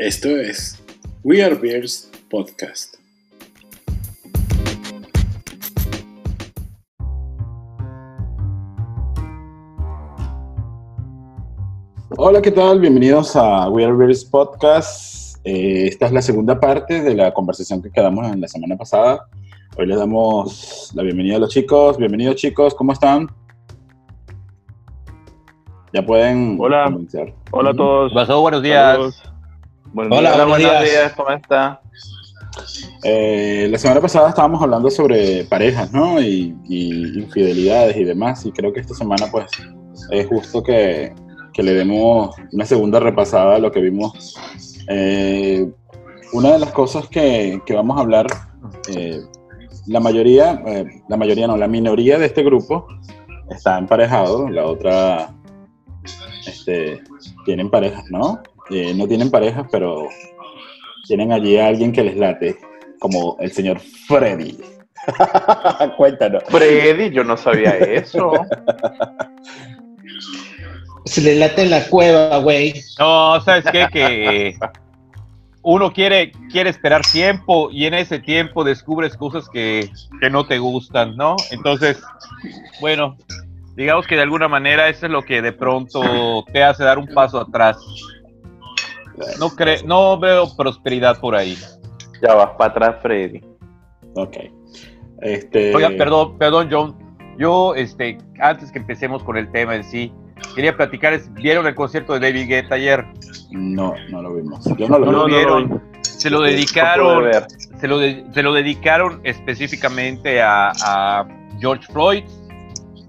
[0.00, 0.82] Esto es
[1.24, 2.94] We Are Bears Podcast.
[12.16, 12.80] Hola, ¿qué tal?
[12.80, 15.36] Bienvenidos a We Are Bears Podcast.
[15.44, 19.26] Eh, esta es la segunda parte de la conversación que quedamos en la semana pasada.
[19.76, 21.98] Hoy les damos la bienvenida a los chicos.
[21.98, 23.28] Bienvenidos chicos, ¿cómo están?
[25.92, 26.84] Ya pueden Hola.
[26.84, 27.34] comenzar.
[27.50, 28.14] Hola a todos.
[28.14, 28.92] Pasó, buenos días.
[28.92, 29.29] Saludos.
[29.92, 31.12] Buenos Hola, buenos días.
[31.16, 31.80] ¿cómo está?
[33.02, 36.20] Eh, la semana pasada estábamos hablando sobre parejas, ¿no?
[36.20, 38.46] Y, y infidelidades y demás.
[38.46, 39.46] Y creo que esta semana, pues,
[40.10, 41.12] es justo que,
[41.52, 44.36] que le demos una segunda repasada a lo que vimos.
[44.88, 45.68] Eh,
[46.32, 48.26] una de las cosas que, que vamos a hablar,
[48.94, 49.20] eh,
[49.86, 52.86] la mayoría, eh, la mayoría no, la minoría de este grupo
[53.50, 55.34] está emparejado, la otra
[56.46, 57.02] este,
[57.44, 58.40] tienen parejas, ¿no?
[58.70, 60.08] Eh, no tienen parejas, pero
[61.06, 62.56] tienen allí a alguien que les late,
[62.98, 64.58] como el señor Freddy.
[65.96, 66.44] Cuéntanos.
[66.48, 68.32] Freddy, yo no sabía eso.
[71.04, 72.74] Se le late en la cueva, güey.
[72.98, 73.88] No, ¿sabes qué?
[73.90, 74.58] Que
[75.62, 80.58] uno quiere, quiere esperar tiempo y en ese tiempo descubres cosas que, que no te
[80.58, 81.36] gustan, ¿no?
[81.50, 82.00] Entonces,
[82.80, 83.16] bueno,
[83.76, 87.06] digamos que de alguna manera eso es lo que de pronto te hace dar un
[87.08, 87.76] paso atrás.
[89.38, 91.56] No, cre no veo prosperidad por ahí.
[92.22, 93.40] Ya vas para atrás, Freddy.
[94.14, 94.36] Ok.
[95.22, 96.96] Este, Oiga, perdón, perdón, John.
[97.38, 100.12] Yo, este, antes que empecemos con el tema en sí,
[100.54, 103.04] quería platicar, ¿vieron el concierto de David Guetta ayer?
[103.50, 104.64] No, no lo vimos.
[104.76, 105.12] Yo no lo No vi.
[105.12, 105.68] lo no, vieron.
[105.70, 105.80] no.
[106.02, 107.46] Se lo dedicaron, ver.
[107.80, 111.26] se lo, de- se lo dedicaron específicamente a, a
[111.58, 112.24] George Floyd,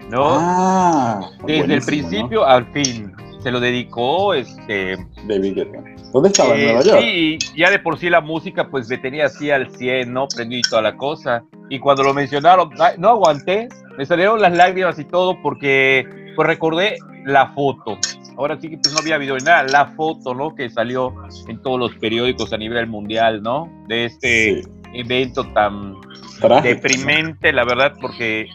[0.08, 0.24] ¿no?
[0.38, 3.12] Ah, Desde el principio al fin.
[3.42, 4.96] Se lo dedicó, este...
[5.26, 5.82] David Guetta.
[6.12, 6.54] ¿Dónde estaba?
[6.54, 7.00] ¿En eh, Nueva York?
[7.00, 10.28] sí, ya de por sí la música pues me tenía así al 100, ¿no?
[10.28, 11.42] Prendido y toda la cosa.
[11.68, 16.06] Y cuando lo mencionaron, no aguanté, me salieron las lágrimas y todo porque
[16.36, 17.98] pues recordé la foto.
[18.36, 20.54] Ahora sí que pues no había ni nada, la foto, ¿no?
[20.54, 21.14] Que salió
[21.48, 23.68] en todos los periódicos a nivel mundial, ¿no?
[23.88, 24.68] De este Sí.
[24.94, 25.94] evento tan
[26.40, 28.46] Trágico, deprimente, la verdad, porque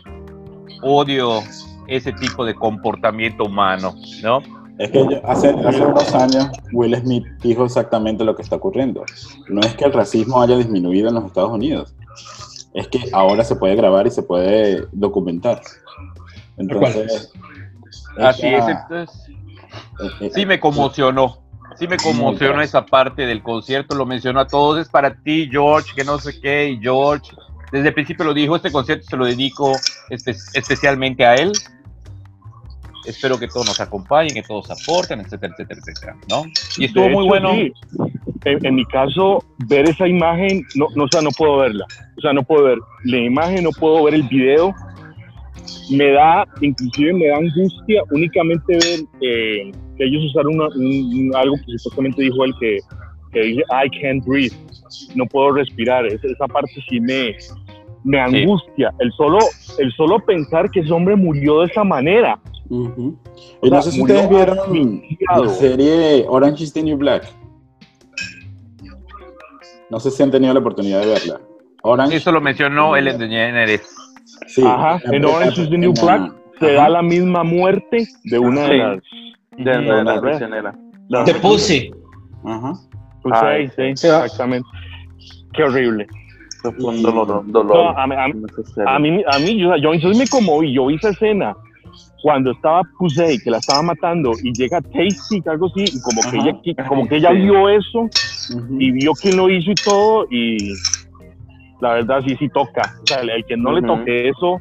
[0.82, 1.42] odio
[1.88, 4.42] ese tipo de comportamiento humano, ¿no?
[4.80, 9.04] Es que yo- hace, hace unos años Will Smith dijo exactamente lo que está ocurriendo.
[9.50, 11.96] No es que el racismo haya disminuido en los Estados Unidos.
[12.74, 15.62] Es que ahora se puede grabar y se puede documentar.
[16.58, 17.32] Entonces...
[18.18, 19.30] Así es, esa- entonces...
[20.00, 21.40] eh, eh, Sí me conmocionó.
[21.76, 25.92] Sí me conmocionó esa parte del concierto, lo mencionó a todos, es para ti, George,
[25.96, 27.32] que no sé qué, y George,
[27.72, 29.72] desde el principio lo dijo, este concierto se lo dedico
[30.10, 31.52] espe- especialmente a él.
[33.08, 36.44] Espero que todos nos acompañen, que todos aporten, etcétera, etcétera, etcétera, ¿no?
[36.78, 37.52] Y estuvo De muy hecho, bueno.
[37.54, 37.74] sí.
[38.46, 41.86] En, en mi caso, ver esa imagen, no, no, o sea, no puedo verla.
[42.18, 44.74] O sea, no puedo ver la imagen, no puedo ver el video.
[45.90, 51.56] Me da, inclusive me da angustia únicamente ver eh, que ellos usaron una- un- algo
[51.66, 52.78] que supuestamente dijo él que,
[53.32, 54.56] que dice I can't breathe,
[55.16, 56.06] no puedo respirar.
[56.06, 57.36] Esa, esa parte sí me,
[58.04, 58.92] me angustia.
[59.00, 59.40] El solo,
[59.80, 62.40] el solo pensar que ese hombre murió de esa manera.
[62.70, 63.14] O
[63.62, 65.02] Y no sé si ustedes vieron
[65.42, 67.24] la serie Orange is the New Black.
[69.90, 71.40] No sé si han tenido la oportunidad de verla.
[71.84, 72.18] Orange.
[72.18, 73.88] Eso lo mencionó Ellen DeGeneres.
[74.48, 76.84] sí, Ajá, en Orange is the New Black se ajá.
[76.84, 79.00] da la misma muerte de una de las...
[79.52, 80.76] De, de de la las- prisionera.
[81.08, 81.92] las- De Pussy.
[82.44, 82.74] Ajá.
[83.32, 84.08] Ay, sí, sí, sí.
[84.08, 84.68] exactamente.
[85.54, 86.08] Qué horrible.
[86.60, 87.46] Eso fue un dolor.
[87.46, 88.90] No, dolor a, mí- a mí- innecesario.
[88.90, 91.56] a mí, a mí, yo, yo me conmoví, yo vi esa escena
[92.22, 96.28] cuando estaba Pusey, que la estaba matando, y llega Tasty, algo así, y como que
[96.30, 96.38] Ajá.
[96.50, 97.38] ella, qui- como que ella Sí.
[97.38, 98.00] vio eso,
[98.50, 98.76] Ujú.
[98.80, 100.74] y vio quién lo hizo y todo, y
[101.80, 102.96] la verdad sí, sí toca.
[103.04, 104.00] O sea, el, el que no le Ujú.
[104.00, 104.60] toque eso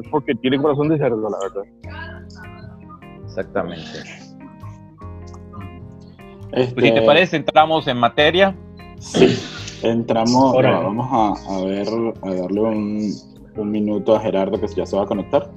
[0.00, 1.62] es porque tiene corazón de cerdo, la verdad.
[3.24, 3.98] Exactamente.
[6.52, 8.56] Este, Pues si te parece, entramos en materia.
[8.98, 9.38] Sí.
[9.82, 11.86] Entramos, no, vamos a, a ver,
[12.22, 13.12] a darle un,
[13.56, 15.50] un minuto a Gerardo que ya se va a conectar.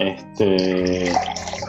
[0.00, 1.12] Este,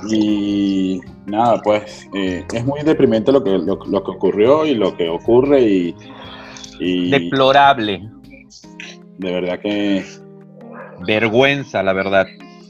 [0.09, 4.95] y nada, pues eh, es muy deprimente lo que, lo, lo que ocurrió y lo
[4.95, 5.95] que ocurre y,
[6.79, 8.09] y Deplorable.
[9.17, 10.05] de verdad que
[11.05, 12.25] Vergüenza, la verdad.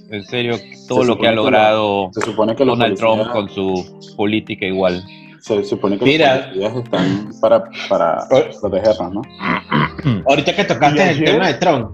[0.10, 0.56] En serio,
[0.88, 4.00] todo Se lo que ha que logrado se supone que los Donald Trump con su
[4.18, 5.04] política igual.
[5.40, 6.36] se supone que Mira.
[6.36, 8.28] los policías están para, para
[8.60, 9.22] protegernos, ¿no?
[10.28, 11.92] Ahorita que ¿Y tocaste el tema de Trump.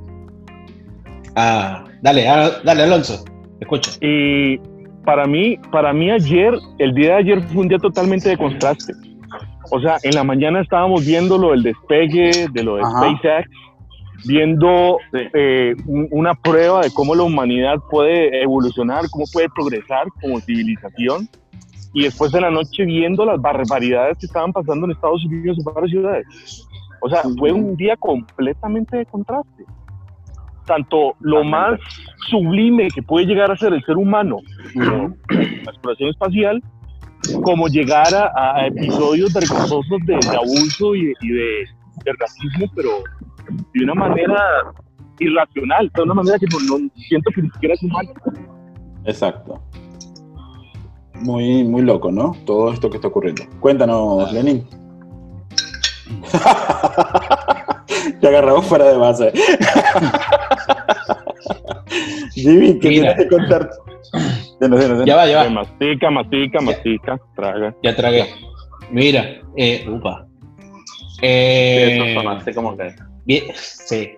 [1.35, 3.23] Ah, dale, ah, dale, Alonso.
[3.59, 3.91] Te escucho.
[4.01, 4.57] Y
[5.03, 8.93] para mí, para mí ayer, el día de ayer fue un día totalmente de contraste.
[9.71, 12.99] O sea, en la mañana estábamos viendo lo del despegue de lo de Ajá.
[13.17, 13.49] SpaceX,
[14.25, 20.39] viendo eh, un- una prueba de cómo la humanidad puede evolucionar, cómo puede progresar como
[20.39, 21.27] civilización.
[21.93, 25.63] Y después de la noche viendo las barbaridades que estaban pasando en Estados Unidos en
[25.73, 26.67] varias ciudades.
[27.01, 29.63] O sea, fue un día completamente de contraste.
[30.67, 31.79] Tanto lo más
[32.29, 34.37] sublime que puede llegar a ser el ser humano,
[34.75, 36.61] la exploración espacial,
[37.43, 41.65] como llegar a, a episodios vergonzosos de, de abuso y, de, y de-
[42.05, 42.89] de racismo, pero
[43.73, 44.39] de una manera
[45.19, 48.09] irracional, de una manera que no, no siento que ni siquiera es humana.
[49.05, 49.59] Exacto.
[51.15, 52.33] Muy, muy loco, ¿no?
[52.45, 53.41] Todo esto que está ocurriendo.
[53.59, 54.63] Cuéntanos, Lenin.
[58.21, 59.31] Te agarramos fuera de base.
[62.33, 63.15] Jimmy, ¿qué Mira.
[63.15, 63.69] tienes que contar?
[64.59, 65.05] Dinos, dinos, dinos.
[65.05, 65.49] Ya va, ya va.
[65.49, 67.75] mastica, mastica, mastica, traga.
[67.83, 68.25] Ya tragué.
[68.91, 70.25] Mira, eh, upa.
[71.15, 72.93] Sí, Eh, eso sonaste como que.
[73.25, 74.11] bien, sí.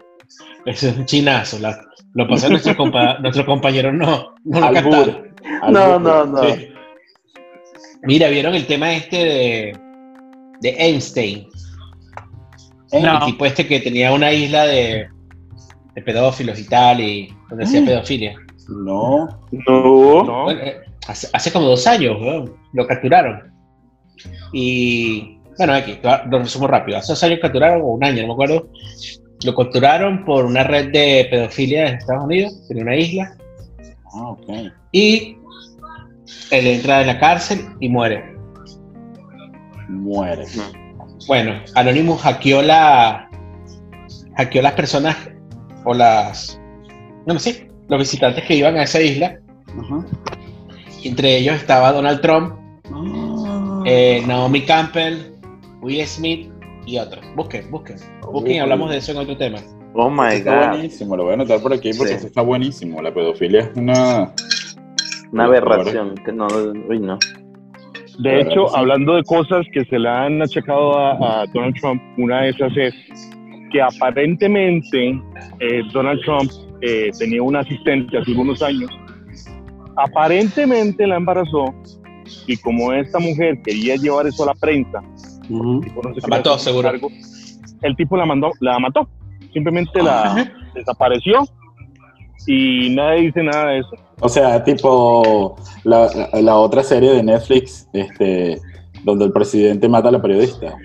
[0.66, 1.60] Ese es un chinazo.
[1.60, 1.80] la-
[2.16, 4.82] lo pasó nuestro, compa- nuestro compañero, no, no lo.
[5.72, 6.44] No, no, no.
[6.44, 6.70] Sí.
[8.04, 9.78] Mira, ¿vieron el tema este de,
[10.62, 11.48] de Einstein?
[12.92, 13.20] Eh, No.
[13.20, 15.08] El tipo este que tenía una isla de,
[15.96, 17.86] de pedófilos y tal, y donde hacía Mm.
[17.86, 18.36] pedofilia.
[18.70, 19.28] No.
[19.52, 20.24] No.
[20.24, 20.44] ¿no?
[20.46, 20.78] Bueno, eh,
[21.08, 23.52] hace, hace como dos años, weón, lo capturaron.
[24.54, 25.98] Y bueno, aquí,
[26.30, 26.98] lo resumo rápido.
[26.98, 28.70] Hace dos años capturaron, o un año, no me acuerdo.
[29.46, 33.34] Lo capturaron por una red de pedofilia en Estados Unidos, en una isla.
[34.14, 34.50] Ah, ok.
[34.92, 35.38] Y
[36.52, 38.36] él entra en la cárcel y muere.
[39.88, 40.46] Muere.
[41.28, 43.30] Bueno, Anonymous hackeó la.
[44.38, 45.16] hackeó las personas
[45.86, 46.60] o las.
[47.26, 49.40] No no sé, los visitantes que iban a esa isla.
[51.04, 52.54] Entre ellos estaba Donald Trump,
[52.92, 53.84] Ah.
[53.86, 55.18] eh, Naomi Campbell,
[55.82, 56.50] Will Smith
[56.86, 57.24] y otros.
[57.36, 57.98] Busquen, busquen.
[58.32, 59.60] Busquen y hablamos de eso en otro tema.
[59.96, 60.68] Oh my Está god.
[60.70, 62.18] buenísimo, lo voy a anotar por aquí porque Sí.
[62.18, 63.02] eso está buenísimo.
[63.02, 64.34] La pedofilia es una.
[65.32, 66.16] Una aberración.
[66.26, 66.48] Que no.
[66.88, 67.18] Uy, no.
[68.20, 68.76] De hecho, sí.
[68.76, 72.72] hablando de cosas que se le han achacado a, a Donald Trump, una de esas
[72.76, 72.94] es
[73.72, 75.22] que aparentemente
[75.60, 76.52] eh, Donald Trump
[76.82, 78.92] eh, tenía un asistente hace unos años.
[79.96, 81.74] Aparentemente la embarazó
[82.46, 85.02] y como esta mujer quería llevar eso a la prensa,
[85.44, 86.90] el tipo no se La mató, seguro.
[86.90, 87.10] cargo,
[87.82, 89.08] el tipo la mandó, la mató,
[89.54, 91.44] simplemente la desapareció
[92.48, 93.92] y nadie dice nada de eso.
[94.22, 98.60] O sea, tipo la, la- otra serie de Netflix, este,
[99.04, 100.76] donde el presidente mata a la periodista.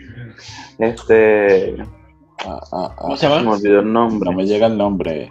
[0.79, 1.77] Este.
[2.47, 3.53] Ah, ah, ah, ¿Cómo se Me llama?
[3.53, 4.31] olvidó el nombre.
[4.31, 5.31] no me llega el nombre.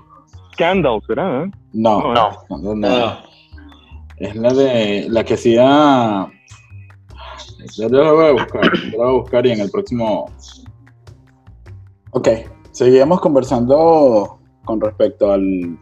[0.53, 1.43] Scandal, ¿será?
[1.43, 1.51] eh?
[1.73, 2.13] No, No.
[2.13, 2.75] no, no, no.
[2.75, 3.17] No,
[4.17, 6.27] Es la de la que hacía.
[7.77, 8.61] Te la voy a buscar,
[8.91, 10.25] la voy a buscar y en el próximo.
[12.11, 12.27] Ok,
[12.71, 15.77] seguimos conversando con respecto al,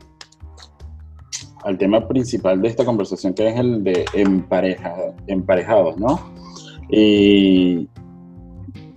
[1.63, 4.93] al tema principal de esta conversación, que es el de empareja,
[5.27, 6.19] emparejados, ¿no?
[6.89, 7.87] Y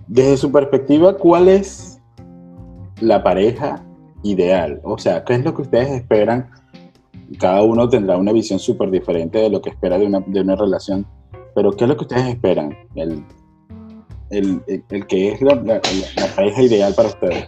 [0.07, 2.01] desde su perspectiva, ¿cuál es
[3.01, 3.83] la pareja
[4.23, 4.79] ideal?
[4.83, 6.49] O sea, ¿qué es lo que ustedes esperan?
[7.39, 10.55] Cada uno tendrá una visión súper diferente de lo que espera de una, de una
[10.55, 11.05] relación,
[11.55, 12.75] pero ¿qué es lo que ustedes esperan?
[12.95, 13.23] El,
[14.29, 15.81] el, el- el que es la, la-
[16.15, 17.45] la- pareja ideal para ustedes.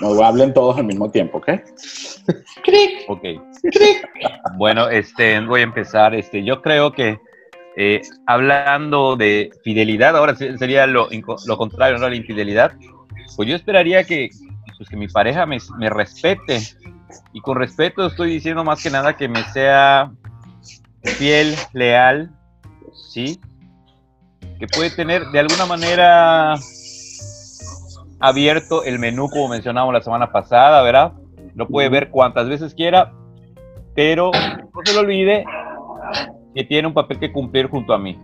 [0.00, 1.48] No hablen todos al mismo tiempo, ¿ok?
[3.08, 3.24] Ok.
[4.56, 6.14] Bueno, este, voy a empezar.
[6.14, 7.18] Este, yo creo que
[7.76, 11.08] eh, hablando de fidelidad, ahora se- sería lo,
[11.46, 12.08] lo contrario, ¿no?
[12.08, 12.72] La infidelidad.
[13.36, 14.30] Pues yo esperaría que,
[14.76, 16.60] pues, que mi pareja me, me respete.
[17.32, 20.10] Y con respeto estoy diciendo más que nada que me sea
[21.02, 22.30] fiel, leal,
[23.10, 23.40] ¿sí?
[24.58, 26.56] Que puede tener de alguna manera
[28.20, 31.12] abierto el menú, como mencionamos la semana pasada, ¿verdad?
[31.54, 33.12] Lo puede ver cuantas veces quiera,
[33.94, 35.44] pero no se le olvide
[36.54, 38.18] que tiene un papel que cumplir junto a mí.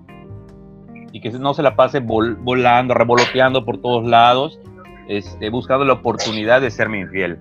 [1.13, 4.59] Y que no se la pase vol- volando, revoloteando por todos lados,
[5.09, 7.39] este, buscando la oportunidad de serme infiel.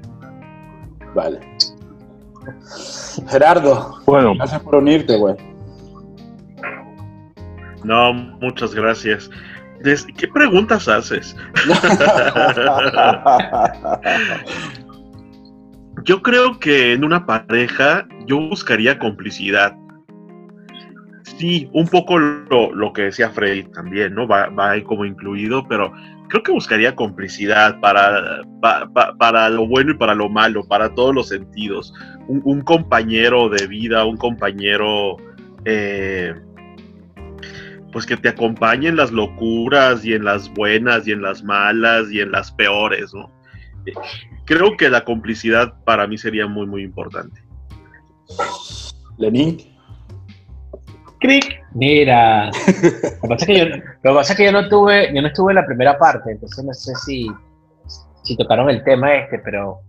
[1.15, 1.39] Vale.
[3.29, 5.35] Gerardo, Bueno, gracias por unirte, güey.
[7.83, 9.29] No, muchas gracias.
[9.83, 11.35] ¿Qué preguntas haces?
[16.05, 19.75] Yo creo que en una pareja yo buscaría complicidad.
[21.37, 24.27] Sí, un poco lo, lo que decía Freddy también, ¿no?
[24.27, 25.91] Va, va ahí como incluido, pero
[26.29, 30.93] creo que buscaría complicidad para, pa- pa- para lo bueno y para lo malo, para
[30.93, 31.93] todos los sentidos.
[32.27, 35.17] Un, un compañero de vida, un compañero
[35.65, 36.33] eh,
[37.93, 42.11] pues que te acompañe en las locuras y en las buenas y en las malas
[42.11, 43.31] y en las peores, ¿no?
[44.45, 47.41] Creo que la complicidad para mí sería muy, muy importante.
[49.17, 49.57] Lenín.
[51.19, 51.61] Crick.
[51.73, 55.13] Mira, lo que pasa es que yo, lo que pasa es que yo no tuve,
[55.13, 57.31] yo no estuve en la primera parte, entonces no sé si,
[58.23, 59.79] si tocaron el tema este, pero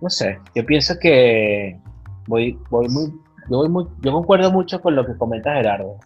[0.00, 1.78] no sé, yo pienso que
[2.26, 3.12] voy, voy muy,
[3.50, 5.98] yo voy muy, yo concuerdo mucho con lo que comenta Gerardo.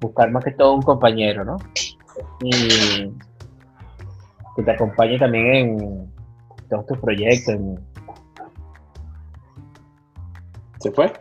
[0.00, 1.56] Buscar más que todo un compañero, ¿no?
[2.42, 2.50] Y
[4.56, 6.12] que te acompañe también en
[6.68, 7.78] todos tus proyectos, en-
[10.80, 11.12] ¿Se fue?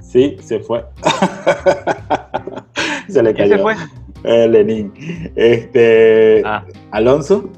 [0.00, 0.84] Sí, se fue.
[3.08, 3.56] se le ¿Quién cayó.
[3.56, 3.74] se fue?
[4.24, 4.92] Eh, Lenín.
[5.36, 7.50] Este, Ah, Alonso.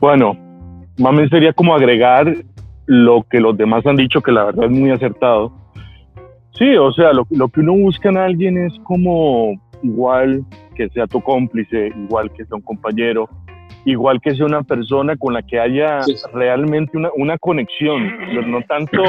[0.00, 0.32] Bueno,
[0.98, 2.34] más bien sería como agregar
[2.86, 5.52] lo que los demás han dicho, que la verdad es muy acertado.
[6.60, 10.44] Sí, o sea, lo, lo que uno busca en alguien es como igual
[10.76, 13.30] que sea tu cómplice, igual que sea un compañero,
[13.86, 18.46] igual que sea una persona con la que haya Sí, realmente una, una conexión, pero
[18.46, 19.02] no tanto,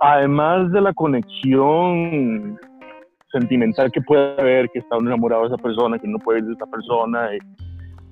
[0.00, 2.58] además de la conexión
[3.30, 6.46] sentimental que puede haber, que está uno enamorado de esa persona, que no puede ir
[6.46, 7.28] de esa persona,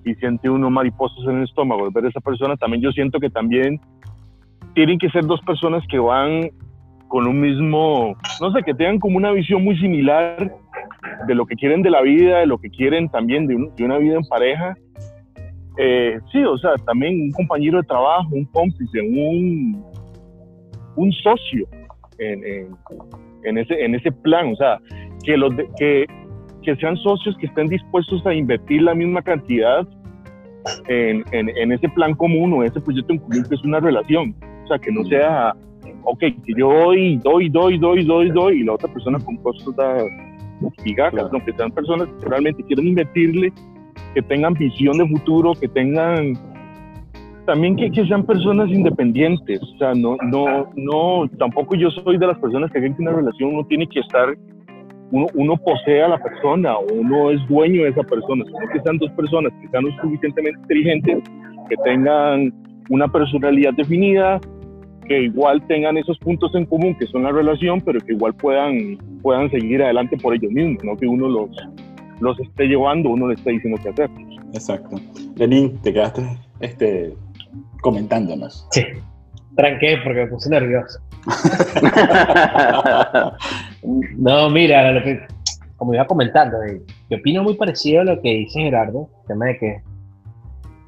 [0.04, 2.92] y, y siente uno mariposas en el estómago al ver a esa persona, también yo
[2.92, 3.80] siento que también
[4.75, 6.50] tienen que ser dos personas que van
[7.16, 10.52] con un mismo, no sé, que tengan como una visión muy similar
[11.26, 13.85] de lo que quieren de la vida, de lo que quieren también de, un- de
[13.87, 14.76] una vida en pareja.
[15.78, 19.82] Eh, sí, o sea, también un compañero de trabajo, un cómplice, un,
[20.96, 21.66] un socio
[22.18, 22.76] en, en-
[23.44, 24.78] en ese, en ese plan, o sea,
[25.25, 26.04] que, los de- que,
[26.64, 29.88] que sean socios que estén dispuestos a invertir la misma cantidad
[30.88, 34.35] en, en, en ese plan común o ese proyecto en común que es una relación.
[34.64, 35.54] O sea, que no sea,
[36.06, 39.75] ok, que yo doy, doy, doy, doy, doy, doy, y la otra persona con cosas
[39.76, 39.96] da
[40.84, 41.30] migajas, Claro.
[41.32, 41.44] ¿no?
[41.44, 43.52] que sean personas que realmente quieren invertirle,
[44.14, 46.32] que tengan visión de futuro, que tengan
[47.44, 52.26] también que, que sean personas independientes, o sea, no, no, no, tampoco yo soy de
[52.26, 54.36] las personas que creen que una relación uno tiene que estar,
[55.12, 58.98] uno, uno posee a la persona uno es dueño de esa persona, sino que sean
[58.98, 61.22] dos personas que sean lo suficientemente inteligentes,
[61.68, 62.52] que tengan
[62.90, 64.40] una personalidad definida,
[65.06, 68.98] que igual tengan esos puntos en común que son la relación, pero que igual puedan,
[69.22, 71.50] puedan seguir adelante por ellos mismos, no que uno los,
[72.20, 74.10] los esté llevando, uno le esté diciendo qué hacer.
[74.52, 74.96] Exacto.
[75.36, 76.22] Lenín, te quedaste
[76.60, 77.14] este,
[77.80, 78.66] comentándonos.
[78.70, 78.82] Sí.
[79.56, 81.00] Tranqué porque me puse nervioso.
[84.18, 85.20] No, mira, lo que-
[85.76, 89.46] como iba comentando, eh, yo opino muy parecido a lo que dice Gerardo, el tema
[89.46, 89.76] de que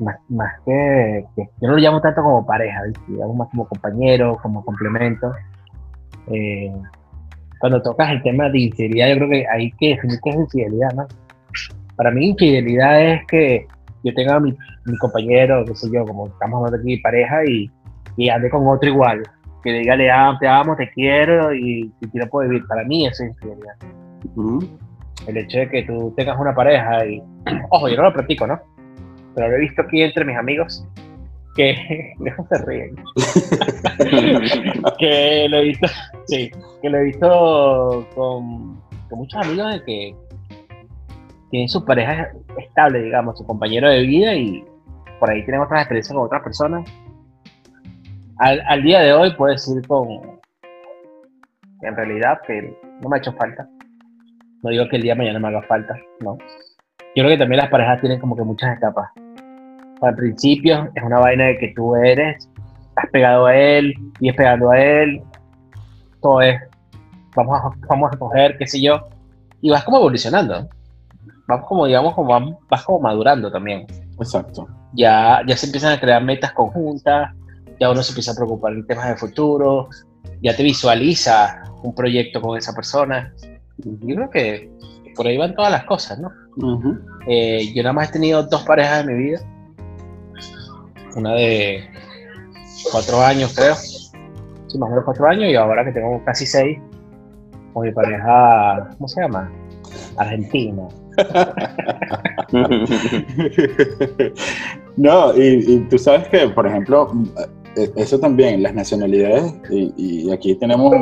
[0.01, 4.39] más, más que, que- yo no lo llamo tanto como pareja, llamo más como compañero,
[4.43, 5.33] como complemento.
[6.29, 6.73] Eh,
[7.61, 10.93] cuando tocas el tema de infidelidad, yo creo que hay que definir qué es infidelidad,
[10.95, 11.07] ¿no?
[11.97, 13.67] Para mí infidelidad es que
[14.05, 17.69] yo tenga a mi, mi compañero, qué sé yo, como estamos hablando aquí, pareja, y,
[18.17, 19.23] y ande con otro igual.
[19.65, 22.65] Que diga, le amo, te amo, te quiero y si quiero puedo vivir.
[22.69, 23.75] Para mí eso es infidelidad.
[25.27, 27.21] El hecho de que tú tengas una pareja y,
[27.71, 28.61] ojo, yo no lo practico, ¿no?
[29.39, 30.85] Pero lo he visto aquí entre mis amigos
[31.55, 32.97] que, no se ríen,
[34.99, 35.87] que lo he visto,
[36.27, 36.51] sí,
[36.83, 40.17] que lo he visto con, con muchos amigos de que
[41.51, 44.65] tienen su pareja estable, digamos, su compañero de vida y
[45.21, 46.85] por ahí tienen otras experiencias con otras personas.
[48.39, 50.09] Al, al día de hoy puedo decir con,
[51.83, 53.69] en realidad que no me ha hecho falta.
[54.65, 56.39] No digo que el día de mañana me haga falta, no.
[57.15, 59.11] Yo creo que también las parejas tienen como que muchas etapas.
[60.01, 62.49] Al principio es una vaina de que tú eres,
[62.97, 65.23] has pegado a él y es pegando a él.
[66.21, 66.61] Todo es,
[67.35, 69.01] vamos a, vamos a coger, qué sé yo.
[69.61, 70.69] Y vas como evolucionando.
[71.47, 73.87] Vas como, digamos, como vas, como madurando también.
[74.19, 74.69] Exacto.
[74.93, 77.33] Ya, ya se empiezan a crear metas conjuntas,
[77.81, 79.89] ya uno se empieza a preocupar en temas de futuro,
[80.43, 83.33] ya te visualiza un proyecto con esa persona.
[83.79, 84.71] Yo creo que
[85.17, 86.31] por ahí van todas las cosas, ¿no?
[86.57, 86.99] Ujú.
[87.27, 89.41] Eh, yo nada más he tenido dos parejas en mi vida.
[91.19, 91.85] Una de
[92.93, 93.75] cuatro años, creo.
[93.75, 95.51] Sí, más o menos cuatro años.
[95.51, 96.79] Y ahora que tengo casi seis,
[97.73, 99.51] con mi pareja, ¿cómo se llama?
[100.17, 100.87] Argentina.
[104.97, 107.11] no, y, tú sabes que, por ejemplo,
[107.77, 110.95] eh, eso también, las nacionalidades, y, aquí tenemos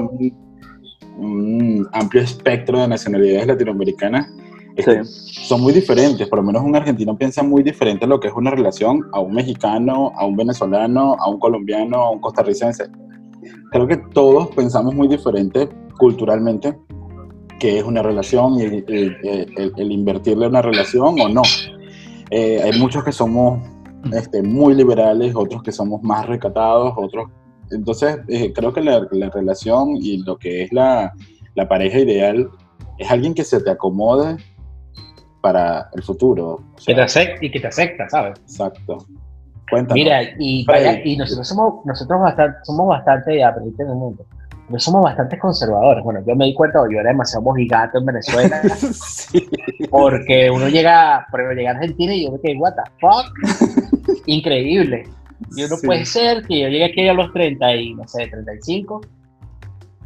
[1.19, 4.33] un amplio espectro de nacionalidades latinoamericanas,
[4.77, 6.29] este, son muy diferentes.
[6.29, 9.35] Por lo menos un argentino piensa muy diferente lo que es una relación a un
[9.35, 12.85] mexicano, a un venezolano, a un colombiano, a un costarricense.
[13.73, 15.69] Creo que todos pensamos muy diferente
[15.99, 16.77] culturalmente
[17.59, 19.17] qué es una relación y el, el-
[19.57, 21.43] el- el invertirle una relación o no.
[22.31, 23.61] Eh, hay muchos que somos
[24.13, 27.31] este, muy liberales, otros que somos más recatados, otros...
[27.71, 31.13] Entonces, eh, creo que la, la relación y lo que es la,
[31.55, 32.49] la pareja ideal
[32.99, 34.37] es alguien que se te acomode
[35.53, 36.45] para el futuro.
[36.55, 38.37] O Que sea, te acep- y que te acepta, ¿sabes?
[38.41, 38.99] exacto.
[39.71, 39.95] Cuéntanos.
[39.95, 44.25] Mira, y, vaya- y nosotros somos, nosotros bastante, somos bastante, ya, permíteme un momento,
[44.69, 46.03] no somos bastante conservadores.
[46.03, 48.61] Bueno, yo me di cuenta, yo era demasiado mojigato en Venezuela,
[48.93, 49.49] Sí.
[49.89, 55.05] porque uno llega, pero llega a Argentina y yo me quedé, what the fuck, increíble.
[55.57, 55.87] Yo no Sí.
[55.87, 59.01] puede ser que yo llegue aquí a los 30 y, no sé, 35,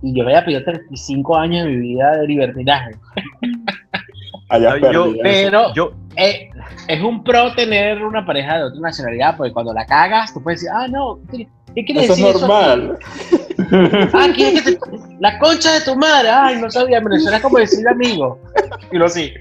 [0.02, 2.92] y yo me haya pedido 35 años de mi vida de libertinaje.
[4.58, 5.12] Yo- perdido.
[5.22, 6.50] Pero Yo, eh,
[6.88, 10.60] es un pro tener una pareja de otra nacionalidad, porque cuando la cagas, tú puedes
[10.60, 12.98] decir, ah, no, ¿qué, qué quiere Eso es decir normal.
[12.98, 14.08] aquí?
[14.12, 14.78] Ah, ¿quieres que te-
[15.20, 18.40] La concha de tu madre, ay, no sabía, en Venezuela es como decir amigo.
[18.90, 19.32] Y lo sí.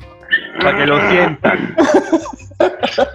[0.61, 1.75] para que lo sientan.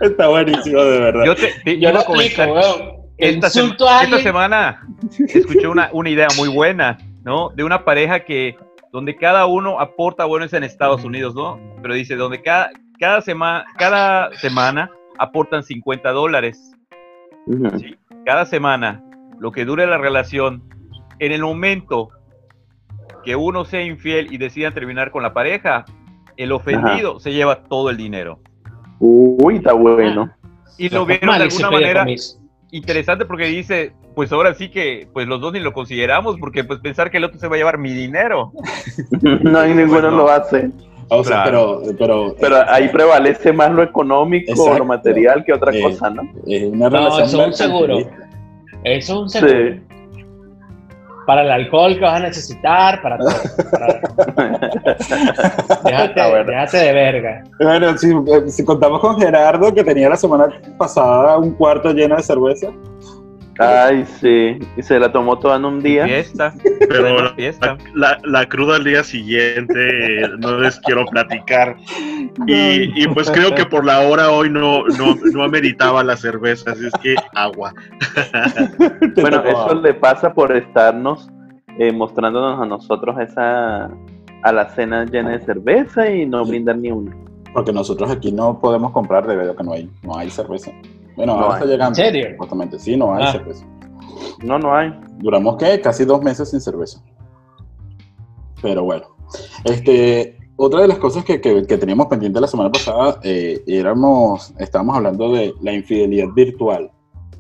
[0.01, 1.25] Está buenísimo, de verdad.
[1.27, 2.49] Yo te, te Yo iba lo comentar.
[2.49, 4.81] explico, Esta, sema- insulto a esta semana
[5.29, 7.51] escuché una, una idea muy buena, ¿no?
[7.51, 8.57] De una pareja que,
[8.95, 11.59] donde cada uno aporta, bueno, es en Estados Unidos, ¿no?
[11.83, 12.71] Pero dice, donde cada,
[13.01, 16.71] cada, semana cada semana aportan 50 dólares.
[17.77, 17.97] Sí.
[18.25, 19.03] Cada semana,
[19.41, 20.63] lo que dure la relación,
[21.19, 22.11] en el momento
[23.25, 25.85] que uno sea infiel y decida terminar con la pareja,
[26.37, 28.39] el ofendido se lleva todo el dinero.
[29.01, 30.33] Uy, está bueno.
[30.79, 32.07] Y lo vieron de alguna manera.
[32.77, 36.81] Interesante porque dice, pues ahora sí que pues los dos ni lo consideramos porque pues
[36.81, 38.53] pensar que el otro se va a llevar mi dinero.
[39.43, 40.17] No hay ninguno no.
[40.19, 40.71] lo hace.
[41.09, 41.83] O sea, Claro.
[41.85, 44.79] pero, pero, Pero ahí prevalece más lo económico o Exacto.
[44.79, 46.23] lo material que otra Eh, cosa, ¿no?
[46.47, 47.99] es una No, relación eso es un seguro.
[47.99, 48.09] Eso
[48.85, 49.53] es un seguro.
[49.53, 49.81] Sí.
[51.27, 53.31] Para el alcohol que vas a necesitar, para todo.
[53.71, 54.01] Para-
[55.85, 56.45] déjate, bueno.
[56.45, 57.45] déjate de verga.
[57.61, 62.17] Bueno, si, eh, si contamos con Gerardo, que tenía la semana pasada un cuarto lleno
[62.17, 62.69] de cerveza.
[63.59, 64.59] Ay, sí.
[64.77, 66.05] Y se la tomó toda en un día.
[66.07, 66.53] Fiesta,
[66.89, 67.77] Pero la, fiesta.
[67.95, 71.77] la- la cruda al día siguiente no les quiero platicar.
[72.49, 76.73] Y, y pues creo que por la hora hoy no, no, no ameritaba la cerveza,
[76.73, 77.73] así es que agua.
[79.21, 81.29] Bueno, eso le pasa por estarnos
[81.79, 83.85] eh, mostrándonos a nosotros esa
[84.43, 87.15] a la cena llena de cerveza y no brindar ni una.
[87.53, 90.73] Porque nosotros aquí no podemos comprar debido a que no hay, no hay cerveza.
[91.17, 91.61] Bueno, No ahora hay.
[91.63, 91.99] está llegando.
[92.01, 92.29] ¿En serio?
[92.33, 93.33] Supuestamente, sí, no hay Ah.
[93.33, 93.67] cerveza.
[94.43, 94.93] No, no hay.
[95.19, 95.81] Duramos, ¿qué?
[95.81, 97.01] Casi dos meses sin cerveza.
[98.63, 99.07] Pero bueno.
[99.65, 104.55] Este, otra de las cosas que, que- que teníamos pendiente la semana pasada, eh, éramos,
[104.59, 106.91] estábamos hablando de la infidelidad virtual,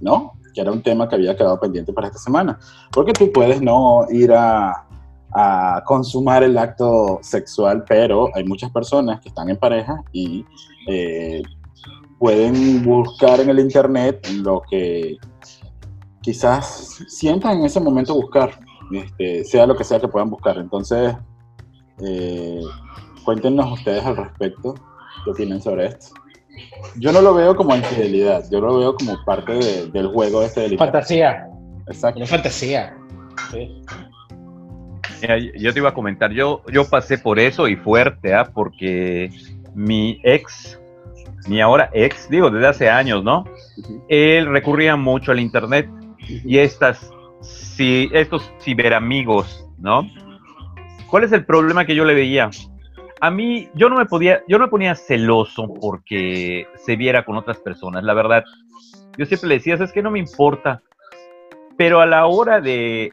[0.00, 0.32] ¿no?
[0.54, 2.58] Que era un tema que había quedado pendiente para esta semana.
[2.92, 4.86] Porque tú puedes no ir a,
[5.32, 10.44] a consumar el acto sexual, pero hay muchas personas que están en pareja y
[10.88, 11.42] eh,
[12.18, 15.16] pueden buscar en el internet lo que
[16.22, 18.50] quizás sientan en ese momento buscar,
[18.92, 20.56] este, sea lo que sea que puedan buscar.
[20.58, 21.14] Entonces,
[22.04, 22.60] eh,
[23.24, 24.74] cuéntenos ustedes al respecto
[25.24, 26.14] qué opinan sobre esto.
[26.98, 30.62] Yo no lo veo como infidelidad, yo lo veo como parte de- del juego este
[30.62, 30.78] del.
[30.78, 31.48] Fantasía.
[31.88, 32.18] Exacto.
[32.18, 32.96] Una fantasía.
[33.50, 33.82] Sí.
[35.20, 38.50] Mira, yo te iba a comentar, yo, yo pasé por eso y fuerte, ¿ah?
[38.52, 39.30] porque
[39.74, 40.78] mi ex,
[41.48, 43.44] mi ahora ex, digo, desde hace años, ¿no?
[44.08, 45.88] Él recurría mucho al internet
[46.28, 47.10] y estas,
[47.42, 50.08] si, estos ciberamigos, ¿no?
[51.10, 52.50] ¿Cuál es el problema que yo le veía?
[53.20, 57.36] A mí, yo no me podía, yo no me ponía celoso porque se viera con
[57.36, 58.44] otras personas, la verdad.
[59.16, 60.82] Yo siempre le decía, es que no me importa.
[61.76, 63.12] Pero a la hora de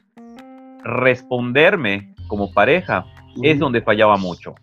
[0.84, 3.04] responderme como pareja,
[3.42, 4.54] es donde fallaba mucho.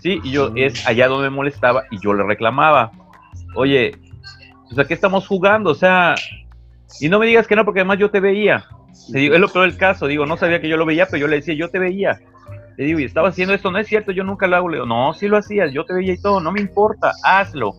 [0.00, 2.90] Sí, y yo es allá donde me molestaba y yo le reclamaba.
[3.54, 3.92] Oye,
[4.70, 5.70] o sea, ¿qué estamos jugando?
[5.70, 6.14] O sea,
[7.00, 8.64] y no me digas que no, porque además yo te veía.
[9.12, 11.36] Es lo peor del caso, digo, no sabía que yo lo veía, pero yo le
[11.36, 12.20] decía, yo te veía.
[12.76, 14.68] Le digo, y estaba haciendo esto, no es cierto, yo nunca lo hago.
[14.68, 17.74] Le digo, no, sí lo hacías, yo te veía y todo, no me importa, hazlo.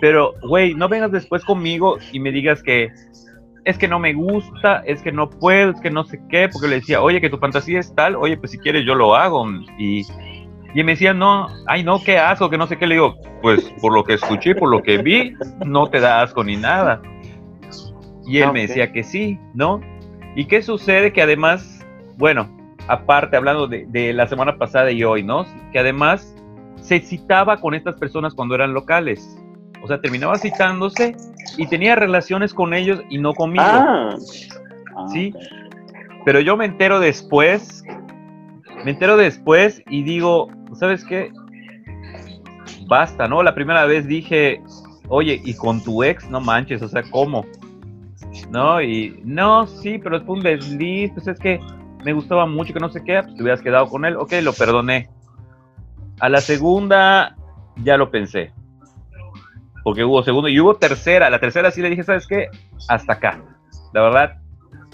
[0.00, 2.90] Pero, güey, no vengas después conmigo y me digas que
[3.64, 6.68] es que no me gusta, es que no puedo, es que no sé qué, porque
[6.68, 9.46] le decía, oye, que tu fantasía es tal, oye, pues si quieres yo lo hago.
[9.78, 10.02] Y,
[10.74, 12.86] y me decía, no, ay, no, qué asco, que no sé qué.
[12.86, 15.34] Le digo, pues por lo que escuché, por lo que vi,
[15.64, 17.00] no te da asco ni nada.
[18.26, 19.80] Y él Ah, me decía que sí, ¿no?
[20.34, 21.12] ¿Y qué sucede?
[21.12, 21.84] Que además,
[22.16, 22.48] bueno,
[22.88, 25.44] aparte, hablando de, de la semana pasada y hoy, ¿no?
[25.72, 26.34] Que además
[26.80, 29.38] se citaba con estas personas cuando eran locales.
[29.82, 31.14] O sea, terminaba citándose
[31.58, 33.64] y tenía relaciones con ellos y no conmigo.
[33.64, 34.16] Ah,
[34.96, 35.32] Ah, Sí.
[36.24, 37.82] Pero yo me entero después
[38.84, 41.32] me entero después y digo, ¿sabes qué?
[42.86, 43.42] Basta, ¿no?
[43.42, 44.62] La primera vez dije,
[45.08, 47.46] oye, y con tu ex, no manches, o sea, ¿cómo?
[48.50, 48.82] ¿No?
[48.82, 51.60] Y no, sí, pero es un desliz, pues es que
[52.04, 54.52] me gustaba mucho, que no sé qué, pues te hubieras quedado con él, ok, lo
[54.52, 55.08] perdoné.
[56.20, 57.36] A la segunda
[57.76, 58.52] ya lo pensé,
[59.82, 62.48] porque hubo segunda y hubo tercera, la tercera sí le dije, ¿sabes qué?
[62.88, 63.42] Hasta acá.
[63.94, 64.38] La verdad,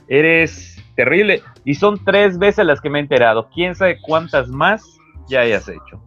[0.07, 1.42] eres terrible.
[1.64, 3.48] Y son tres veces las que me he enterado.
[3.55, 4.83] ¿Quién sabe cuántas más
[5.29, 6.03] ya hayas hecho?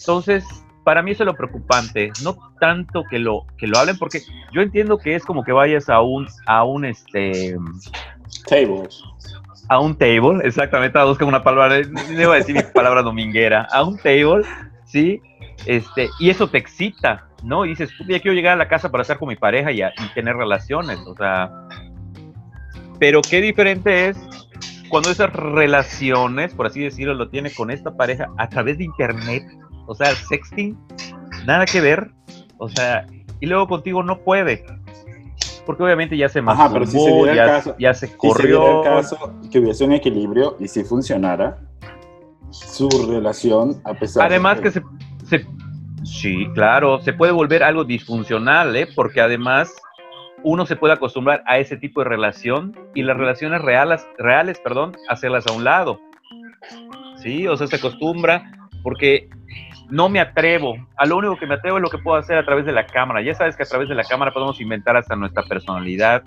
[0.00, 0.44] Entonces,
[0.84, 4.62] para mí eso es lo preocupante, no tanto que lo que lo hablen porque yo
[4.62, 7.56] entiendo que es como que vayas a un a un este
[8.48, 8.88] Table.
[9.68, 13.68] a un table, exactamente, a buscar una palabra, no iba a decir mi palabra dominguera,
[13.70, 14.42] a un table,
[14.86, 15.20] ¿sí?
[15.66, 17.66] Este, y eso te excita, ¿no?
[17.66, 19.82] Y dices, "Puta, ya quiero llegar a la casa para estar con mi pareja y,
[19.82, 21.50] a- y tener relaciones, o sea,
[22.98, 24.16] pero qué diferente es
[24.88, 29.42] cuando esas relaciones, por así decirlo, lo tiene con esta pareja a través de internet,
[29.86, 30.78] o sea, sexting,
[31.46, 32.10] nada que ver,
[32.58, 33.06] o sea,
[33.40, 34.64] y luego contigo no puede.
[35.66, 38.18] Porque obviamente ya se Ajá, pero si se masturbó, ya, caso- ya se Si se
[38.18, 38.78] corrió.
[38.78, 41.58] el caso que hubiese un equilibrio y si funcionara
[42.50, 44.82] su relación, a pesar Además de que se,
[45.28, 45.46] se-
[46.04, 48.88] sí, claro, se puede volver algo disfuncional, ¿eh?
[48.96, 49.70] Porque además
[50.42, 54.96] uno se puede acostumbrar a ese tipo de relación y las relaciones reales, reales, perdón,
[55.08, 56.00] hacerlas a un lado.
[57.16, 59.28] Sí, o sea, se acostumbra porque
[59.90, 60.76] no me atrevo.
[60.96, 62.86] A lo único que me atrevo es lo que puedo hacer a través de la
[62.86, 63.22] cámara.
[63.22, 66.22] Ya sabes que a través de la cámara podemos inventar hasta nuestra personalidad,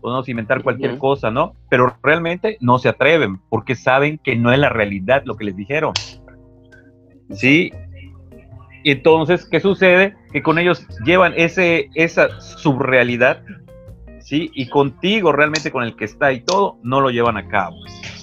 [0.00, 1.54] podemos inventar cualquier cosa, ¿no?
[1.70, 5.56] Pero realmente no se atreven porque saben que no es la realidad lo que les
[5.56, 5.92] dijeron.
[7.30, 7.72] ¿Sí?
[8.88, 10.16] Y entonces, ¿qué sucede?
[10.32, 13.42] Que con ellos llevan ese, esa subrealidad,
[14.20, 14.50] ¿sí?
[14.54, 17.76] Y contigo, realmente con el que está y todo, no lo llevan a cabo.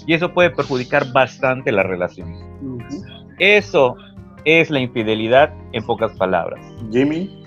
[0.08, 2.34] Y eso puede perjudicar bastante la relación.
[3.38, 3.96] Eso
[4.44, 6.60] es la infidelidad en pocas palabras.
[6.92, 7.44] Jimmy,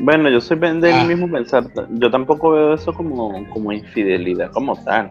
[0.00, 1.04] Bueno, yo soy del Ah.
[1.04, 1.64] mismo pensar.
[1.90, 5.10] Yo tampoco veo eso como, como infidelidad como tal.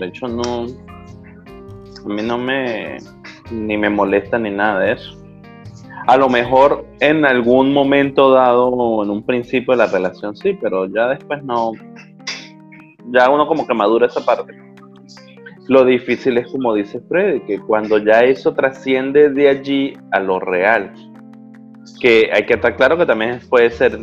[0.00, 0.66] De hecho, no.
[2.04, 2.96] A mí no me.
[3.52, 5.21] Ni me molesta ni nada de eso.
[6.06, 10.86] A lo mejor en algún momento dado, en un principio de la relación, sí, pero
[10.86, 11.72] ya después no.
[13.10, 14.52] Ya uno como que madura esa parte.
[15.68, 20.40] Lo difícil es, como dice Freddy, que cuando ya eso trasciende de allí a lo
[20.40, 20.92] real,
[22.00, 23.98] que hay que estar claro que también puede ser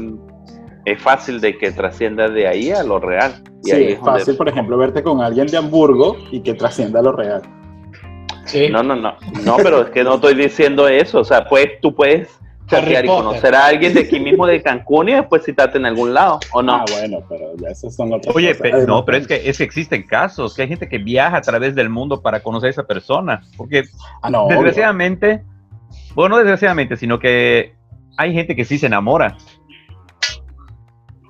[0.85, 4.19] es fácil de que trascienda de ahí a lo real y sí, ahí es donde-
[4.19, 7.41] fácil, por ejemplo, verte con alguien de Hamburgo y que trascienda lo real.
[8.49, 8.69] Sí.
[8.69, 11.93] no no no no pero es que no estoy diciendo eso o sea pues tú
[11.95, 12.29] puedes
[12.67, 16.13] chatear y conocer a alguien de aquí mismo de Cancún y después citarte en algún
[16.13, 18.61] lado o no Ah, bueno, pero ya esos son otras Oye, cosas.
[18.61, 21.37] pe- Además, no, pero es que, es que existen casos, que hay gente que viaja
[21.37, 23.85] a través del mundo para conocer a esa persona, porque
[24.21, 24.57] Ah, no, obvio.
[24.57, 25.41] desgraciadamente,
[26.13, 27.73] bueno, no desgraciadamente, sino que
[28.17, 29.35] hay gente que sí se enamora.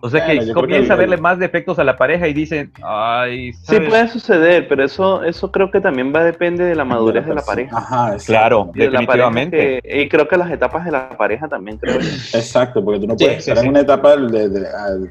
[0.02, 2.72] O sea Bueno, que comienza que a verle más defectos a la pareja y dicen,
[2.84, 3.90] ay, sí ¿sabes?
[3.90, 7.34] puede suceder pero eso eso creo que también va a depender de la madurez de
[7.34, 7.56] la persona.
[7.56, 8.26] pareja Ajá, exacto.
[8.32, 9.82] Claro, Y de definitivamente.
[9.84, 12.08] que- y creo que las etapas de la pareja también creo yo.
[12.34, 13.64] Exacto, porque tú no Sí, puedes sí, estar sí.
[13.66, 15.10] en una etapa de, de, de-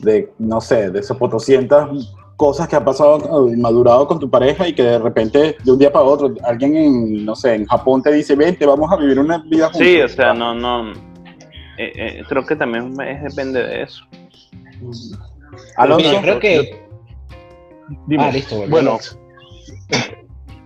[0.00, 1.88] de, no sé, de sopotoscientas
[2.36, 5.78] cosas que ha pasado eh, madurado con tu pareja y que de repente de un
[5.78, 9.20] día para otro alguien en, no sé, en Japón te dice, vente, vamos a vivir
[9.20, 9.78] una vida juntos.
[9.78, 10.90] sí o sea no no
[11.78, 14.04] eh, eh, creo que también es depende de eso
[15.76, 16.84] Alonso, Mira, creo que.
[18.06, 18.24] Dime.
[18.24, 18.56] Ah, listo.
[18.68, 18.98] Bueno,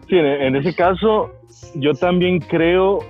[0.09, 1.31] Sí, en, en ese caso,
[1.75, 3.01] yo también creo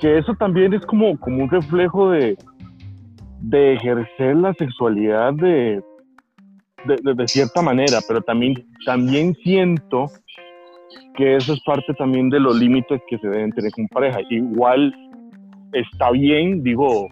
[0.00, 2.36] que eso también es como, como un reflejo de,
[3.42, 5.80] de ejercer la sexualidad de,
[6.86, 8.54] de, de- de cierta manera, pero también,
[8.84, 10.06] también siento
[11.16, 14.18] que eso es parte también de los límites que se deben tener con pareja.
[14.30, 14.92] Igual
[15.72, 17.08] está bien, digo,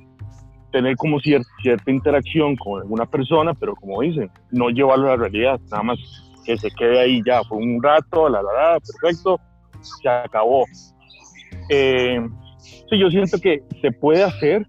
[0.70, 5.16] tener como cier- cierta interacción con alguna persona, pero como dicen, no llevarlo a la
[5.16, 5.98] realidad, nada más
[6.44, 9.38] que se quede ahí ya, fue un rato, la, la, la, perfecto,
[9.80, 10.64] se acabó.
[11.68, 12.26] Eh,
[12.58, 14.66] sí, yo siento que se puede hacer,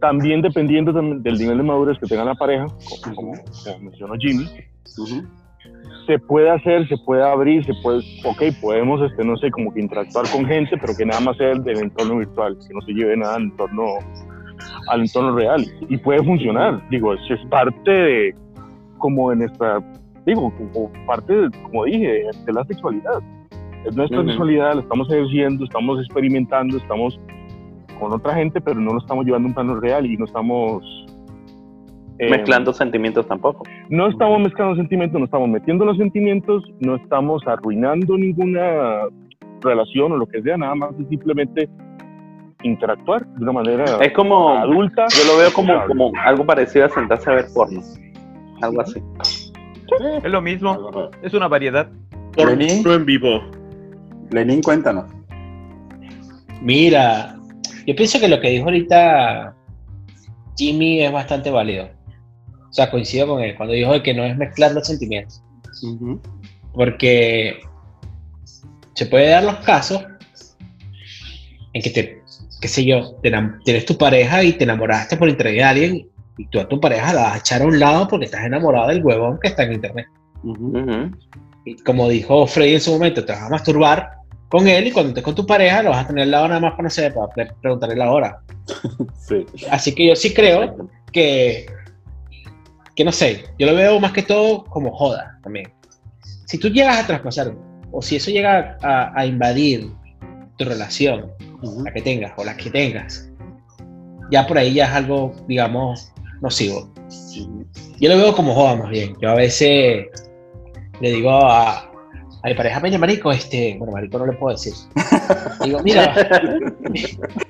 [0.00, 2.66] también dependiendo del nivel de madurez que tenga la pareja,
[3.14, 3.32] como
[3.80, 4.48] mencionó Jimmy,
[6.08, 9.80] se puede hacer, se puede abrir, se puede, ok, podemos, este, no sé, como que
[9.80, 13.14] interactuar con gente, pero que nada más sea del entorno virtual, que no se lleve
[13.14, 13.84] nada al entorno,
[14.88, 15.66] al entorno real.
[15.86, 18.34] Y puede funcionar, digo, es, es parte de,
[18.96, 19.80] como de nuestra,
[20.24, 23.20] digo, como parte, de, como dije, de la sexualidad.
[23.84, 27.20] Es nuestra sexualidad, la estamos ejerciendo, estamos experimentando, estamos
[28.00, 30.82] con otra gente, pero no lo estamos llevando a un plano real y no estamos
[32.18, 33.64] Eh, Mezclando sentimientos tampoco.
[33.90, 39.02] No estamos mezclando sentimientos, no estamos metiendo los sentimientos, no estamos arruinando ninguna
[39.60, 41.68] relación o lo que sea, nada más es simplemente
[42.62, 45.06] interactuar de una manera Es como, adulta.
[45.10, 47.80] yo lo veo como, como algo parecido a sentarse a ver porno.
[48.62, 49.00] Algo así.
[50.22, 51.88] Es lo mismo, es una variedad.
[52.36, 53.40] En vivo.
[54.30, 55.10] Lenin, cuéntanos.
[56.60, 57.36] Mira,
[57.86, 59.54] yo pienso que lo que dijo ahorita
[60.56, 61.97] Jimmy es bastante válido.
[62.68, 65.42] O sea, coincido con él cuando dijo que no es mezclar los sentimientos.
[66.72, 67.60] Porque
[68.94, 70.04] se puede dar los casos
[71.72, 72.22] en que te,
[72.60, 73.32] qué sé yo, te
[73.64, 77.12] tienes tu pareja y te enamoraste por internet de alguien y tú a tu pareja
[77.12, 79.74] la vas a echar a un lado porque estás enamorado del huevón que está en
[79.74, 80.06] internet.
[80.42, 81.10] Ujú.
[81.64, 84.10] Y como dijo Freddy en su momento, te vas a masturbar
[84.48, 86.60] con él y cuando estés con tu pareja lo vas a tener al lado nada
[86.60, 88.40] más para, no sé, para pre- preguntarle la hora.
[89.18, 89.44] Sí.
[89.70, 91.66] Así que yo sí creo que,
[92.98, 95.70] que no sé, yo lo veo más que todo como joda también.
[96.46, 97.54] Si tú llegas a traspasar,
[97.92, 99.92] o si eso llega a, a invadir
[100.56, 101.30] tu relación,
[101.84, 103.30] la que tengas o la que tengas,
[104.32, 106.92] ya por ahí ya es algo, digamos, nocivo.
[108.00, 109.14] Yo lo veo como joda más bien.
[109.22, 110.08] Yo a veces
[111.00, 114.74] le digo a, a mi pareja, mira, marico, este, bueno, marico no le puedo decir.
[115.64, 116.16] Digo, mira,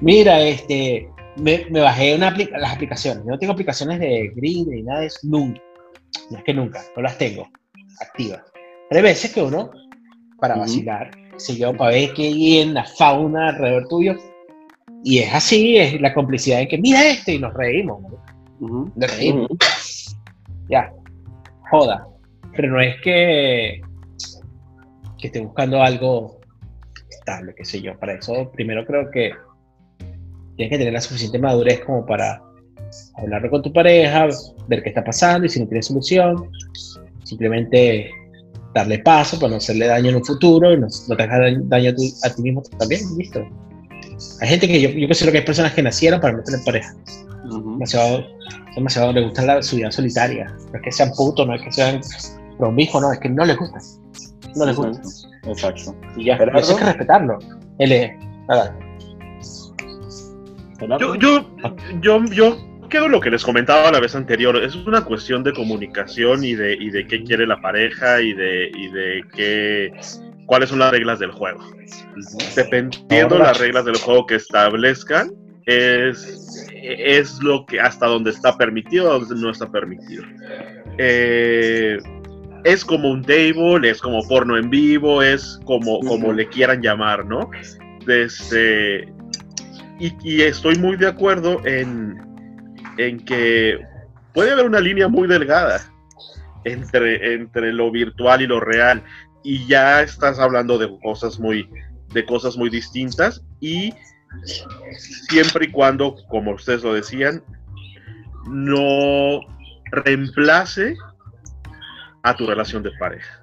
[0.00, 1.08] mira, este,
[1.40, 3.24] me, me bajé una apli- las aplicaciones.
[3.24, 5.60] Yo no tengo aplicaciones de Green ni nada de eso, nunca.
[6.30, 7.48] No es que nunca, no las tengo
[8.00, 8.42] activas.
[8.90, 9.70] Hay veces que uno,
[10.40, 10.62] para Ujú.
[10.62, 14.14] vacilar, si yo, para ver qué hay en la fauna alrededor tuyo,
[15.04, 18.18] y es así, es la complicidad de que mira este y nos reímos, ¿no?
[18.60, 18.92] Ujú.
[18.96, 19.44] Nos reímos.
[19.50, 19.58] Ujú.
[20.68, 20.92] Ya,
[21.70, 22.06] joda.
[22.54, 23.80] Pero no es que,
[25.18, 26.40] que esté buscando algo
[27.08, 27.96] estable, qué sé yo.
[27.98, 29.32] Para eso, primero creo que
[30.58, 32.42] tienes que tener la suficiente madurez como para
[33.16, 34.26] hablarlo con tu pareja,
[34.66, 36.50] ver qué está pasando y si no tiene solución,
[37.24, 38.10] simplemente
[38.74, 41.90] darle paso para no hacerle daño en un futuro y no, no te hagas daño-
[41.90, 43.46] a, ti- a ti mismo también, listo.
[44.40, 46.92] Hay gente que yo, yo considero que hay personas que nacieron para no tener pareja
[47.46, 47.72] Ujú.
[47.74, 48.24] demasiado,
[48.74, 50.46] demasiado les gusta la, su vida solitaria.
[50.72, 52.00] No es que sean putos, no es que sean
[52.58, 53.78] promiscuos, no, es que no les gusta.
[54.56, 55.00] No les gusta.
[55.46, 55.94] Exacto.
[56.16, 56.58] Y ya, Gerardo.
[56.60, 57.38] eso hay que respetarlo.
[57.78, 58.10] Él es,
[58.48, 58.76] nada,
[61.00, 61.50] Yo, yo,
[62.00, 62.56] yo, yo
[62.88, 64.56] quedo lo que les comentaba la vez anterior.
[64.56, 68.70] Es una cuestión de comunicación y de, y de qué quiere la pareja y de,
[68.74, 69.92] y de qué,
[70.46, 71.60] cuáles son las reglas del juego.
[72.56, 75.30] Dependiendo de Ahora- las reglas del juego que establezcan,
[75.66, 80.24] es, es lo que hasta donde está permitido o donde no está permitido.
[80.96, 81.98] Eh,
[82.64, 87.24] es como un table, es como porno en vivo, es como, como le quieran llamar,
[87.26, 87.50] ¿no?
[88.06, 89.12] Desde,
[89.98, 92.20] y, y estoy muy de acuerdo en,
[92.98, 93.78] en que
[94.32, 95.80] puede haber una línea muy delgada
[96.64, 99.02] entre, entre lo virtual y lo real.
[99.42, 101.68] Y ya estás hablando de cosas muy,
[102.12, 103.42] de cosas muy distintas.
[103.60, 103.94] Y
[105.28, 107.42] siempre y cuando, como ustedes lo decían,
[108.48, 109.40] no
[109.90, 110.96] reemplace
[112.22, 113.42] a tu relación de pareja.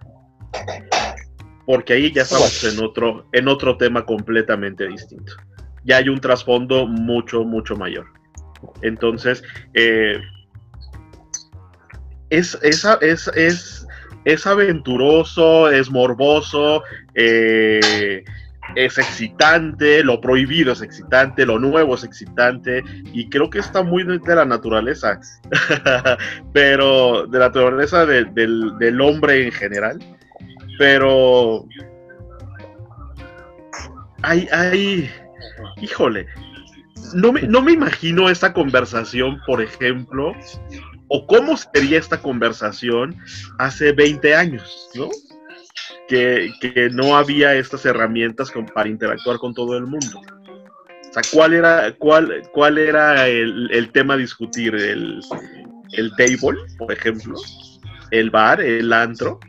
[1.66, 5.34] Porque ahí ya estamos en otro, en otro tema completamente distinto.
[5.86, 8.08] Ya hay un trasfondo mucho, mucho mayor.
[8.82, 9.44] Entonces,
[9.74, 10.20] eh,
[12.30, 13.88] es, es, es, es,
[14.26, 18.24] es aventuroso, es morboso, eh,
[18.76, 24.04] es excitante, lo prohibido es excitante, lo nuevo es excitante, y creo que está muy
[24.04, 25.20] de, la naturaleza,
[26.54, 30.00] pero de la naturaleza de- del, del hombre en general.
[30.80, 31.66] Pero
[34.24, 35.10] hay, hay,
[35.82, 36.28] híjole,
[37.14, 40.34] no me, no me imagino esta conversación, por ejemplo,
[41.08, 43.16] o cómo sería esta conversación
[43.60, 45.10] hace 20 años, ¿no?
[46.08, 50.22] Que, que no había estas herramientas para interactuar con todo el mundo.
[50.22, 54.76] O sea, ¿cuál era, cuál, cuál era el, el tema a discutir?
[54.76, 55.22] ¿El,
[55.94, 57.36] ¿El table, por ejemplo?
[58.12, 59.40] ¿El bar, el antro?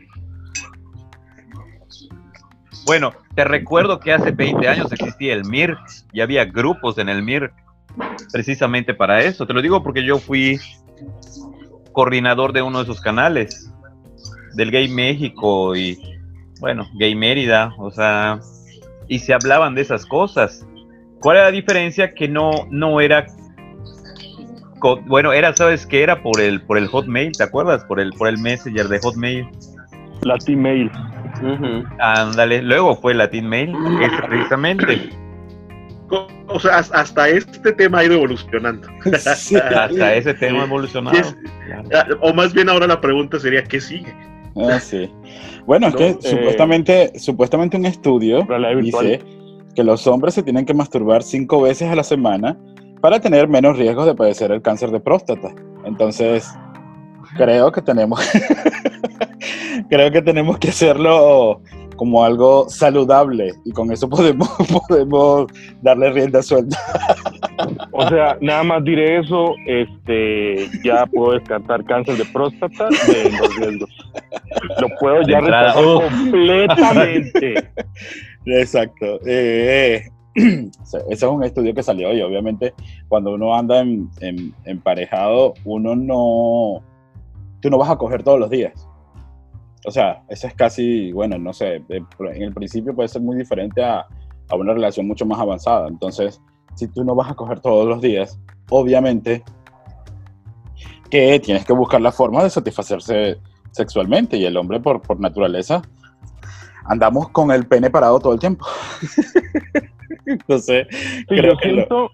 [2.87, 5.77] Bueno, te recuerdo que hace 20 años existía el MIR
[6.13, 7.51] y había grupos en el MIR
[8.31, 9.45] precisamente para eso.
[9.45, 10.57] Te lo digo porque yo fui
[11.91, 13.73] coordinador de uno de esos canales,
[14.53, 15.99] del Gay México y,
[16.61, 18.39] bueno, Gay Mérida, o sea,
[19.09, 20.65] y se hablaban de esas cosas.
[21.19, 22.13] ¿Cuál era la diferencia?
[22.13, 23.27] Que no, no era...
[25.07, 26.03] Bueno, era, ¿sabes qué?
[26.03, 27.83] Era por el, por el Hotmail, ¿te acuerdas?
[27.83, 29.49] Por el, por el Messenger de Hotmail.
[30.21, 30.89] La T-Mail.
[31.99, 35.09] Ándale, luego fue Latin Mail, ese precisamente.
[36.47, 38.87] O sea, has- hasta este tema ha ido evolucionando.
[39.35, 39.57] Sí.
[39.57, 41.17] Hasta ese tema evolucionado.
[41.17, 41.89] Es- Claro.
[41.93, 44.13] Ah, O más bien ahora la pregunta sería, ¿qué sigue?
[44.55, 45.11] Ah, sí.
[45.65, 48.47] Bueno, es que eh, supuestamente, supuestamente un estudio
[48.81, 49.19] dice
[49.75, 52.57] que los hombres se tienen que masturbar cinco veces a la semana
[53.01, 55.49] para tener menos riesgos de padecer el cáncer de próstata.
[55.83, 56.49] Entonces,
[57.37, 58.19] creo que tenemos,
[59.89, 61.61] creo que tenemos que hacerlo
[61.95, 64.47] como algo saludable y con eso podemos,
[64.87, 65.47] podemos
[65.81, 66.77] darle rienda suelta.
[67.91, 73.55] O sea, nada más diré eso, este, ya puedo descartar cáncer de próstata de los
[73.57, 73.89] riesgos.
[74.79, 76.03] Lo puedo ya rechazar uf.
[76.03, 77.69] completamente.
[78.45, 79.19] Exacto.
[79.25, 80.03] Eh,
[80.35, 82.73] ese es un estudio que salió y obviamente
[83.07, 86.83] cuando uno anda en, en- emparejado, uno no,
[87.67, 88.87] tú no vas a coger todos los días.
[89.85, 93.83] O sea, eso es casi, bueno, no sé, en el principio puede ser muy diferente
[93.83, 94.05] a,
[94.49, 95.89] a una relación mucho más avanzada.
[95.89, 96.41] Entonces,
[96.75, 99.43] si tú no vas a coger todos los días, obviamente
[101.09, 103.37] que tienes que buscar la forma de satisfacerse
[103.71, 105.81] sexualmente y el hombre por, por naturaleza
[106.85, 108.65] andamos con el pene parado todo el tiempo.
[110.25, 112.11] Entonces, Sí, creo yo que lo- siento.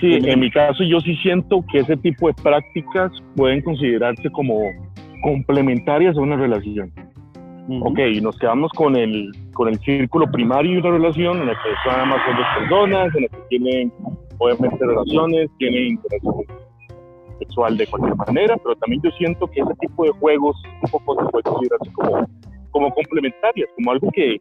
[0.00, 4.62] Sí, en mi caso yo sí siento que ese tipo de prácticas pueden considerarse como
[5.22, 6.90] complementarias a una relación.
[7.82, 11.52] Ok, y nos quedamos con el, con el círculo primario de una relación en la
[11.52, 13.92] que son más son dos personas, en la que tienen
[14.38, 16.34] obviamente relaciones, tienen interacción
[17.38, 21.24] sexual de cualquier manera, pero también yo siento que ese tipo de juegos un poco
[21.24, 22.26] se puede considerarse como,
[22.70, 24.40] como complementarias, como algo que,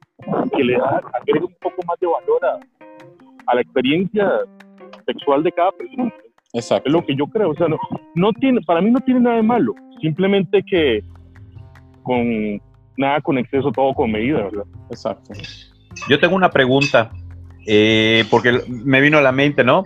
[0.55, 4.31] que le da agrega un poco más de valor a, a la experiencia
[5.11, 6.13] sexual de cada persona.
[6.53, 6.87] Exacto.
[6.87, 7.51] Es lo que yo creo.
[7.51, 7.77] O sea, no,
[8.15, 9.73] no tiene, para mí no tiene nada de malo.
[10.01, 11.03] Simplemente que
[12.03, 12.61] con
[12.97, 14.65] nada con exceso, todo con medida, ¿verdad?
[14.89, 15.33] Exacto.
[16.07, 17.11] Yo tengo una pregunta,
[17.65, 19.85] eh, porque me vino a la mente, ¿no?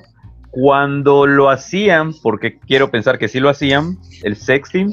[0.52, 4.92] Cuando lo hacían, porque quiero pensar que sí lo hacían, el sexting,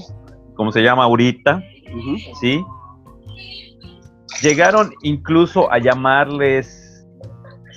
[0.54, 1.62] como se llama ahorita,
[2.40, 2.62] ¿sí?
[4.42, 6.79] Llegaron incluso a llamarles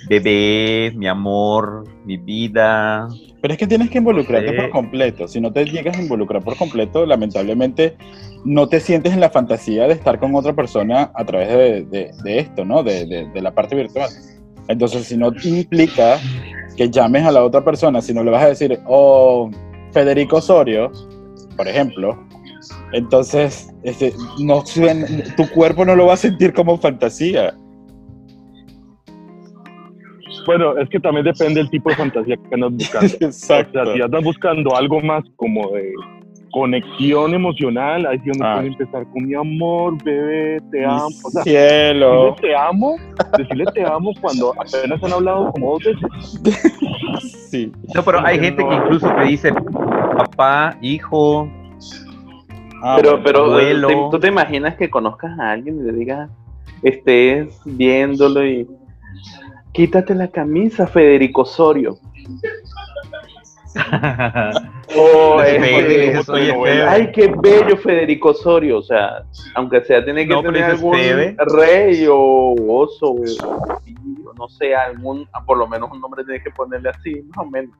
[0.08, 3.08] bebé, mi amor, mi vida.
[3.40, 4.56] Pero es que tienes que involucrarte Sí.
[4.56, 5.28] por completo.
[5.28, 7.96] Si no te llegas a involucrar por completo, lamentablemente
[8.44, 12.10] no te sientes en la fantasía de estar con otra persona a través de, de-
[12.22, 12.82] de esto, ¿no?
[12.82, 14.08] De, de- la parte virtual.
[14.68, 16.18] Entonces, si no implica
[16.76, 19.50] que llames a la otra persona, si no le vas a decir, oh,
[19.92, 20.90] Federico Osorio,
[21.56, 22.18] por ejemplo,
[22.92, 24.62] entonces este, no
[25.36, 27.54] tu cuerpo no lo va a sentir como fantasía.
[30.46, 33.06] Bueno, es que también depende del tipo de fantasía que andas buscando.
[33.20, 33.84] O Exacto.
[33.84, 35.92] sea, si andas buscando algo más como de
[36.52, 38.54] conexión emocional, ahí sí donde Ah.
[38.58, 41.06] puedes empezar con mi amor, bebé, te amo.
[41.24, 42.26] O sea, Cielo.
[42.36, 42.96] decirle te amo,
[43.38, 46.40] decirle te amo cuando apenas han hablado como dos veces.
[47.50, 47.70] Sí.
[47.94, 51.48] No, pero hay gente que incluso te dice papá, hijo.
[52.82, 53.86] Ah, pero, pero, abuelo.
[53.88, 56.30] ¿te- ¿tú te imaginas que conozcas a alguien y le digas,
[56.82, 58.66] estés viéndolo y
[59.74, 61.98] quítate la camisa, Federico Osorio?
[64.96, 66.86] Oh, Fede".
[66.86, 68.78] Ay, qué bello Federico Osorio.
[68.78, 69.24] O sea,
[69.56, 71.36] aunque sea, tiene que No, tener algún Fede.
[71.56, 73.24] rey o oso o,
[74.38, 77.74] no sé, algún, por lo menos un nombre tiene que ponerle así, más o menos.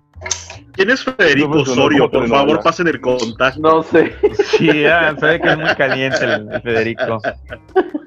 [0.73, 2.11] ¿Quién es Federico sonó Osorio?
[2.11, 3.61] Por favor, pasen el contacto.
[3.61, 4.13] No sé.
[4.57, 7.21] Sí, ya, sabe que es muy caliente el, el Federico.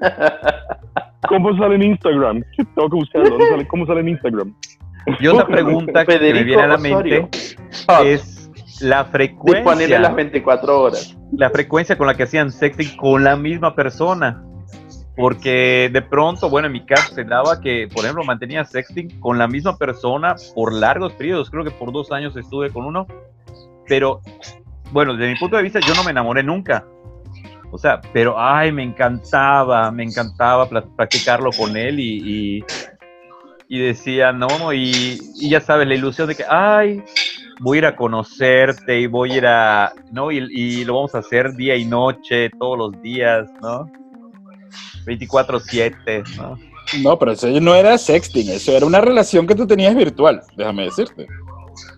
[1.26, 2.44] ¿Cómo sale en Instagram?
[2.56, 3.30] Tengo que buscarlo.
[3.30, 4.54] ¿dónde sale- ¿Cómo sale en Instagram?
[5.20, 7.22] Y otra pregunta que me viene a la Osorio.
[7.22, 7.56] mente
[8.04, 8.50] es
[8.82, 11.16] la Disponible frecuencia, las 24 horas.
[11.32, 14.42] la frecuencia con la que hacían sexting con la misma persona.
[15.16, 19.36] Porque de pronto, bueno, en mi caso se daba que, por ejemplo, mantenía sexting con
[19.36, 21.50] la misma persona por largos periodos.
[21.50, 23.06] Creo que por dos años estuve con uno.
[23.88, 24.20] Pero,
[24.92, 26.84] bueno, desde mi punto de vista, yo no me enamoré nunca.
[27.70, 32.64] O sea, pero, ay, me encantaba, me encantaba practicarlo con él y, y,
[33.68, 37.02] y decía, no, y, y ya sabes, la ilusión de que, ay,
[37.60, 40.32] voy a ir a conocerte y voy a ir a, ¿no?
[40.32, 43.90] Y, y lo vamos a hacer día y noche, todos los días, ¿no?
[45.06, 46.58] 24/7, ¿no?
[47.02, 50.84] No, pero eso no era sexting, eso era una relación que tú tenías virtual, déjame
[50.84, 51.26] decirte.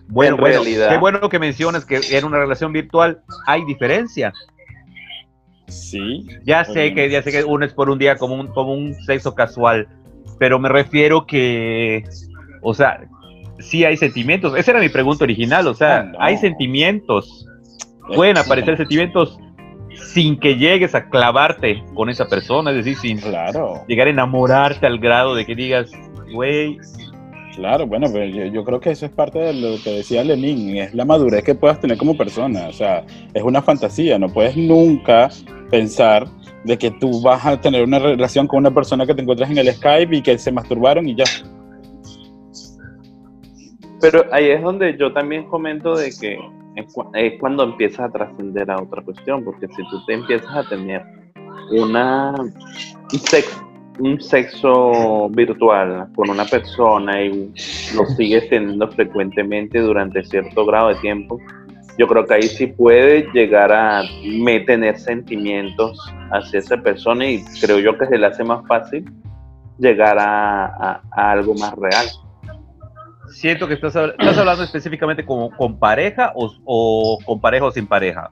[0.09, 0.89] Bueno, En bueno, realidad.
[0.89, 4.33] qué bueno que mencionas que era una relación virtual, hay diferencia.
[5.71, 6.25] Sí.
[6.45, 8.93] Ya sé que ya sé que uno es por un día como un como un
[9.05, 9.87] sexo casual,
[10.39, 12.03] pero me refiero que
[12.61, 13.01] o sea,
[13.59, 14.55] sí hay sentimientos.
[14.57, 16.17] Esa era mi pregunta original, o sea, no.
[16.19, 17.47] hay sentimientos.
[18.15, 19.39] Pueden aparecer sentimientos
[20.13, 23.83] sin que llegues a clavarte con esa persona, es decir, sin Claro.
[23.87, 25.91] llegar a enamorarte al grado de que digas,
[26.33, 26.77] güey.
[27.55, 30.93] Claro, bueno, pero yo, creo que eso es parte de lo que decía Lenin, es
[30.93, 35.29] la madurez que puedas tener como persona, o sea, es una fantasía, no puedes nunca
[35.69, 36.27] pensar
[36.63, 39.57] de que tú vas a tener una relación con una persona que te encuentras en
[39.57, 41.25] el Skype y que se masturbaron y ya.
[43.99, 46.37] Pero ahí es donde yo también comento de que
[46.75, 50.55] es, cu- es cuando empiezas a trascender a otra cuestión, porque si tú te empiezas
[50.55, 51.03] a tener
[51.71, 53.61] una un sexo,
[53.99, 57.53] un sexo virtual con una persona y
[57.95, 61.39] lo sigues teniendo frecuentemente durante cierto grado de tiempo,
[61.97, 64.03] yo creo que ahí sí puede llegar a
[64.65, 65.99] tener sentimientos
[66.31, 69.05] hacia esa persona y creo yo que se le hace más fácil
[69.77, 72.07] llegar a, algo más real.
[73.29, 77.87] Siento que estás, estás hablando específicamente con, con pareja o, o con pareja o sin
[77.87, 78.31] pareja.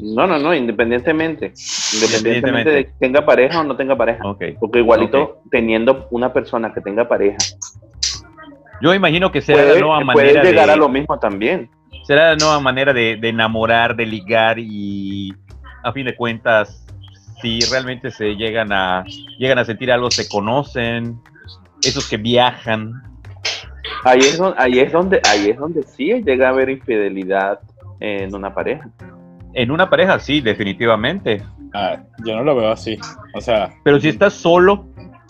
[0.00, 1.52] No, no, no, independientemente.
[1.94, 4.22] Independientemente de que tenga pareja o no tenga pareja.
[4.58, 7.38] Porque igualito, teniendo una persona que tenga pareja,
[8.80, 11.68] Yo imagino que será puede, la nueva puede manera llegar de, a lo mismo también.
[12.04, 15.32] será la nueva manera de, de enamorar, de ligar y
[15.84, 16.86] a fin de cuentas,
[17.40, 19.04] si realmente se llegan a
[19.38, 21.20] llegan a sentir algo, se conocen,
[21.82, 23.02] esos que viajan.
[24.04, 27.60] Ahí es, donde, ahí es donde ahí es donde sí llega a haber infidelidad
[28.00, 28.88] en una pareja.
[29.54, 31.42] En una pareja, sí, definitivamente.
[31.74, 32.98] Ah, yo no lo veo así,
[33.34, 34.86] o sea, Pero si estás solo,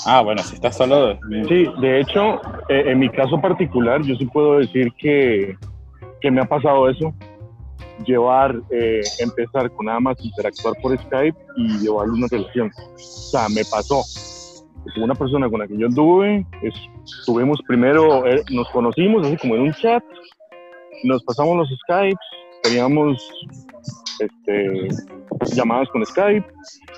[0.07, 1.19] ah, bueno, si estás solo,
[1.49, 5.57] Sí, de hecho, eh, en mi caso particular, yo sí puedo decir que,
[6.21, 7.15] que me ha pasado eso.
[8.07, 12.73] Llevar, eh, empezar con nada más interactuar por Skype y llevarle una relación.
[12.95, 14.03] O sea, me pasó.
[14.95, 16.75] Con una persona con la que yo anduve, es-
[17.21, 20.03] estuvimos primero, eh, nos conocimos así como en un chat,
[21.05, 22.19] nos pasamos los Skypes,
[22.65, 23.17] teníamos
[24.21, 24.89] este,
[25.55, 26.47] llamadas con Skype,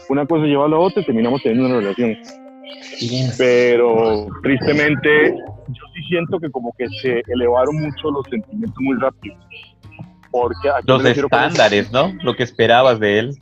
[0.08, 2.16] una cosa lleva a la otra y terminamos teniendo una relación
[3.38, 5.34] pero tristemente
[5.68, 9.36] yo sí siento que como que se elevaron mucho los sentimientos muy rápido.
[10.30, 12.12] Porque ¿a qué los estándares, ¿no?
[12.22, 13.36] Lo que esperabas de él.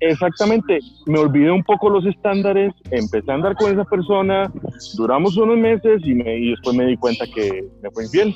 [0.00, 4.50] Exactamente, me olvidé un poco los estándares, empecé a andar con esa persona,
[4.96, 8.34] duramos unos meses y, me- y después me di cuenta que me fue infiel.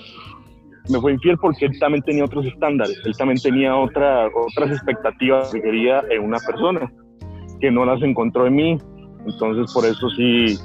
[0.91, 5.51] Me fue infiel porque él también tenía otros estándares, él también tenía otra, otras expectativas
[5.51, 6.93] que quería en una persona,
[7.61, 8.78] que no las encontró en mí.
[9.26, 10.59] Entonces por eso sí,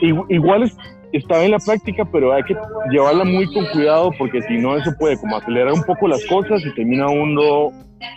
[0.00, 0.76] igu- igual es-
[1.12, 2.56] estaba en la práctica, pero hay que
[2.90, 6.64] llevarla muy con cuidado porque si no eso puede como acelerar un poco las cosas
[6.64, 7.70] y termina uno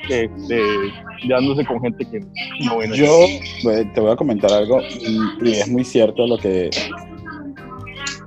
[0.09, 0.59] este,
[1.27, 2.21] dándose con gente que
[2.65, 2.95] no viene.
[2.95, 3.25] Yo
[3.69, 6.69] eh, te voy a comentar algo y es muy cierto lo que...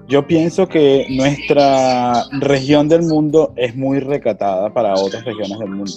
[0.08, 5.92] Yo pienso que nuestra región del mundo es muy recatada para otras regiones del mundo.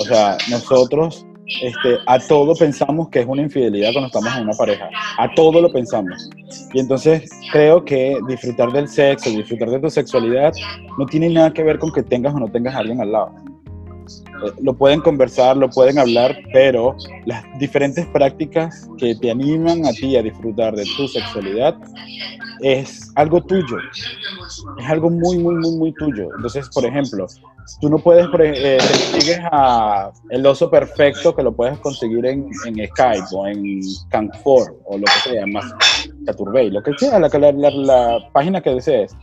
[0.00, 1.24] O sea, nosotros
[1.62, 4.90] este, a todo pensamos que es una infidelidad cuando estamos en una pareja.
[5.18, 6.28] A todo lo pensamos.
[6.74, 10.52] Y entonces creo que disfrutar del sexo, disfrutar de tu sexualidad,
[10.98, 13.34] no tiene nada que ver con que tengas o no tengas a alguien al lado.
[14.60, 16.96] Lo pueden conversar, lo pueden hablar, pero
[17.26, 21.76] las diferentes prácticas que te animan a ti a disfrutar de tu sexualidad
[22.60, 23.76] es algo tuyo.
[24.78, 26.28] Es algo muy, muy, muy, muy tuyo.
[26.36, 27.26] Entonces, por ejemplo,
[27.80, 32.48] tú no puedes, eh, te sigues a el oso perfecto que lo puedes conseguir en,
[32.66, 35.64] en Skype o en Canfor o lo que sea, más
[36.26, 39.14] Caturbay, lo que sea, la, la, la, la página que desees.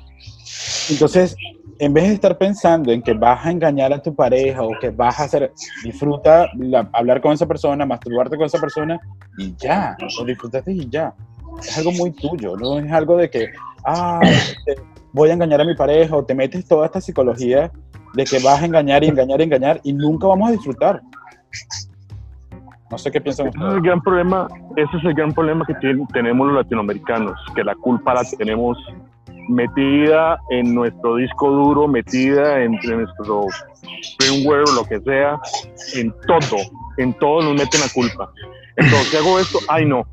[0.90, 1.36] Entonces,
[1.80, 4.90] en vez de estar pensando en que vas a engañar a tu pareja o que
[4.90, 5.52] vas a hacer,
[5.84, 9.00] disfruta la- hablar con esa persona, masturbarte con esa persona
[9.38, 11.14] y ya, o disfrutaste y ya.
[11.60, 13.50] Es algo muy tuyo, no es algo de que,
[13.86, 14.82] ah, este,
[15.14, 17.72] voy a engañar a mi pareja o te metes toda esta psicología
[18.14, 21.02] de que vas a engañar y engañar y engañar y nunca vamos a disfrutar.
[22.92, 23.84] No sé qué piensan Ese es el ustedes.
[23.84, 28.14] gran problema, ese es el gran problema que tiene- tenemos los latinoamericanos, que la culpa
[28.14, 28.78] la tenemos
[29.50, 33.46] metida en nuestro disco duro, metida entre nuestro
[34.20, 35.40] firmware o lo que sea,
[35.96, 36.58] en todo,
[36.98, 38.32] en todo nos meten la culpa.
[38.78, 40.06] Entonces, si hago esto, ay no.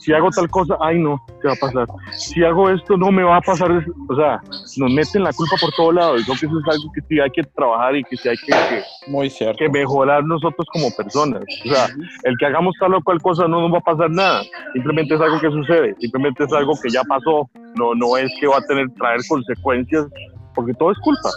[0.00, 1.86] Si hago tal cosa, ay no, ¿qué va a pasar?
[2.12, 3.70] Si hago esto, no me va a pasar.
[4.08, 4.42] O sea,
[4.76, 6.20] nos meten la culpa por todos lados.
[6.20, 8.36] Y creo que eso es algo que sí hay que trabajar y que sí hay
[8.36, 9.58] que- que Muy cierto.
[9.58, 11.42] que mejorar nosotros como personas.
[11.64, 11.86] O sea,
[12.24, 14.42] el que hagamos tal o cual cosa no nos va a pasar nada.
[14.72, 15.94] Simplemente es algo que sucede.
[16.00, 17.48] Simplemente es algo que ya pasó.
[17.76, 20.06] No, no es que va a tener traer consecuencias,
[20.54, 21.30] porque todo es culpa.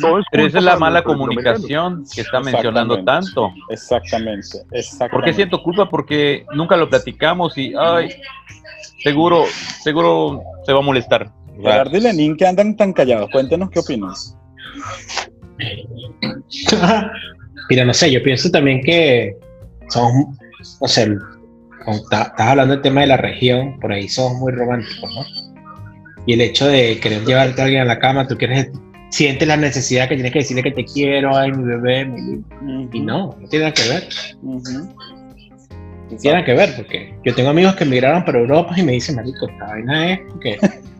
[0.00, 3.50] Todo es Pero esa es la mala comunicación que está mencionando tanto.
[3.68, 5.14] Exactamente, exactamente.
[5.14, 5.88] ¿Por qué siento culpa?
[5.88, 8.10] Porque nunca lo platicamos y, ay,
[9.02, 9.44] seguro,
[9.82, 11.30] seguro se va a molestar.
[11.56, 14.36] Gerardo y Lenín, que andan tan callados, cuéntenos qué opinas.
[17.70, 19.34] Mira, no sé, yo pienso también que
[19.88, 20.36] somos,
[20.80, 21.16] no sé,
[21.86, 25.22] estás hablando del tema de la región, por ahí somos muy románticos, ¿no?
[26.26, 28.70] Y el hecho de querer llevarte a alguien a la cama, tú quieres,
[29.10, 33.00] sientes la necesidad que tienes que decirle que te quiero, ay, mi bebé, mi- y
[33.00, 34.08] no, no tiene nada que ver.
[34.42, 34.60] No
[36.22, 39.46] tiene que ver, porque yo tengo amigos que emigraron para Europa y me dicen, marico,
[39.48, 40.56] esta vaina es que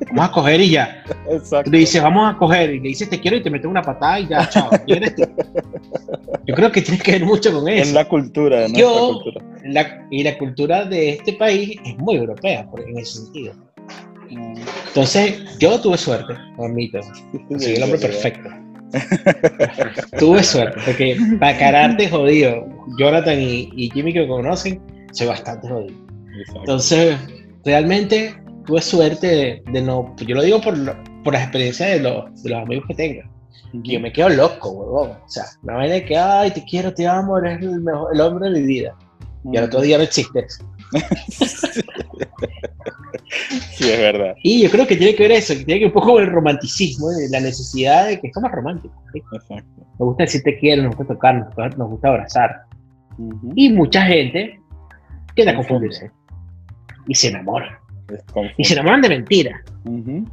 [0.08, 1.04] vamos a coger y ya.
[1.30, 1.70] Exacto.
[1.70, 4.20] Le dices, vamos a coger, y le dices, te quiero, y te metes una patada
[4.20, 4.70] y ya, chao.
[4.86, 5.22] ¿Quién eres tú?
[6.46, 7.94] Yo creo que tiene que ver mucho con Es eso.
[7.94, 8.74] la cultura, ¿no?
[8.78, 9.44] Yo- cultura.
[9.64, 13.54] La- y la cultura de este país es muy europea, en ese sentido.
[14.30, 17.00] Entonces, yo tuve suerte, lo admito.
[17.58, 18.50] Soy el hombre perfecto.
[20.18, 22.66] tuve suerte, porque para cararte jodido,
[22.98, 24.80] Jonathan y, y Jimmy que me conocen,
[25.14, 25.96] soy bastante jodido.
[26.38, 26.60] Exacto.
[26.60, 27.18] Entonces,
[27.64, 28.34] realmente
[28.66, 30.74] tuve suerte de, de no, yo lo digo por,
[31.22, 33.22] por las experiencias de los, de los amigos que tengo.
[33.72, 35.10] yo me quedo loco, huevón.
[35.24, 38.20] O sea, una vaina de que, ay, te quiero, te amo, eres el, mejor, el
[38.20, 38.96] hombre de mi vida.
[39.50, 40.64] Y al otro día no existe eso.
[43.72, 44.34] Sí, es verdad.
[44.42, 46.22] Y yo creo que tiene que ver eso, que tiene que ver un poco con
[46.22, 47.26] el romanticismo, ¿eh?
[47.30, 48.96] la necesidad de que somos románticos.
[49.12, 49.22] ¿sí?
[49.32, 49.86] Exacto.
[49.98, 52.62] Nos gusta decir te quiero, nos gusta tocar, nos gusta, nos gusta abrazar.
[53.18, 53.52] Ujú.
[53.56, 54.60] Y mucha gente
[55.34, 56.10] tiende a confundirse.
[57.06, 57.76] Y se enamoran.
[58.56, 59.60] Y se enamoran de mentiras.
[59.84, 60.26] Ujú.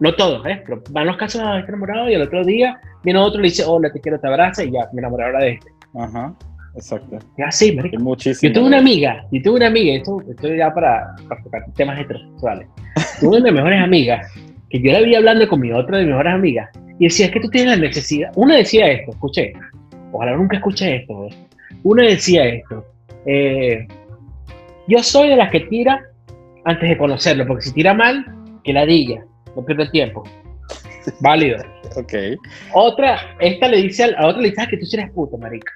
[0.00, 0.62] No todos, ¿eh?
[0.66, 3.64] Pero van los casos de enamorado y al otro día viene otro y le dice,
[3.64, 5.70] hola, te quiero, te abraza y ya, me enamoré ahora de este.
[5.98, 6.34] Ajá.
[6.74, 7.18] Exacto.
[7.38, 7.96] Y así, marico.
[7.96, 8.52] Hay muchísimo.
[8.52, 12.00] Yo tuve una amiga, yo tuve una amiga, esto, esto ya para, para tocar temas
[12.00, 12.68] heterosexuales.
[13.20, 14.32] Tuve una de mis mejores amigas,
[14.70, 16.68] que yo la vi hablando con mi otra de mis mejores amigas,
[16.98, 18.32] y decía, es que tú tienes la necesidad.
[18.34, 19.52] Una decía esto, escuché,
[20.10, 21.14] ojalá nunca escuché esto.
[21.14, 21.34] güey.
[21.84, 22.84] Una decía esto,
[23.26, 23.86] eh,
[24.88, 26.00] yo soy de las que tira
[26.64, 28.24] antes de conocerlo, porque si tira mal,
[28.62, 29.24] que la diga,
[29.56, 30.22] no pierdo el tiempo.
[31.20, 31.58] Válido.
[31.96, 32.12] Ok.
[32.72, 35.36] Otra, esta le dice al- a otra le dice "Ah, que tú sí eres puta,
[35.36, 35.70] marica.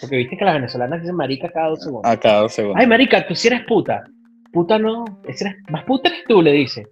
[0.00, 2.08] Porque viste que las venezolanas dicen marica cada dos segundos.
[2.12, 2.78] A cada dos segundos.
[2.80, 4.04] Ay, marica, tú sí eres puta.
[4.52, 6.86] Puta no, ese eres- más puta eres tú, le dice.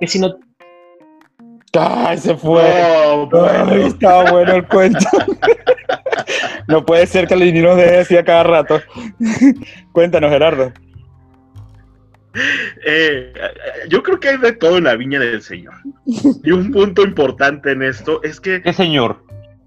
[0.00, 0.34] Que si no,
[1.78, 2.62] ¡Ay, se fue!
[2.62, 4.98] Ay, estaba bueno el cuento.
[6.68, 8.80] no puede ser que el nos deje así a cada rato.
[9.92, 10.72] Cuéntanos, Gerardo.
[12.86, 13.32] Eh,
[13.88, 15.74] yo creo que hay de todo en la viña del Señor.
[16.44, 19.24] Y un punto importante en esto es que ¿Qué señor?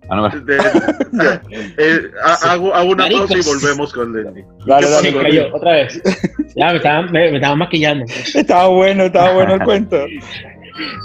[0.09, 0.57] Ah, no, de-
[1.77, 3.61] eh, ha- hago, hago una pausa y Maricos.
[3.61, 4.23] volvemos con el.
[4.65, 5.21] Dale, ¿Qué dale.
[5.21, 6.01] cayó otra vez.
[6.55, 8.05] Ya, me estaban, me, me estaban maquillando.
[8.35, 9.97] Estaba bueno, estaba bueno el cuento.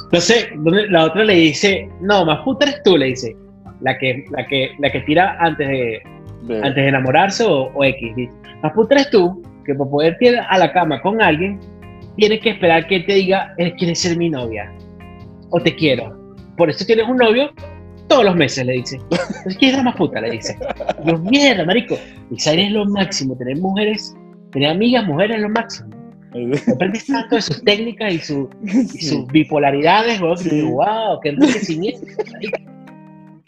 [0.05, 0.49] Entonces,
[0.91, 3.37] la otra le dice, no, más puta eres tú, le dice.
[3.81, 6.03] La que, la que, la que tira antes de,
[6.63, 8.13] antes de enamorarse o, o X.
[8.63, 11.61] Más puta eres tú, que para poder ir a la cama con alguien,
[12.17, 14.73] tienes que esperar que él te diga, él quiere ser mi novia.
[15.51, 16.17] O te quiero.
[16.57, 17.51] Por eso tienes un novio
[18.09, 18.97] todos los meses, le dice.
[18.97, 20.21] Entonces, ¿quién es la más puta?
[20.21, 20.59] Le dice.
[21.05, 21.97] Yo, mierda, marico.
[22.31, 23.37] Israel es lo máximo.
[23.37, 24.17] Tener mujeres,
[24.51, 25.91] tener amigas, mujeres es lo máximo.
[26.75, 30.63] Aprendes tanto de sus técnicas y, su, y sus bipolaridades, Sí.
[30.63, 32.07] wow, qué enriquecimiento.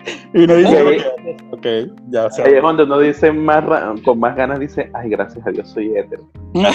[0.32, 1.05] Y uno dice, Ahí-
[1.51, 1.66] ok, ok,
[2.11, 3.64] ya, o sea, Ahí es donde uno dice más
[4.05, 6.22] con más ganas, dice, ay, gracias a Dios soy hétero.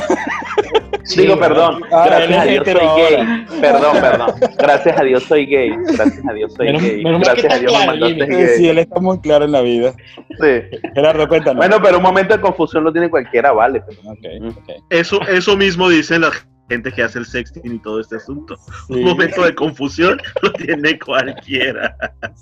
[1.03, 3.45] Sí, Digo, perdón, Ah, gracias a Dios soy gay.
[3.61, 4.31] Perdón, perdón.
[4.57, 5.69] Gracias a Dios soy gay.
[5.95, 7.03] Gracias a Dios soy Menos- gay.
[7.03, 8.69] menos Gracias a Dios me mandaste sí, gay.
[8.69, 9.93] él está muy claro en la vida.
[10.41, 10.77] Sí.
[10.95, 11.57] Gerardo, cuéntanos.
[11.57, 13.81] Bueno, pero un momento de confusión lo tiene cualquiera, vale.
[13.81, 13.99] pues.
[13.99, 14.69] Ok, ok.
[14.89, 16.31] Eso, eso mismo dicen la
[16.69, 18.55] gente que hace el sexting y todo este asunto.
[18.87, 21.95] Sí, Un momento de confusión lo tiene cualquiera.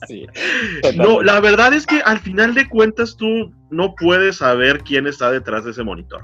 [0.08, 0.26] sí.
[0.96, 5.32] No, la verdad es que al final de cuentas tú no puedes saber quién está
[5.32, 6.22] detrás de ese monitor.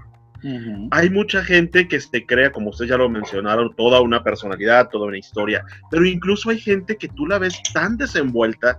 [0.91, 5.08] Hay mucha gente que se crea, como ustedes ya lo mencionaron, toda una personalidad, toda
[5.08, 8.78] una historia, pero incluso hay gente que tú la ves tan desenvuelta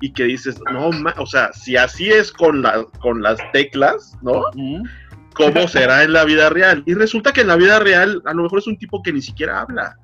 [0.00, 4.14] y que dices, no, ma- o sea, si así es con, la, con las teclas,
[4.20, 4.40] ¿no?
[4.56, 4.82] Ujú.
[5.36, 6.82] ¿Cómo será en la vida real?
[6.86, 9.20] Y resulta que en la vida real a lo mejor es un tipo que ni
[9.22, 9.96] siquiera habla.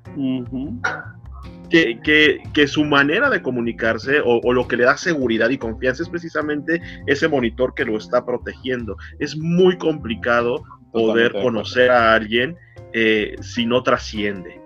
[1.69, 5.57] Que, que- que su manera de comunicarse o, o lo que le da seguridad y
[5.57, 8.95] confianza es precisamente ese monitor que lo está protegiendo.
[9.19, 12.55] Es muy complicado poder Totalmente conocer a alguien
[12.93, 14.61] eh, si no trasciende.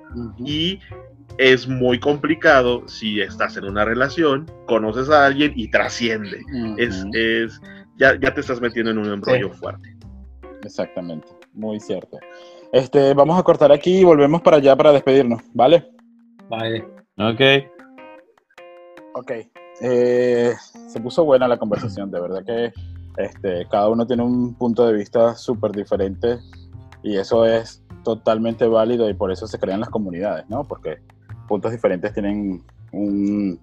[0.46, 0.80] Y
[1.38, 6.42] es muy complicado si estás en una relación, conoces a alguien y trasciende.
[6.78, 7.62] Es, es,
[7.98, 9.96] ya, ya te estás metiendo en un embrollo fuerte.
[10.64, 12.18] Exactamente, muy cierto.
[12.72, 15.90] Este, vamos a cortar aquí y volvemos para allá para despedirnos, ¿vale?
[16.50, 16.86] Vale.
[17.18, 17.42] Ok.
[19.16, 19.32] Ok.
[19.82, 20.54] Eh,
[20.88, 22.74] se puso buena la conversación, de verdad que
[23.18, 26.40] este, cada uno tiene un punto de vista súper diferente
[27.04, 30.64] y eso es totalmente válido y por eso se crean las comunidades, ¿no?
[30.64, 30.98] Porque
[31.48, 33.60] puntos diferentes tienen un,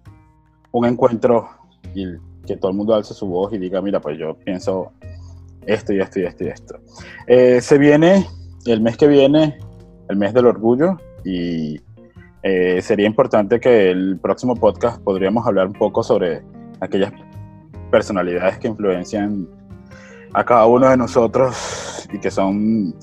[0.72, 1.48] un encuentro
[1.94, 2.06] y
[2.46, 4.92] que todo el mundo alce su voz y diga, mira, pues yo pienso
[5.66, 6.78] esto y esto y esto y esto.
[7.26, 8.26] Eh, se viene
[8.66, 9.58] el mes que viene,
[10.08, 11.80] el mes del orgullo y
[12.42, 16.42] eh, sería importante que el próximo podcast podríamos hablar un poco sobre
[16.80, 17.12] aquellas
[17.90, 19.48] personalidades que influencian
[20.34, 22.94] a cada uno de nosotros y que son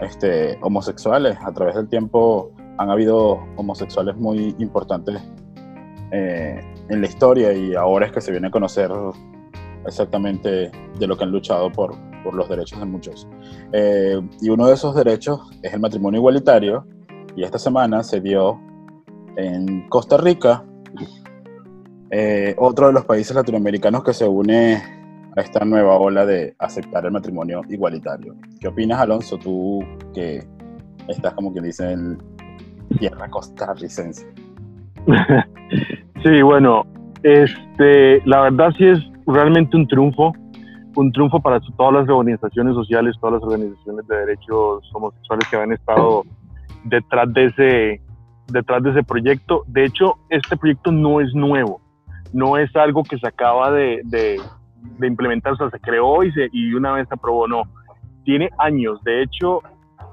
[0.00, 1.36] este, homosexuales.
[1.42, 5.22] A través del tiempo han habido homosexuales muy importantes
[6.12, 8.90] eh, en la historia y ahora es que se viene a conocer
[9.86, 13.28] exactamente de lo que han luchado por, por los derechos de muchos.
[13.72, 16.86] Eh, y uno de esos derechos es el matrimonio igualitario
[17.36, 18.60] y esta semana se dio
[19.36, 20.64] en Costa Rica,
[22.10, 24.82] eh, otro de los países latinoamericanos que se une
[25.36, 28.34] a esta nueva ola de aceptar el matrimonio igualitario.
[28.58, 29.80] ¿Qué opinas, Alonso, tú
[30.14, 30.42] que
[31.08, 32.18] estás como quien dice en
[32.98, 34.26] tierra costarricense?
[36.22, 36.84] Sí, bueno,
[37.22, 40.32] este, la verdad sí es realmente un triunfo,
[40.96, 45.72] un triunfo para todas las organizaciones sociales, todas las organizaciones de derechos homosexuales que han
[45.72, 46.22] estado
[46.84, 48.00] detrás de ese,
[48.48, 49.64] detrás de ese proyecto.
[49.66, 51.80] De hecho, este proyecto no es nuevo,
[52.32, 54.40] no es algo que se acaba de, de,
[54.98, 57.64] de implementar, o sea, se creó y, se, y una vez se aprobó, no.
[58.24, 59.60] Tiene años, de hecho,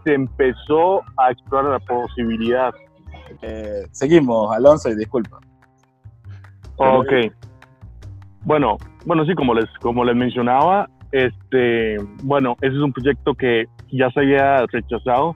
[0.03, 2.73] se empezó a explorar la posibilidad.
[3.41, 5.39] Eh, seguimos, Alonso, y disculpa.
[6.77, 7.11] Ok.
[8.45, 13.65] Bueno, bueno, sí, como les, como les mencionaba, este, bueno, ese es un proyecto que
[13.91, 15.35] ya se había rechazado.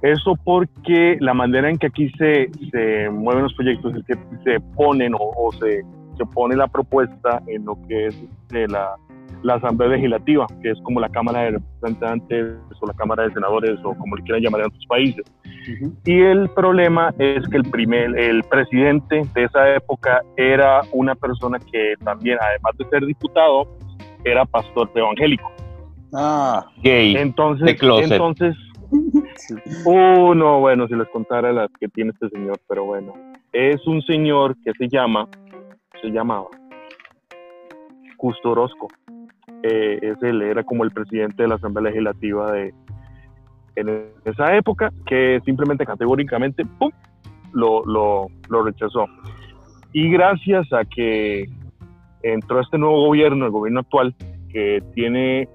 [0.00, 4.60] Eso porque la manera en que aquí se, se mueven los proyectos es que se
[4.74, 5.84] ponen o, se,
[6.16, 8.96] se pone la propuesta en lo que es de la,
[9.42, 13.78] la Asamblea Legislativa, que es como la Cámara de Representantes o la Cámara de Senadores
[13.84, 15.24] o como le quieran llamar en otros países.
[16.04, 21.58] Y el problema es que el, primer, el presidente de esa época era una persona
[21.58, 23.68] que también, además de ser diputado,
[24.24, 25.50] era pastor evangélico.
[26.12, 27.16] Ah, Gay.
[27.16, 28.12] Entonces, de closet.
[28.12, 28.56] entonces,
[29.84, 33.14] uh, no, bueno, si les contara las que tiene este señor, pero bueno,
[33.52, 35.28] es un señor que se llama,
[36.00, 36.48] se llamaba
[38.18, 38.88] Justo Orozco.
[39.62, 42.74] Eh, es él, era como el presidente de la Asamblea Legislativa de
[43.76, 46.90] en esa época, que simplemente categóricamente ¡pum!
[47.52, 49.06] Lo, lo, rechazó.
[49.92, 51.44] Y gracias a que
[52.22, 54.14] entró este nuevo gobierno, el gobierno actual,
[54.50, 55.48] que tiene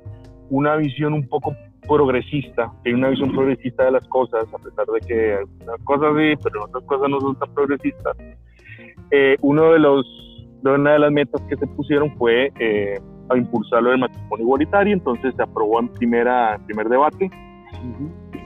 [0.50, 1.56] una visión un poco
[1.88, 6.34] progresista, tiene una visión progresista de las cosas, a pesar de que algunas cosas sí,
[6.44, 8.18] pero otras cosas no son tan progresistas.
[9.10, 10.06] Eh, uno de los,
[10.64, 13.00] una de las metas que se pusieron fue eh,
[13.30, 17.30] a impulsar lo del matrimonio igualitario, entonces se aprobó en primera, en primer debate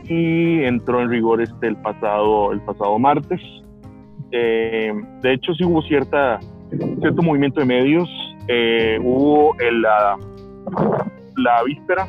[0.05, 3.39] y entró en rigor este el pasado, el pasado martes.
[4.31, 6.39] Eh, de hecho, sí hubo cierta,
[6.99, 8.09] cierto movimiento de medios.
[8.47, 10.17] Eh, hubo en la,
[11.37, 12.07] la víspera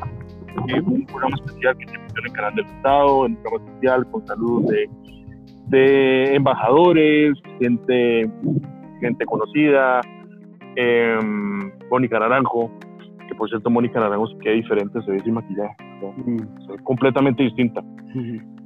[0.67, 4.11] eh, un programa especial que se emitió en el canal del Estado, un programa especial
[4.11, 4.89] con saludos de,
[5.67, 8.29] de embajadores, gente,
[8.99, 10.01] gente conocida,
[10.75, 11.19] eh,
[11.89, 12.71] Mónica Naranjo,
[13.27, 15.75] que por cierto Mónica Naranjo se queda diferente, se ve sin maquillaje,
[16.65, 17.81] se ve completamente distinta.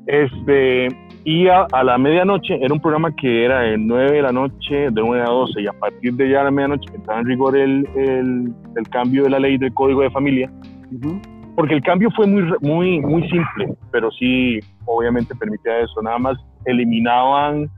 [0.08, 0.88] Este,
[1.26, 4.90] y a, a, la medianoche era un programa que era de 9 de la noche,
[4.90, 7.86] de 9 a 12, y a partir de ya la medianoche entraba en rigor el,
[7.96, 10.50] el, el, cambio de la ley del Código de Familia,
[10.92, 11.22] uh -huh.
[11.58, 16.38] porque el cambio fue muy, muy, muy simple, pero sí, obviamente permitía eso, nada más
[16.64, 17.70] eliminaban,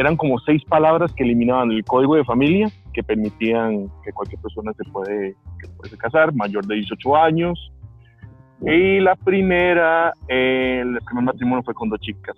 [0.00, 4.72] eran como seis palabras que eliminaban el Código de Familia, que permitían que cualquier persona
[4.74, 7.72] se puede, que puede casar, mayor de 18 años,
[8.62, 12.36] y la primera, eh, el primer matrimonio fue con dos chicas,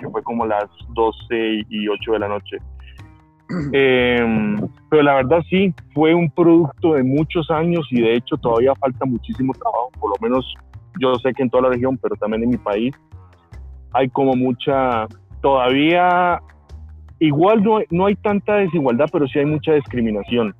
[0.00, 2.56] que fue como las 12 y 8 de la noche.
[3.72, 4.56] Eh,
[4.90, 9.04] pero la verdad sí, fue un producto de muchos años y de hecho todavía falta
[9.04, 10.54] muchísimo trabajo, por lo menos
[11.00, 12.94] yo sé que en toda la región, pero también en mi país,
[13.92, 15.06] hay como mucha,
[15.40, 16.40] todavía,
[17.20, 20.54] igual no, no hay tanta desigualdad, pero sí hay mucha discriminación,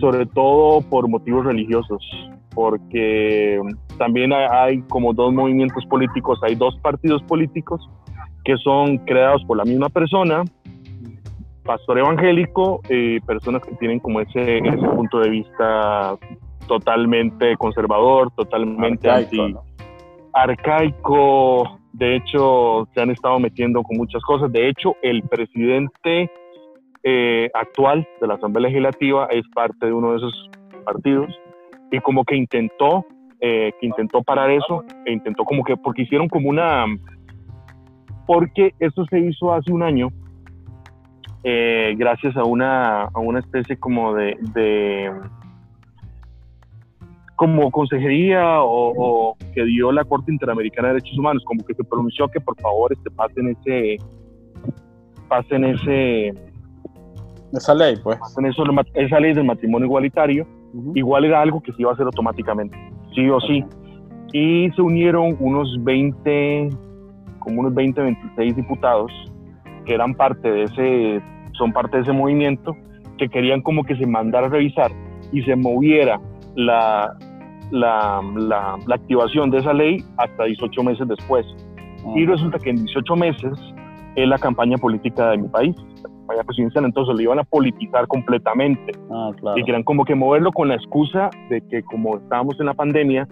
[0.00, 2.02] sobre todo por motivos religiosos
[2.54, 3.60] porque
[3.98, 7.86] también hay como dos movimientos políticos, hay dos partidos políticos
[8.44, 10.44] que son creados por la misma persona,
[11.64, 16.16] pastor evangélico, y personas que tienen como ese, ese punto de vista
[16.68, 19.62] totalmente conservador, totalmente arcaico, anti, ¿no?
[20.32, 21.80] arcaico.
[21.94, 24.50] De hecho, se han estado metiendo con muchas cosas.
[24.50, 26.28] De hecho, el presidente
[27.04, 30.50] eh, actual de la Asamblea Legislativa es parte de uno de esos
[30.84, 31.32] partidos
[31.92, 33.06] y como que intentó
[33.40, 36.86] eh, que intentó parar eso e intentó como que porque hicieron como una
[38.26, 40.08] porque eso se hizo hace un año
[41.44, 45.12] eh, gracias a una a una especie como de, de
[47.36, 51.84] como consejería o, o, que dio la Corte Interamericana de Derechos Humanos como que se
[51.84, 53.98] pronunció que por favor este pasen ese
[55.28, 56.32] pasen ese,
[57.52, 58.18] Esa ley, pues.
[58.18, 58.62] pasen eso,
[58.94, 60.46] esa ley del matrimonio igualitario,
[60.94, 62.76] igual era algo que se iba a hacer automáticamente,
[63.14, 63.64] sí o sí.
[64.32, 66.70] Y se unieron unos 20,
[67.38, 69.12] como unos 20, 26 diputados
[69.84, 71.22] que eran parte de ese,
[71.52, 72.76] son parte de ese movimiento,
[73.18, 74.90] que querían como que se mandara a revisar
[75.32, 76.20] y se moviera
[76.56, 77.16] la,
[77.70, 81.46] la, la, la activación de esa ley hasta 18 meses después.
[82.14, 83.52] Y resulta que en 18 meses
[84.16, 88.06] es la campaña política de mi país, la campaña presidencial, entonces lo iban a politizar
[88.06, 89.58] completamente Ah, claro.
[89.58, 93.26] y querían como que moverlo con la excusa de que como estábamos en la pandemia,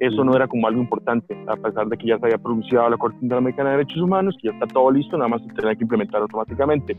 [0.00, 2.98] eso no era como algo importante, a pesar de que ya se había pronunciado la
[2.98, 5.84] Corte Interamericana de Derechos Humanos, que ya está todo listo, nada más se tenía que
[5.84, 6.96] implementar automáticamente.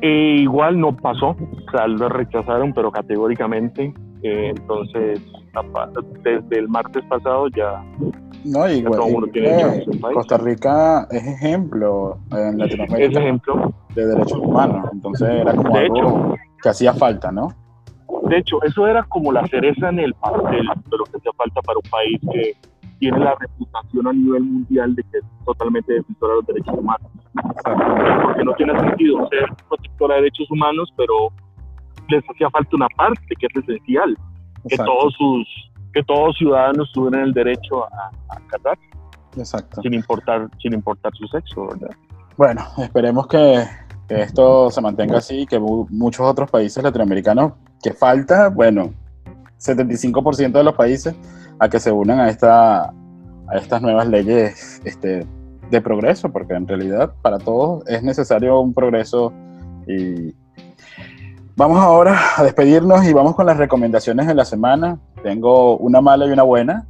[0.00, 3.92] E igual no pasó, o sea, lo rechazaron, pero categóricamente.
[4.22, 5.20] Eh, entonces,
[6.22, 7.82] desde el martes pasado ya
[8.44, 9.86] No, y, Ya y- tiene eh.
[10.14, 13.72] Costa Rica es ejemplo en Latinoamérica ejemplo.
[13.94, 14.88] de derechos humanos.
[14.92, 17.48] Entonces era como De algo hecho, que hacía falta, ¿no?
[18.24, 21.60] De hecho, eso era como la cereza en el pastel de lo que hacía falta
[21.62, 22.52] para un país que
[22.98, 27.10] tiene la reputación a nivel mundial de que es totalmente defensora de los derechos humanos.
[28.22, 31.14] Porque no tiene sentido ser protectora de derechos humanos, pero
[32.08, 34.16] les hacía falta una parte que es esencial,
[34.68, 35.46] que todos sus
[35.92, 38.78] que todos ciudadanos tuvieran el derecho a, a casar
[39.36, 39.80] exacto.
[39.82, 41.90] sin importar sin importar su sexo, ¿verdad?
[42.36, 43.64] Bueno, esperemos que,
[44.06, 47.52] que esto se mantenga así y que mu- muchos otros países latinoamericanos,
[47.82, 48.92] que falta, bueno,
[49.58, 51.14] 75% de los países
[51.58, 55.26] a que se unan a, esta, a estas nuevas leyes este,
[55.70, 59.32] de progreso, porque en realidad para todos es necesario un progreso
[59.86, 60.32] y
[61.58, 64.98] vamos ahora a despedirnos y vamos con las recomendaciones de la semana.
[65.22, 66.86] Tengo una mala y una buena.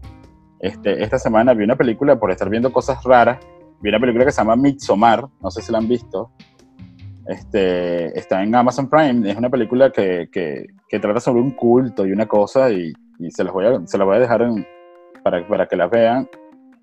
[0.61, 3.39] Este, esta semana vi una película por estar viendo cosas raras
[3.81, 6.31] vi una película que se llama Midsommar, no sé si la han visto.
[7.27, 12.13] Este, está en Amazon Prime, es una película que, que, trata sobre un culto y
[12.13, 12.93] una cosa, y,
[13.31, 14.49] se, las voy a, se las voy a dejar
[15.23, 16.29] para, para que la vean.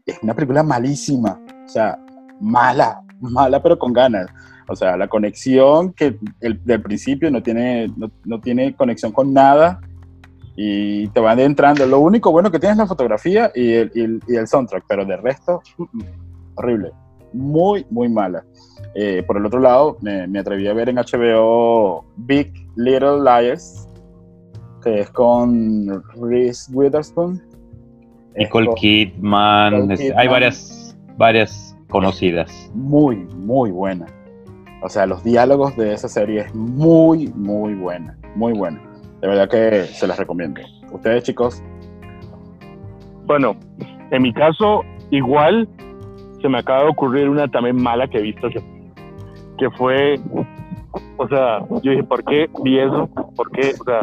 [0.06, 1.98] Es una película malísima, o sea,
[2.40, 4.28] mala, mala pero con ganas.
[4.68, 9.34] O sea, la conexión que el, del principio no tiene, no, no tiene conexión con
[9.34, 9.80] nada
[10.56, 11.86] y te van entrando.
[11.86, 14.86] Lo único bueno que tiene es la fotografía y el, y el, y el soundtrack,
[14.88, 16.04] pero de resto, mm, mm,
[16.56, 16.92] horrible.
[17.34, 18.44] Muy, muy mala.
[18.96, 23.88] Eh, por el otro lado, me, me atreví a ver en HBO Big Little Liars,
[24.84, 27.42] que es con Reese Witherspoon.
[28.38, 30.20] Nicole con- Kidman, Nicole Kidman.
[30.20, 32.72] hay varias, varias conocidas.
[32.74, 34.06] muy, muy buena.
[34.86, 38.16] O sea, los diálogos de esa serie es muy, muy buena.
[38.36, 38.80] Muy buena.
[39.20, 40.62] De verdad que se las recomiendo.
[40.92, 41.64] Ustedes, chicos,
[43.26, 43.56] Bueno,
[44.12, 45.68] en mi caso, igual
[46.40, 48.64] se me acaba de ocurrir una también mala que he visto que,
[49.58, 50.20] que fue,
[51.18, 53.10] o sea, yo dije, ¿por qué vi eso?
[53.36, 53.74] ¿Por qué?
[53.82, 54.00] O sea,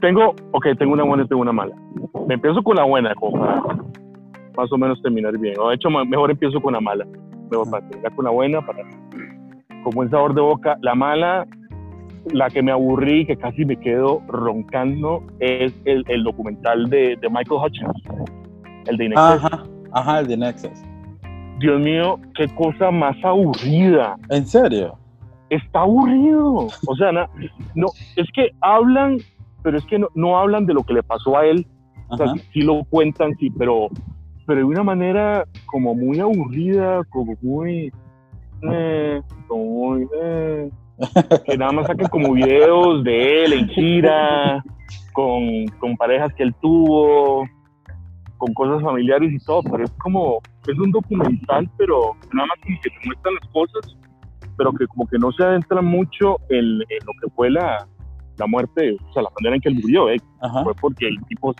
[0.00, 1.76] tengo, ok, tengo una buena y tengo una mala.
[2.26, 3.36] Me empiezo con la buena, como
[4.56, 5.54] más o menos terminar bien.
[5.60, 7.06] O de hecho, mejor empiezo con la mala.
[7.52, 8.82] Mejor para terminar con la buena, para
[9.82, 10.76] con buen sabor de boca.
[10.82, 11.46] La mala,
[12.32, 17.28] la que me aburrí, que casi me quedo roncando, es el, el documental de, de
[17.28, 17.92] Michael Hutchins,
[18.86, 19.44] el de Inexcess.
[19.44, 19.62] Ajá,
[19.92, 20.82] ajá, el de Nexus.
[21.58, 24.16] Dios mío, qué cosa más aburrida.
[24.30, 24.96] ¿En serio?
[25.50, 26.68] Está aburrido.
[26.86, 27.28] O sea, na-
[27.74, 29.18] no, es que hablan,
[29.62, 31.66] pero es que no, no hablan de lo que le pasó a él.
[32.08, 33.88] O sea, sí, sí lo cuentan, sí, pero,
[34.46, 37.92] pero de una manera como muy aburrida, como muy.
[38.62, 40.70] Eh, como eh,
[41.46, 44.64] que nada más sacan como videos de él en gira,
[45.12, 47.46] con, con parejas que él tuvo,
[48.38, 52.80] con cosas familiares y todo, pero es como, es un documental, pero nada más como
[52.82, 53.96] que te muestran las cosas,
[54.56, 57.86] pero que como que no se adentra mucho en, en lo que fue la,
[58.40, 60.16] la muerte, o sea, la manera en que él murió, ¿eh?
[60.64, 61.54] Fue porque el tipo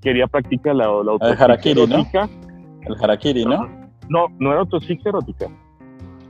[0.00, 2.06] quería practicar la, la El harakiri, ¿no?
[2.82, 3.68] El harakiri, ¿no?
[4.08, 5.48] No, no era autopsia erótica.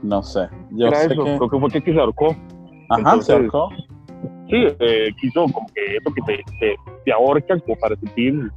[0.01, 0.47] No sé.
[0.71, 1.37] Yo era sé eso, que...
[1.37, 2.35] creo que fue que se ahorcó.
[2.89, 3.69] Ajá, se ahorcó.
[4.49, 6.75] Sí, eh, quiso como que eso que te, te,
[7.05, 8.51] te ahorca como para sentir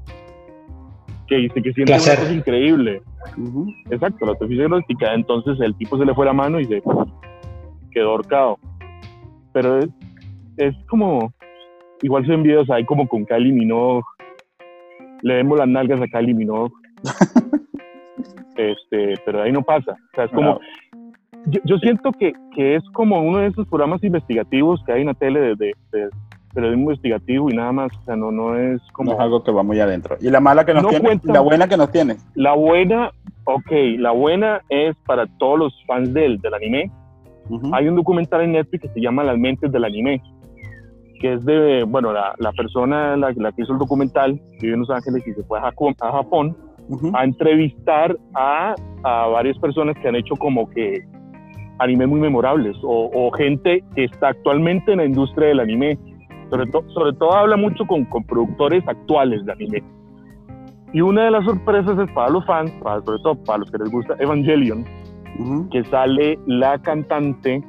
[1.27, 2.15] que, que siente Placer.
[2.15, 3.03] una cosa increíble.
[3.37, 3.67] Ujú.
[3.91, 5.15] Exacto, la erótica.
[5.15, 6.83] Entonces el tipo se le fue la mano y se
[7.91, 8.59] quedó ahorcado.
[9.53, 9.89] Pero es,
[10.57, 11.33] es como,
[12.03, 14.03] igual se ven videos ahí como con Kylie Minogue.
[15.23, 16.73] Le vemos las nalgas a Kylie Minogue.
[18.57, 19.93] este, pero ahí no pasa.
[19.93, 20.59] O sea, es como,
[21.47, 25.09] yo, yo siento que, que es como uno de esos programas investigativos que hay en
[25.09, 26.11] la tele de, de, de
[26.55, 27.93] periodismo investigativo y nada más.
[28.01, 30.17] O sea, no, no es No como es algo que va muy adentro.
[30.21, 31.05] ¿Y la mala que nos No tiene?
[31.05, 31.31] cuenta.
[31.31, 32.17] ¿Y la buena que nos tiene?
[32.35, 33.11] la buena.
[33.45, 36.91] Ok, la buena es para todos los fans del, del anime.
[37.73, 40.23] Hay un documental en Netflix que se llama Las mentes del anime,
[41.21, 44.81] que es de, bueno, la, la persona, la, la que hizo el documental, vive en
[44.81, 46.57] Los Ángeles y se fue a Japón, a Japón
[47.15, 51.01] a entrevistar a, a varias personas que han hecho como que
[51.83, 55.99] animes muy memorables o, o gente que está actualmente en la industria del anime.
[56.51, 59.83] Sobre, to- sobre todo habla mucho con, con productores actuales de anime.
[60.93, 63.79] Y una de las sorpresas es para los fans, para, sobre todo para los que
[63.79, 64.85] les gusta Evangelion,
[65.39, 65.69] Ujú.
[65.71, 67.63] que sale la cantante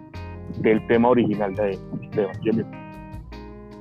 [0.59, 1.77] del tema original de,
[2.13, 2.67] de Evangelion.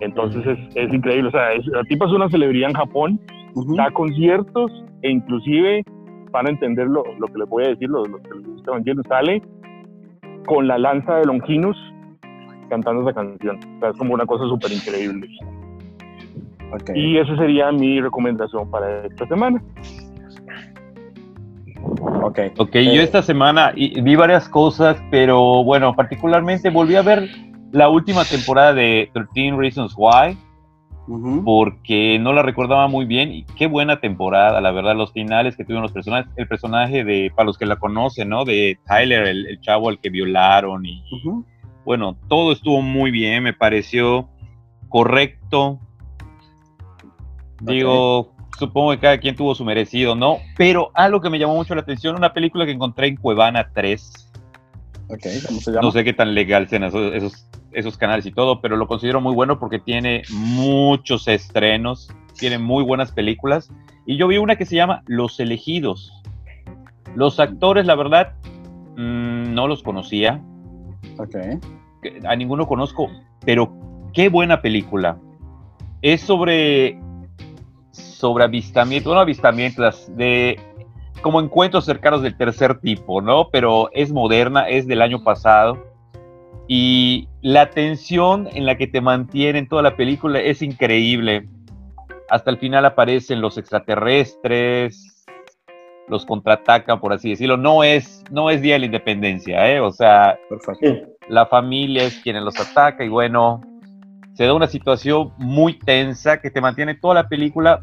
[0.01, 3.20] Entonces es, es increíble, o sea, es, la tipa es una celebridad en Japón,
[3.55, 3.74] Ujú.
[3.76, 4.70] da conciertos
[5.03, 5.83] e inclusive
[6.30, 8.70] van a entender lo, lo que les voy a decir, los, los que les gusta
[8.70, 9.43] Evangelion, sale
[10.47, 11.76] con la lanza de Longinus
[12.68, 13.59] cantando esa canción.
[13.76, 15.28] O sea, es como una cosa súper increíble.
[16.72, 16.90] Ok.
[16.95, 19.62] Y esa sería mi recomendación para esta semana.
[22.22, 22.38] Ok.
[22.57, 27.28] Ok, Eh, yo esta semana vi varias cosas, pero bueno, particularmente volví a ver
[27.72, 30.36] la última temporada de 13 Reasons Why,
[31.45, 35.65] Porque no la recordaba muy bien y qué buena temporada, la verdad, los finales que
[35.65, 38.45] tuvieron los personajes, el personaje de, para los que la conocen, ¿no?
[38.45, 41.03] De Tyler, el, el chavo al que violaron y
[41.85, 44.29] bueno, todo estuvo muy bien, me pareció
[44.89, 45.81] correcto.
[47.61, 50.39] Digo, supongo que cada quien tuvo su merecido, ¿no?
[50.57, 54.31] Pero algo que me llamó mucho la atención, una película que encontré en Cuevana 3.
[55.09, 55.83] Ok, ¿cómo se llama?
[55.83, 59.20] No sé qué tan legal sean esos, esos, esos canales y todo, pero lo considero
[59.20, 62.09] muy bueno porque tiene muchos estrenos,
[62.39, 63.70] tiene muy buenas películas.
[64.07, 66.12] Y yo vi una que se llama Los Elegidos.
[67.14, 68.33] Los actores, la verdad,
[68.97, 70.41] mm, no los conocía
[71.18, 71.37] Ok.
[72.03, 73.09] que a ninguno conozco,
[73.45, 73.73] pero
[74.12, 75.18] qué buena película.
[76.01, 76.99] Es sobre
[77.93, 80.59] sobre avistamiento, no avistamientos, de
[81.23, 83.49] como encuentros cercanos del tercer tipo, ¿no?
[83.51, 85.91] Pero es moderna, es del año pasado.
[86.69, 91.49] Y la tensión en la que te mantienen toda la película es increíble.
[92.31, 95.25] Hasta el final aparecen los extraterrestres,
[96.09, 97.57] los contraatacan, por así decirlo.
[97.57, 99.81] No es, no es Día de la Independencia, ¿eh?
[99.81, 100.39] O sea,
[101.29, 103.61] la familia es quien los ataca y bueno,
[104.35, 107.81] se da una situación muy tensa que te mantiene toda la película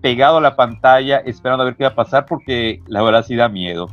[0.00, 3.36] pegado a la pantalla esperando a ver qué va a pasar porque la verdad sí
[3.36, 3.86] da miedo.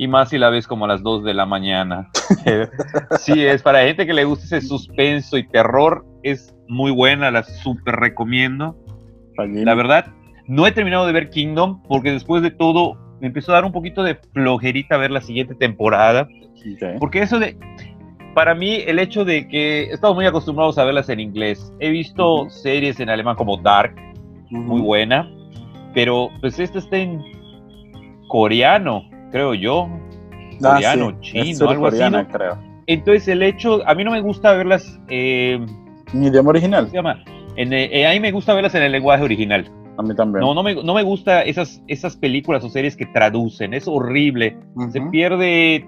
[0.00, 2.08] Y más si la ves como a las 2 de la mañana.
[3.18, 7.42] sí, es para gente que le gusta ese suspenso y terror, es muy buena, la
[7.42, 8.76] súper recomiendo.
[9.34, 9.64] Fallini.
[9.64, 10.06] La verdad,
[10.46, 13.72] no he terminado de ver Kingdom porque después de todo me empezó a dar un
[13.72, 16.28] poquito de flojerita ver la siguiente temporada.
[16.74, 17.00] Ok.
[17.00, 17.56] Porque eso de,
[18.34, 21.72] para mí, el hecho de que estamos muy acostumbrados a verlas en inglés.
[21.80, 22.50] He visto Ujú.
[22.50, 23.96] series en alemán como Dark,
[24.50, 24.84] muy Ujú.
[24.84, 25.28] buena,
[25.92, 27.20] pero pues esta está en
[28.28, 29.88] coreano, creo yo.
[30.62, 31.98] Ah, Coreano, sí, chino, algo así.
[32.10, 32.26] ¿no?
[32.28, 32.58] creo.
[32.86, 35.64] Entonces el hecho, a mí no me gusta verlas, eh,
[36.12, 36.80] Mi idioma original.
[36.84, 37.22] ¿cómo se llama?
[37.56, 39.70] En, eh, eh, a mí me gusta verlas en el lenguaje original.
[39.98, 40.40] A mí también.
[40.40, 44.56] No, no me, no me gusta esas, esas películas o series que traducen, es horrible.
[44.90, 45.84] se pierde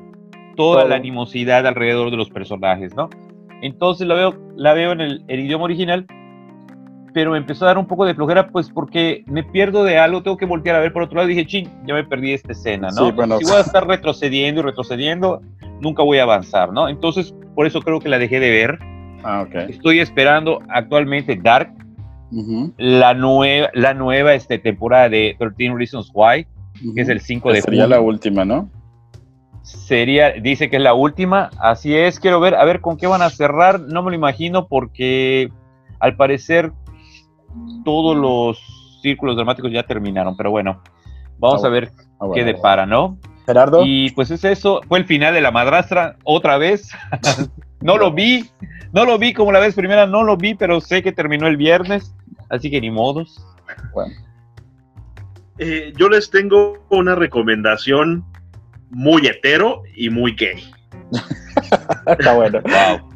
[0.57, 0.89] toda Todo.
[0.89, 3.09] la animosidad alrededor de los personajes, ¿no?
[3.63, 6.07] Entonces la veo, la veo en el, el idioma original,
[7.13, 10.23] pero me empezó a dar un poco de flojera, pues porque me pierdo de algo,
[10.23, 12.53] tengo que voltear a ver por otro lado y dije, ching, ya me perdí esta
[12.53, 13.07] escena, ¿no?
[13.07, 13.39] Sí, bueno.
[13.39, 15.43] Si voy a estar retrocediendo y retrocediendo,
[15.81, 16.89] nunca voy a avanzar, ¿no?
[16.89, 18.79] Entonces, por eso creo que la dejé de ver.
[19.25, 19.55] Ah, ok.
[19.71, 21.73] Estoy esperando actualmente Dark,
[22.33, 22.73] Ujú.
[22.79, 26.47] la nueva, la nueva este, temporada de 13 Reasons Why,
[26.95, 27.97] que es el 5 de sería junio.
[27.97, 28.71] la última, ¿no?
[29.63, 33.21] Sería, dice que es la última, así es, quiero ver, a ver con qué van
[33.23, 35.51] a cerrar, no me lo imagino porque
[35.99, 36.73] al parecer
[37.85, 38.59] todos los
[39.03, 40.83] círculos dramáticos ya terminaron, pero bueno,
[41.39, 41.91] vamos Ah, a ver
[42.21, 42.35] Ah, bueno.
[42.35, 43.19] qué depara, ¿no?
[43.47, 43.83] Gerardo.
[43.85, 46.91] Y pues es eso, fue el final de la madrastra, otra vez,
[47.81, 48.51] no lo vi,
[48.93, 51.57] no lo vi como la vez primera, no lo vi, pero sé que terminó el
[51.57, 52.15] viernes,
[52.51, 53.43] así que ni modos.
[53.95, 54.13] Bueno.
[55.59, 58.25] Eh, yo les tengo una recomendación
[58.91, 60.63] muy hetero y muy gay.
[62.07, 62.61] Está bueno.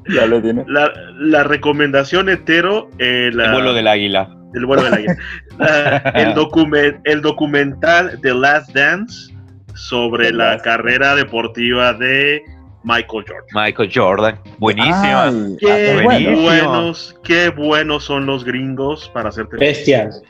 [0.09, 0.65] Ya lo tiene.
[0.69, 4.29] La, la recomendación hetero, eh, la- El vuelo del águila.
[4.55, 5.17] el vuelo del águila.
[5.59, 9.33] La- el, document, el documental The Last Dance
[9.75, 12.43] sobre The la Last carrera deportiva de
[12.85, 13.45] Michael Jordan.
[13.55, 15.25] Michael Jordan, buenísima.
[15.29, 16.43] Ay, Qué ah, buenísimo.
[16.43, 20.09] buenos, qué buenos son los gringos para hacer televisión.
[20.09, 20.23] Bestias.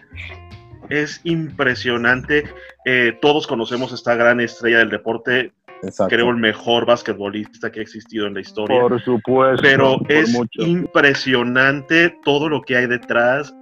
[0.90, 2.44] Es impresionante.
[2.84, 5.52] Eh, todos conocemos esta gran estrella del deporte,
[5.82, 6.14] Exacto.
[6.14, 8.80] creo el mejor basquetbolista que ha existido en la historia.
[8.80, 9.62] Por supuesto.
[9.62, 10.62] pero por es mucho.
[10.62, 13.54] impresionante todo lo que hay detrás,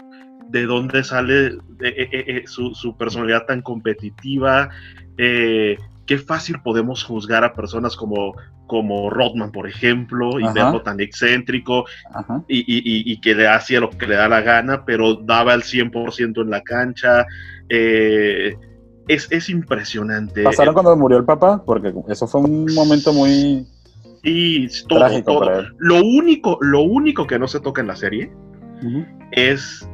[0.49, 4.69] de dónde sale eh, eh, eh, su, su personalidad tan competitiva,
[5.17, 8.35] eh, qué fácil podemos juzgar a personas como,
[8.67, 10.53] como Rodman, por ejemplo, y Ajá.
[10.53, 11.85] verlo tan excéntrico
[12.49, 15.55] y, y- y- y que le hacía lo que le da la gana, pero daba
[15.55, 17.25] el 100% en la cancha.
[17.69, 18.55] Eh,
[19.09, 20.43] es, es impresionante.
[20.43, 21.63] ¿Pasaron cuando murió el papá?
[21.65, 23.67] Porque eso fue un momento muy
[24.23, 25.63] Y todo, trágico todo.
[25.79, 28.33] Lo único, lo único que no se toca en la serie
[29.33, 29.89] es-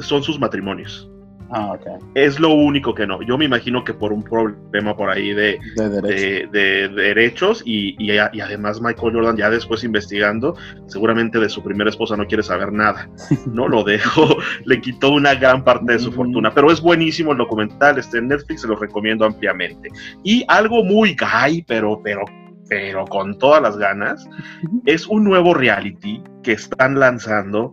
[0.00, 1.10] son sus matrimonios.
[1.56, 1.78] Ah.
[2.14, 3.22] Es lo único que no.
[3.22, 6.50] Yo me imagino que por un problema por ahí de, De derecho.
[6.50, 10.56] de, de derechos y, y, y además Michael Jordan ya después investigando,
[10.88, 13.08] seguramente de su primera esposa no quiere saber nada.
[13.46, 16.14] No lo dejó, le quitó una gran parte de su Mm.
[16.14, 16.54] fortuna.
[16.54, 19.90] Pero es buenísimo el documental, está en Netflix, se lo recomiendo ampliamente.
[20.24, 22.24] Y algo muy gay, pero, pero,
[22.68, 24.28] pero con todas las ganas,
[24.86, 27.72] es un nuevo reality que están lanzando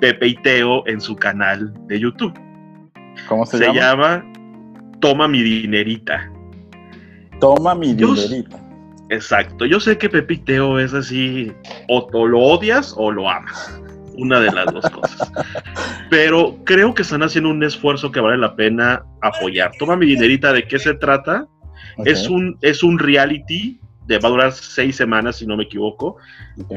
[0.00, 2.32] Pepe y Teo en su canal de YouTube.
[3.28, 3.78] ¿Cómo se, Se, llama?
[3.80, 4.32] llama
[5.00, 6.30] Toma mi dinerita.
[7.40, 8.58] Toma mi Yo- dinerita.
[9.10, 9.64] Exacto.
[9.64, 11.52] Yo sé que Pepe y Teo es así,
[11.88, 13.80] o, o lo odias o lo amas.
[14.16, 15.32] Una de las dos cosas.
[16.10, 19.70] Pero creo que están haciendo un esfuerzo que vale la pena apoyar.
[19.78, 21.46] Toma mi dinerita, ¿de qué se trata?
[22.04, 26.16] Es, un, es un reality de, va a durar seis semanas, si no me equivoco,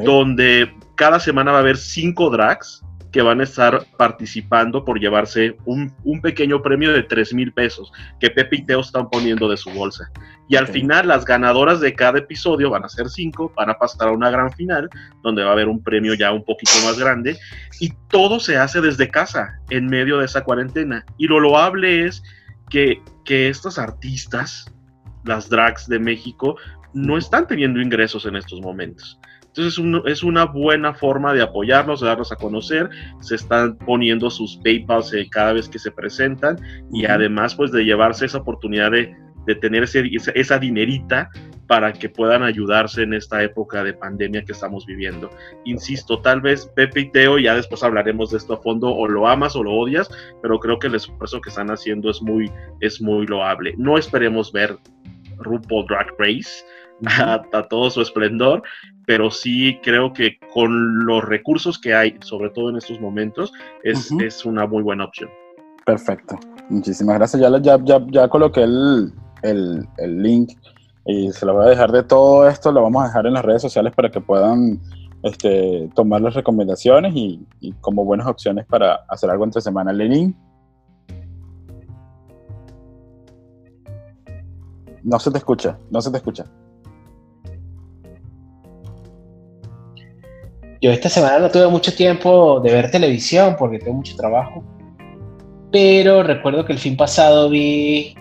[0.03, 5.57] donde cada semana va a haber cinco drags que van a estar participando por llevarse
[5.65, 9.57] un, un pequeño premio de 3 mil pesos que Pepe y Teo están poniendo de
[9.57, 10.09] su bolsa.
[10.47, 14.09] Y al final las ganadoras de cada episodio van a ser cinco, van a pasar
[14.09, 14.89] a una gran final
[15.23, 17.37] donde va a haber un premio ya un poquito más grande
[17.79, 21.05] y todo se hace desde casa en medio de esa cuarentena.
[21.17, 22.21] Y lo loable es
[22.69, 24.65] que, que estos artistas,
[25.23, 26.57] las drags de México,
[26.93, 29.20] no están teniendo ingresos en estos momentos.
[29.51, 32.89] Entonces es, un- es una buena forma de apoyarlos, de darlos a conocer.
[33.19, 36.57] Se están poniendo sus PayPals eh, cada vez que se presentan
[36.91, 39.13] y además pues de llevarse esa oportunidad de,
[39.45, 41.29] de tener ese- esa, esa dinerita
[41.67, 45.29] para que puedan ayudarse en esta época de pandemia que estamos viviendo.
[45.63, 49.25] Insisto, tal vez Pepe y Teo, ya después hablaremos de esto a fondo, o lo
[49.27, 50.09] amas o lo odias,
[50.41, 53.73] pero creo que el esfuerzo que están haciendo es muy, es muy loable.
[53.77, 54.75] No esperemos ver
[55.37, 56.63] RuPaul Drag Race,
[57.07, 58.63] a, a todo su esplendor,
[59.05, 63.51] pero sí creo que con los recursos que hay, sobre todo en estos momentos,
[63.83, 65.29] es, es una muy buena opción.
[65.85, 66.39] Perfecto.
[66.69, 67.41] Muchísimas gracias.
[67.41, 70.51] Ya, ya, ya, ya coloqué el, el, el link
[71.05, 72.71] y se lo voy a dejar de todo esto.
[72.71, 74.79] Lo vamos a dejar en las redes sociales para que puedan
[75.23, 79.91] este, tomar las recomendaciones y, y como buenas opciones para hacer algo entre semana.
[79.91, 80.35] Lenin.
[85.03, 86.45] No se te escucha, no se te escucha.
[90.81, 94.63] Yo esta semana no tuve mucho tiempo de ver televisión porque tengo mucho trabajo.
[95.71, 98.15] Pero recuerdo que el fin pasado vi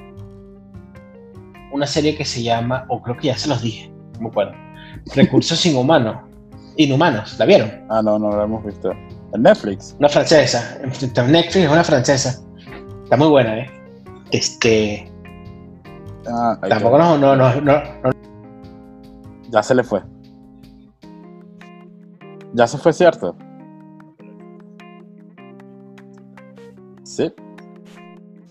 [1.73, 4.53] una serie que se llama, o creo que ya se los dije, no me acuerdo.
[5.15, 6.17] Recursos inhumanos.
[6.77, 7.71] Inhumanos, ¿la vieron?
[7.89, 8.93] Ah, no, no lo hemos visto.
[9.33, 9.97] En Netflix.
[9.99, 10.79] Una francesa.
[10.83, 10.91] En
[11.33, 12.43] Netflix es una francesa.
[13.05, 13.71] Está muy buena, ¿eh?
[14.33, 15.11] Este.
[16.29, 17.83] Ah, Tampoco no, no, no, no.
[19.49, 20.03] Ya se le fue.
[22.55, 23.36] Ya se fue, ¿cierto?
[27.05, 27.32] Sí.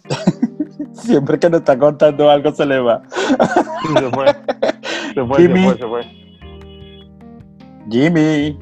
[0.93, 3.01] Siempre que nos está contando algo se le va.
[3.09, 4.27] Se fue.
[5.13, 5.59] Se fue, Jimmy.
[5.59, 6.03] se fue, se fue.
[7.89, 8.59] Jimmy.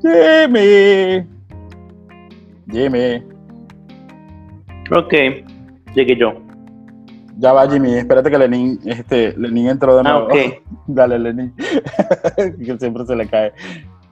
[0.00, 1.26] Jimmy.
[2.70, 3.22] Jimmy.
[4.94, 5.14] Ok,
[5.94, 6.32] llegué yo.
[7.42, 10.26] Ya va Jimmy, espérate que Lenin, este, Lenin entró de Ah, nuevo.
[10.26, 10.62] ok.
[10.86, 11.52] Dale, Lenin.
[12.36, 13.52] que siempre se le cae.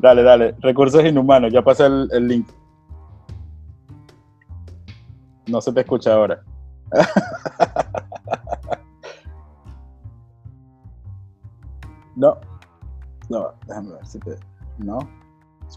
[0.01, 0.57] Dale, dale.
[0.59, 2.49] Recursos inhumanos, ya pasé el, el link.
[5.47, 6.43] No se te escucha ahora.
[12.17, 12.37] no.
[13.29, 14.37] No, déjame ver si te.
[14.79, 14.99] No.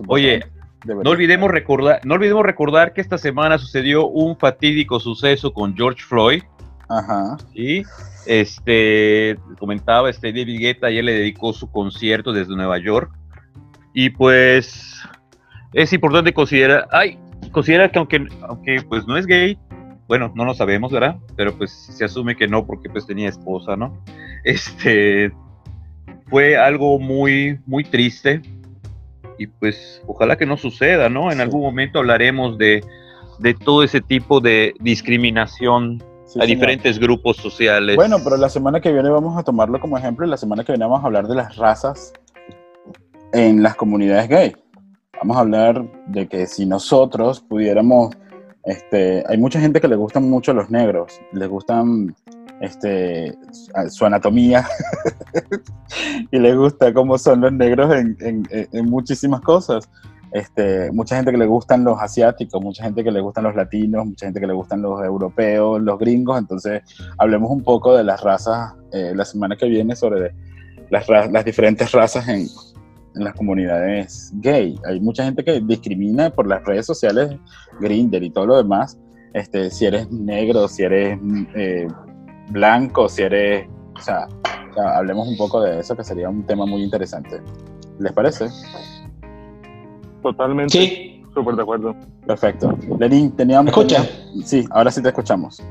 [0.07, 0.43] Oye.
[0.85, 6.03] No olvidemos recordar, no olvidemos recordar que esta semana sucedió un fatídico suceso con George
[6.03, 6.43] Floyd,
[6.97, 7.37] Ajá.
[7.53, 7.83] ¿sí?
[8.25, 13.11] Este, comentaba este David Guetta, ayer le dedicó su concierto desde Nueva York.
[13.93, 15.01] Y pues
[15.73, 17.17] es importante considerar, ay,
[17.51, 19.57] considera que aunque, aunque pues no es gay,
[20.07, 21.17] bueno, no lo sabemos, ¿verdad?
[21.35, 23.97] Pero pues se asume que no porque pues tenía esposa, ¿no?
[24.45, 25.31] Este,
[26.29, 28.41] fue algo muy, muy triste.
[29.37, 31.31] Y pues ojalá que no suceda, ¿no?
[31.31, 31.41] En Sí.
[31.41, 32.83] algún momento hablaremos de,
[33.39, 36.47] de todo ese tipo de discriminación Sí, a señor.
[36.47, 37.95] diferentes grupos sociales.
[37.95, 40.71] Bueno, pero la semana que viene vamos a tomarlo como ejemplo y la semana que
[40.71, 42.13] viene vamos a hablar de las razas
[43.34, 44.55] en las comunidades gay.
[45.19, 48.15] Vamos a hablar de que si nosotros pudiéramos,
[48.65, 52.15] este, hay mucha gente que le gustan mucho los negros, les gustan
[52.61, 53.36] este,
[53.89, 54.65] su anatomía
[56.32, 59.89] y les gusta cómo son los negros en, en- en muchísimas cosas.
[60.34, 64.07] Este, mucha gente que le gustan los asiáticos, mucha gente que le gustan los latinos,
[64.07, 66.39] mucha gente que le gustan los europeos, los gringos.
[66.39, 66.81] Entonces,
[67.19, 70.34] hablemos un poco de las razas eh, la semana que viene sobre
[70.89, 72.47] las, las diferentes razas en,
[73.15, 74.75] las comunidades gay.
[74.88, 77.38] Hay mucha gente que discrimina por las redes sociales,
[77.79, 78.97] Grindr y todo lo demás.
[79.34, 81.19] Este, si eres negro, si eres
[81.53, 81.88] eh,
[82.49, 83.67] blanco, si eres.
[83.95, 84.27] O sea,
[84.95, 87.39] hablemos un poco de eso, que sería un tema muy interesante.
[87.99, 88.47] ¿Les parece?
[90.24, 90.71] Totalmente.
[90.78, 91.95] Sí, Súper de acuerdo.
[92.28, 92.78] Perfecto.
[92.99, 93.65] Lenín, teníamos.
[93.65, 94.05] ¿Me escucha?
[94.45, 95.61] Sí, ahora sí te escuchamos.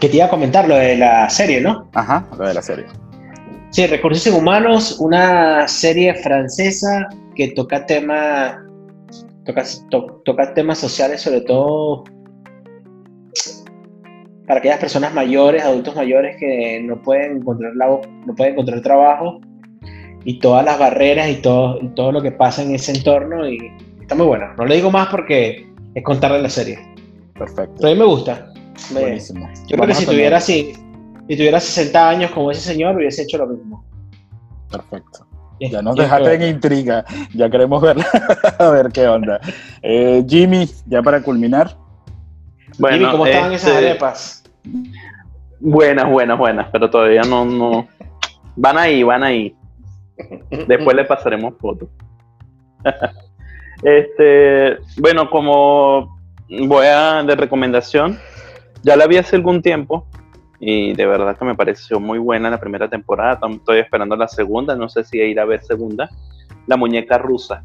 [0.00, 1.88] que te iba a comentar lo de la serie, ¿no?
[1.94, 2.86] Ajá, lo de la serie.
[3.70, 8.56] Sí, Recursos Humanos, una serie francesa que toca temas
[9.44, 12.04] toca, to- toca temas sociales, sobre todo
[14.46, 19.38] para aquellas personas mayores, adultos mayores que no pueden encontrar labo- no pueden encontrar trabajo
[20.24, 23.58] y todas las barreras y todo, y todo lo que pasa en ese entorno y
[24.00, 24.46] está muy bueno.
[24.56, 26.78] No le digo más porque es contarle la serie.
[27.34, 27.74] Perfecto.
[27.78, 28.52] Pero a mí me gusta.
[28.92, 29.48] Me- Buenísimo.
[29.66, 30.72] yo creo que si tuviera, si,
[31.28, 33.84] si tuviera 60 años como ese señor, hubiese hecho lo mismo.
[34.70, 35.26] Perfecto.
[35.60, 37.04] Ya nos dejaste en intriga.
[37.34, 38.06] Ya queremos verla.
[38.58, 39.40] a ver qué onda.
[39.82, 41.76] Eh, Jimmy, ya para culminar.
[42.78, 44.44] Bueno, Jimmy, ¿cómo estaban esas este, arepas?
[45.58, 47.86] Buenas, buenas, buenas, pero todavía no, no.
[48.56, 49.54] Van ahí, van ahí.
[50.66, 51.88] Después le pasaremos fotos.
[53.82, 56.18] este, bueno, como
[56.48, 58.18] voy a de recomendación,
[58.82, 60.06] ya la vi hace algún tiempo
[60.58, 63.40] y de verdad que me pareció muy buena la primera temporada.
[63.50, 66.08] Estoy esperando la segunda, no sé si ir a ver segunda.
[66.66, 67.64] La muñeca rusa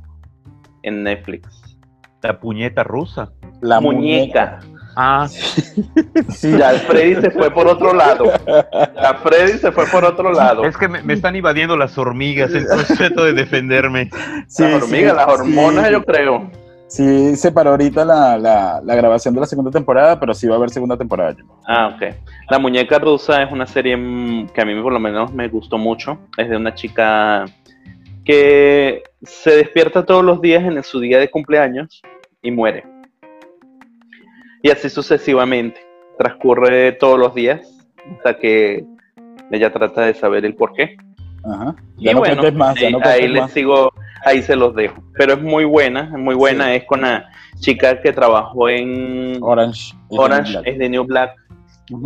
[0.83, 1.77] en Netflix.
[2.21, 3.31] La puñeta rusa.
[3.61, 4.59] La muñeca.
[4.95, 8.31] Ah, Sí, Ya Freddy se fue por otro lado.
[8.95, 10.63] Ya Freddy se fue por otro lado.
[10.65, 14.09] es que me, me están invadiendo las hormigas, entonces trato de defenderme.
[14.47, 15.91] sí, las hormigas, sí, las hormonas, sí.
[15.91, 16.51] yo creo.
[16.87, 20.53] Sí, se paró ahorita la, la, la grabación de la segunda temporada, pero sí va
[20.53, 21.35] a haber segunda temporada.
[21.67, 22.15] Ah, ok.
[22.49, 23.95] La muñeca rusa es una serie
[24.53, 26.19] que a mí por lo menos me gustó mucho.
[26.37, 27.45] Es de una chica
[28.23, 32.01] que se despierta todos los días en su día de cumpleaños
[32.41, 32.83] y muere.
[34.65, 35.79] Y así sucesivamente.
[36.17, 37.85] Transcurre todos los días
[38.17, 38.83] hasta que
[39.51, 40.97] ella trata de saber el por qué.
[41.43, 41.75] Ajá.
[41.99, 43.51] Y Ya no bueno, más, ya eh, no ahí les más.
[43.51, 43.91] sigo,
[44.25, 45.03] ahí se los dejo.
[45.19, 46.73] Pero es muy buena, es muy buena.
[46.73, 49.93] Es con la chica que trabajó en Orange.
[50.09, 51.35] Orange, es de New Black.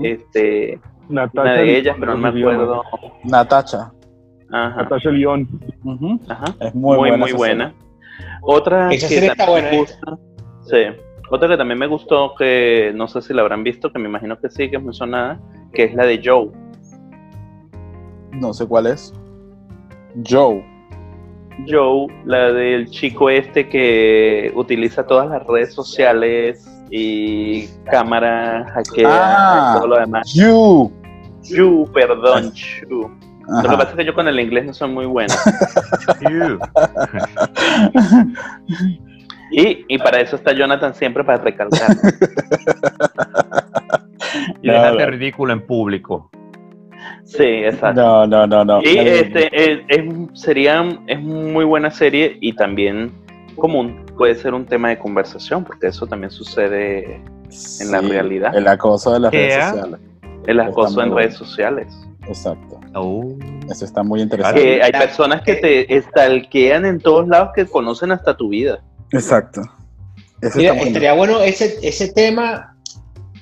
[0.04, 2.84] Este, Natasha una de ellas, pero no me acuerdo.
[3.24, 3.94] Natacha.
[4.52, 5.48] Ajá, Lyon.
[5.86, 6.20] Ujú.
[6.28, 6.54] ajá.
[6.60, 7.18] Es muy, Muy, buena.
[7.18, 7.74] muy buena.
[8.42, 10.18] Otra Esa que serie está buena, gusta,
[10.64, 11.09] sí.
[11.32, 14.40] Otra que también me gustó, que no sé si la habrán visto, que me imagino
[14.40, 15.40] que sí, que es muy sonada,
[15.74, 16.50] que es la de Joe.
[18.32, 19.14] No sé cuál es.
[20.28, 20.66] Joe.
[21.68, 29.74] Joe, la del chico este que utiliza todas las redes sociales y cámara, hackea Ah.
[29.76, 30.34] y todo lo demás.
[30.34, 30.92] You.
[31.44, 33.12] Yu, perdón, Yu.
[33.48, 35.34] Lo que pasa es que yo con el inglés no soy muy bueno.
[36.22, 36.60] Ew.
[39.52, 41.90] Y, y para eso está Jonathan siempre para recalcar.
[44.62, 45.12] Y No, dejarte no.
[45.12, 46.30] ridículo en público.
[47.24, 48.02] Sí, exacto.
[48.02, 48.82] No, no, no, no.
[48.82, 53.12] Y Eh, este es, es- sería es muy buena serie y también
[53.56, 57.22] común puede ser un tema de conversación porque eso también sucede
[57.82, 58.56] en la realidad.
[58.56, 60.00] El acoso de las redes sociales.
[60.48, 61.16] el acoso en bueno.
[61.16, 62.08] redes sociales.
[62.28, 62.80] Exacto.
[62.94, 63.36] Oh.
[63.70, 64.62] Eso está muy interesante.
[64.62, 68.80] Que hay personas que te stalkean en todos lados que conocen hasta tu vida.
[69.12, 69.62] Exacto.
[70.56, 72.76] Mira, estaría bueno ese, ese tema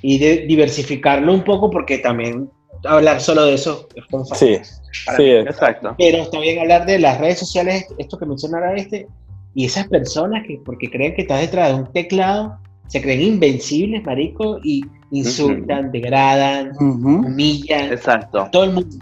[0.01, 2.49] y de diversificarlo un poco porque también
[2.85, 4.57] hablar solo de eso es como Sí,
[5.05, 5.29] para sí, mí.
[5.31, 5.95] Exacto.
[5.97, 9.07] Pero está bien hablar de las redes sociales, esto que mencionara este,
[9.53, 12.57] y esas personas que porque creen que estás detrás de un teclado,
[12.87, 18.47] se creen invencibles, marico, y insultan, degradan, humillan Exacto.
[18.51, 18.95] todo el mundo.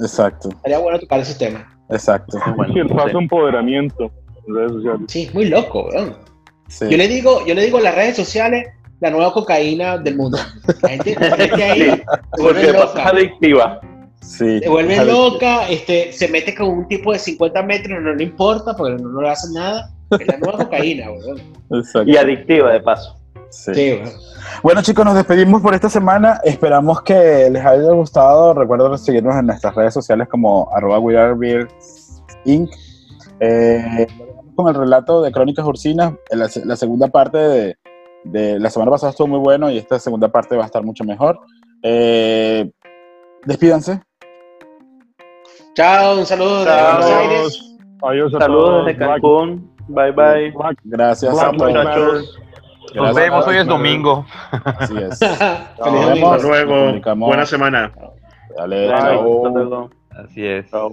[0.00, 1.66] Exacto, Estaría bueno tocar ese tema.
[1.90, 2.38] exacto.
[2.56, 2.94] Bueno, Sí, el sí.
[2.94, 4.10] falso empoderamiento
[4.48, 5.00] en redes sociales.
[5.08, 6.16] Sí, es muy loco, weón.
[6.68, 6.86] Sí.
[6.90, 8.66] Yo le digo, yo le digo a las redes sociales
[9.00, 10.38] la nueva cocaína del mundo.
[10.82, 12.02] La gente se mete ahí, Sí, se
[12.42, 13.08] porque vuelve pasa loca.
[13.08, 13.80] adictiva.
[14.20, 14.58] Sí.
[14.60, 18.74] Se vuelve loca, este, se mete con un tipo de 50 metros, no le importa
[18.76, 19.90] porque no, no le hacen nada.
[20.18, 21.40] Es la nueva cocaína, weón.
[21.72, 22.10] Exacto.
[22.10, 23.14] Y adictiva de paso.
[23.50, 24.00] Sí.
[24.62, 26.40] Bueno chicos, nos despedimos por esta semana.
[26.44, 28.52] Esperamos que les haya gustado.
[28.52, 31.68] Recuerden seguirnos en nuestras redes sociales como arroba We Are Beer
[32.44, 32.70] Inc.
[33.40, 34.06] Eh,
[34.58, 37.76] con el relato de Crónicas Ursinas, la, la segunda parte de,
[38.24, 41.04] de la semana pasada estuvo muy bueno y esta segunda parte va a estar mucho
[41.04, 41.38] mejor.
[41.84, 42.68] Eh,
[43.44, 44.02] despídanse.
[45.74, 46.70] Chao, un saludo de.
[46.72, 47.76] Buenos Aires.
[48.02, 48.86] Adiós a Saludos todos.
[48.86, 49.74] desde Black- Cancún.
[49.86, 50.50] Bye bye.
[50.50, 51.68] Black- Gracias Black a todos.
[51.72, 52.02] Lives Matter.
[52.04, 52.38] muchachos.
[52.96, 54.26] Nos vemos, hoy es domingo.
[54.50, 55.20] Así es.
[55.78, 56.32] Nos vemos.
[56.34, 57.00] Hasta luego.
[57.26, 57.92] Buena semana.
[58.56, 58.98] Dale, Bye.
[58.98, 59.46] chao.
[59.46, 59.90] Hasta luego.
[60.10, 60.68] Así es.
[60.68, 60.92] Chao.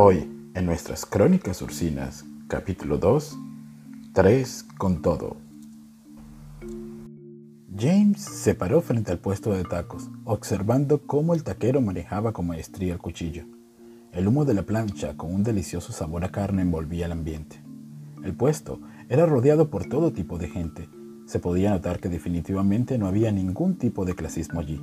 [0.00, 3.36] Hoy, en nuestras crónicas ursinas, capítulo 2,
[4.12, 5.38] 3 con todo.
[7.76, 12.92] James se paró frente al puesto de tacos, observando cómo el taquero manejaba con maestría
[12.92, 13.42] el cuchillo.
[14.12, 17.60] El humo de la plancha con un delicioso sabor a carne envolvía el ambiente.
[18.22, 20.88] El puesto era rodeado por todo tipo de gente.
[21.26, 24.80] Se podía notar que definitivamente no había ningún tipo de clasismo allí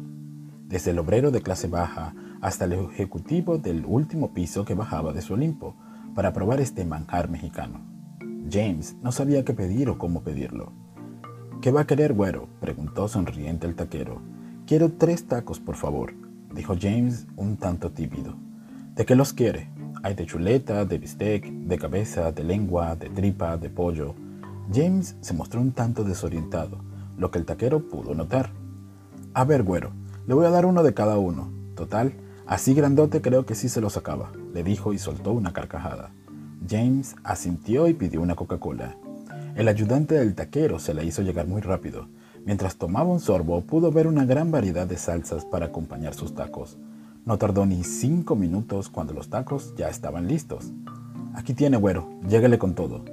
[0.67, 2.13] desde el obrero de clase baja
[2.45, 5.73] hasta el ejecutivo del último piso que bajaba de su Olimpo
[6.13, 7.81] para probar este manjar mexicano.
[8.51, 10.71] James no sabía qué pedir o cómo pedirlo.
[11.59, 12.47] ¿Qué va a querer, güero?
[12.61, 14.21] preguntó sonriente el taquero.
[14.67, 16.13] Quiero tres tacos, por favor,
[16.53, 18.35] dijo James un tanto tímido.
[18.93, 19.67] ¿De qué los quiere?
[20.03, 24.13] Hay de chuleta, de bistec, de cabeza, de lengua, de tripa, de pollo.
[24.71, 26.77] James se mostró un tanto desorientado,
[27.17, 28.51] lo que el taquero pudo notar.
[29.33, 29.93] A ver, güero,
[30.27, 31.51] le voy a dar uno de cada uno.
[31.75, 32.13] Total,
[32.47, 36.11] así grandote creo que sí se lo sacaba, le dijo y soltó una carcajada.
[36.67, 38.97] James asintió y pidió una Coca-Cola.
[39.55, 42.07] El ayudante del taquero se la hizo llegar muy rápido.
[42.45, 46.77] Mientras tomaba un sorbo, pudo ver una gran variedad de salsas para acompañar sus tacos.
[47.25, 50.71] No tardó ni cinco minutos cuando los tacos ya estaban listos.
[51.33, 53.03] Aquí tiene, güero, lléguele con todo.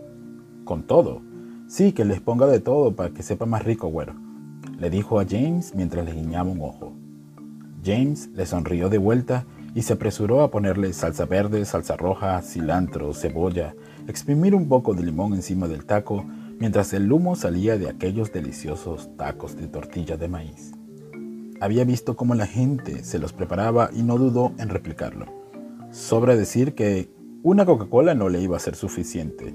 [0.64, 1.22] ¿Con todo?
[1.66, 4.14] Sí, que les ponga de todo para que sepa más rico, güero,
[4.78, 6.92] le dijo a James mientras le guiñaba un ojo.
[7.84, 9.44] James le sonrió de vuelta
[9.74, 13.74] y se apresuró a ponerle salsa verde, salsa roja, cilantro, cebolla,
[14.06, 16.24] exprimir un poco de limón encima del taco
[16.58, 20.72] mientras el humo salía de aquellos deliciosos tacos de tortilla de maíz.
[21.60, 25.26] Había visto cómo la gente se los preparaba y no dudó en replicarlo.
[25.90, 27.10] Sobra decir que
[27.42, 29.54] una Coca-Cola no le iba a ser suficiente.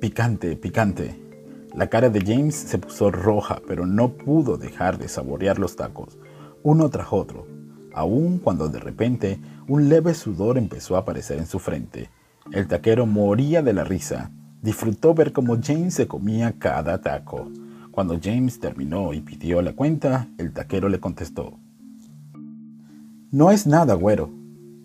[0.00, 1.20] Picante, picante.
[1.74, 6.18] La cara de James se puso roja, pero no pudo dejar de saborear los tacos,
[6.62, 7.46] uno tras otro,
[7.96, 12.10] aun cuando de repente un leve sudor empezó a aparecer en su frente.
[12.52, 14.30] El taquero moría de la risa.
[14.62, 17.50] Disfrutó ver cómo James se comía cada taco.
[17.90, 21.58] Cuando James terminó y pidió la cuenta, el taquero le contestó.
[23.32, 24.30] No es nada, güero.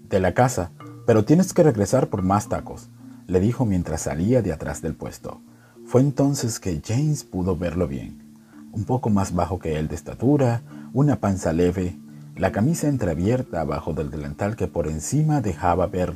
[0.10, 0.72] De la casa,
[1.06, 2.90] pero tienes que regresar por más tacos,
[3.28, 5.42] le dijo mientras salía de atrás del puesto.
[5.86, 8.36] Fue entonces que James pudo verlo bien.
[8.72, 10.64] Un poco más bajo que él de estatura,
[10.94, 11.98] una panza leve,
[12.36, 16.14] la camisa entreabierta abajo del delantal que por encima dejaba ver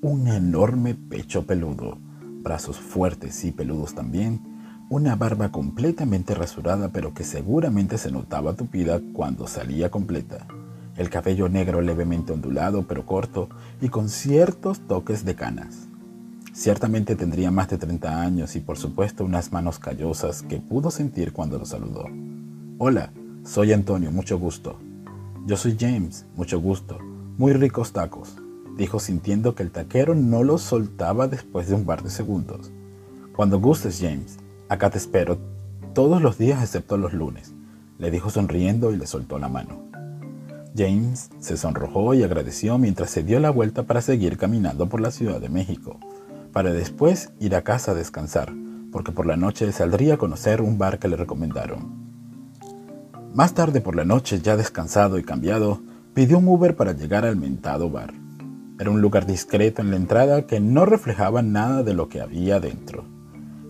[0.00, 1.98] un enorme pecho peludo,
[2.42, 4.40] brazos fuertes y peludos también,
[4.88, 10.46] una barba completamente rasurada pero que seguramente se notaba tupida cuando salía completa,
[10.96, 13.48] el cabello negro levemente ondulado pero corto
[13.80, 15.88] y con ciertos toques de canas.
[16.52, 21.32] Ciertamente tendría más de 30 años y por supuesto unas manos callosas que pudo sentir
[21.32, 22.06] cuando lo saludó.
[22.78, 23.12] Hola,
[23.44, 24.87] soy Antonio, mucho gusto.
[25.48, 26.98] Yo soy James, mucho gusto.
[27.38, 28.36] Muy ricos tacos,
[28.76, 32.70] dijo sintiendo que el taquero no los soltaba después de un par de segundos.
[33.34, 34.36] Cuando gustes, James,
[34.68, 35.38] acá te espero
[35.94, 37.54] todos los días excepto los lunes,
[37.96, 39.80] le dijo sonriendo y le soltó la mano.
[40.76, 45.10] James se sonrojó y agradeció mientras se dio la vuelta para seguir caminando por la
[45.10, 45.98] Ciudad de México,
[46.52, 48.52] para después ir a casa a descansar,
[48.92, 52.07] porque por la noche saldría a conocer un bar que le recomendaron.
[53.34, 55.80] Más tarde por la noche, ya descansado y cambiado,
[56.14, 58.14] pidió un Uber para llegar al mentado bar.
[58.80, 62.58] Era un lugar discreto en la entrada que no reflejaba nada de lo que había
[62.58, 63.04] dentro.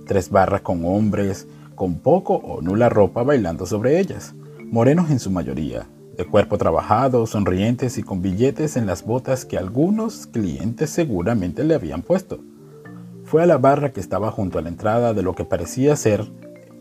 [0.06, 4.34] Tres barras con hombres con poco o nula ropa bailando sobre ellas,
[4.70, 5.86] morenos en su mayoría,
[6.16, 11.74] de cuerpo trabajado, sonrientes y con billetes en las botas que algunos clientes seguramente le
[11.74, 12.40] habían puesto.
[13.24, 16.24] Fue a la barra que estaba junto a la entrada de lo que parecía ser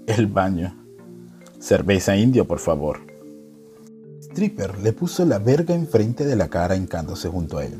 [0.07, 0.86] el baño.
[1.59, 2.99] Cerveza indio, por favor.
[4.21, 7.73] Stripper le puso la verga enfrente de la cara hincándose junto a él.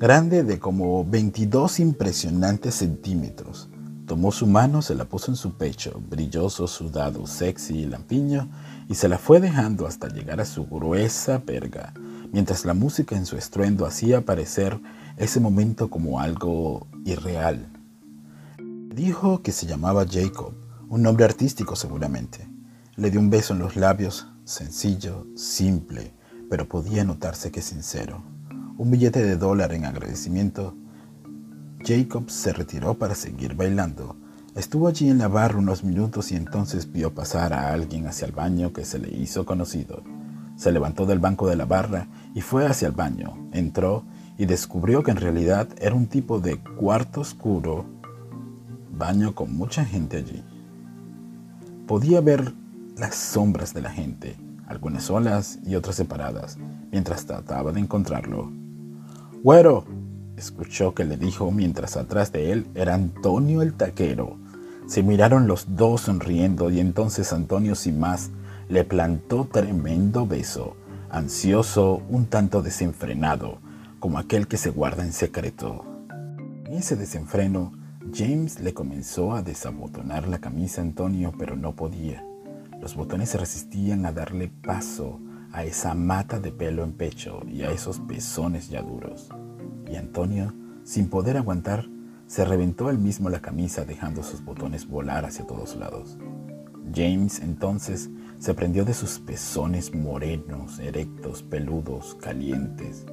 [0.00, 3.68] Grande de como 22 impresionantes centímetros.
[4.06, 8.50] Tomó su mano, se la puso en su pecho, brilloso, sudado, sexy y lampiño,
[8.88, 11.94] y se la fue dejando hasta llegar a su gruesa verga,
[12.32, 14.80] mientras la música en su estruendo hacía parecer
[15.16, 17.68] ese momento como algo irreal.
[18.58, 20.54] Dijo que se llamaba Jacob,
[20.88, 22.53] un nombre artístico seguramente.
[22.96, 26.14] Le dio un beso en los labios, sencillo, simple,
[26.48, 28.22] pero podía notarse que sincero.
[28.78, 30.76] un billete de dólar en agradecimiento,
[31.84, 34.16] Jacob se retiró para seguir bailando.
[34.54, 38.32] Estuvo allí en la barra unos minutos y entonces vio pasar a alguien hacia el
[38.32, 40.04] baño que se le hizo conocido.
[40.56, 43.48] Se levantó del banco de la barra y fue hacia el baño.
[43.52, 44.04] Entró
[44.38, 47.86] y descubrió que en realidad era un tipo de cuarto oscuro,
[48.96, 50.44] baño con mucha gente allí.
[51.88, 52.54] Podía ver
[52.96, 56.58] las sombras de la gente, algunas solas y otras separadas,
[56.92, 58.52] mientras trataba de encontrarlo.
[59.42, 59.84] Güero,
[60.36, 64.38] escuchó que le dijo mientras atrás de él era Antonio el taquero.
[64.86, 68.30] Se miraron los dos sonriendo y entonces Antonio sin más
[68.68, 70.76] le plantó tremendo beso,
[71.10, 73.58] ansioso, un tanto desenfrenado,
[73.98, 75.84] como aquel que se guarda en secreto.
[76.66, 77.72] En ese desenfreno,
[78.12, 82.24] James le comenzó a desabotonar la camisa a Antonio, pero no podía.
[82.80, 85.20] Los botones se resistían a darle paso
[85.52, 89.28] a esa mata de pelo en pecho y a esos pezones ya duros.
[89.90, 90.52] Y Antonio,
[90.82, 91.86] sin poder aguantar,
[92.26, 96.18] se reventó él mismo la camisa dejando sus botones volar hacia todos lados.
[96.92, 103.06] James entonces se prendió de sus pezones morenos, erectos, peludos, calientes,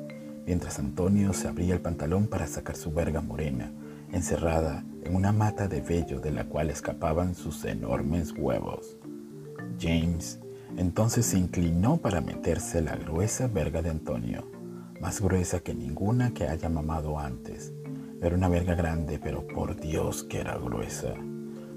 [0.46, 3.72] mientras Antonio se abría el pantalón para sacar su verga morena,
[4.12, 8.98] encerrada en una mata de vello de la cual escapaban sus enormes huevos.
[9.80, 10.40] James
[10.78, 14.50] entonces se inclinó para meterse la gruesa verga de Antonio,
[15.02, 17.74] más gruesa que ninguna que haya mamado antes.
[18.22, 21.14] Era una verga grande, pero por Dios que era gruesa.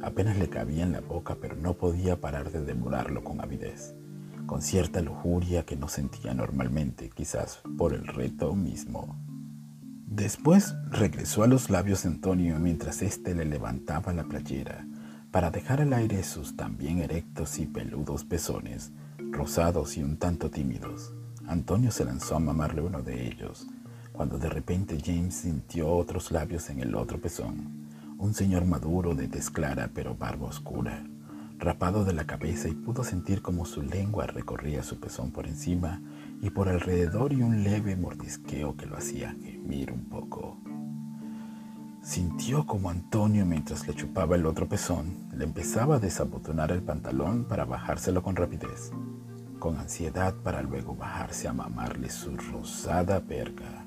[0.03, 3.95] Apenas le cabía en la boca, pero no podía parar de devorarlo con avidez,
[4.47, 9.17] con cierta lujuria que no sentía normalmente, quizás por el reto mismo.
[10.07, 14.87] Después regresó a los labios de Antonio mientras éste le levantaba la playera
[15.35, 21.13] para dejar al aire sus también erectos y peludos pezones, rosados y un tanto tímidos.
[21.49, 23.67] Antonio se lanzó a mamarle uno de ellos,
[24.13, 27.89] cuando de repente James sintió otros labios en el otro pezón.
[28.17, 31.03] Un señor maduro de tez clara pero barba oscura,
[31.59, 36.01] rapado de la cabeza y pudo sentir como su lengua recorría su pezón por encima
[36.43, 40.64] y por alrededor y un leve mordisqueo que lo hacía gemir un poco.
[42.05, 47.45] Sintió como Antonio, mientras le chupaba el otro pezón, le empezaba a desabotonar el pantalón
[47.45, 48.93] para bajárselo con rapidez,
[49.59, 53.87] con ansiedad para luego bajarse a mamarle su rosada verga.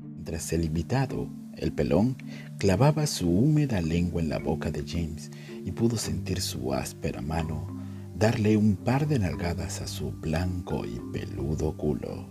[0.00, 2.16] Mientras el invitado, el pelón,
[2.56, 5.30] clavaba su húmeda lengua en la boca de James
[5.62, 7.78] y pudo sentir su áspera mano
[8.20, 12.26] darle un par de nalgadas a su blanco y peludo culo.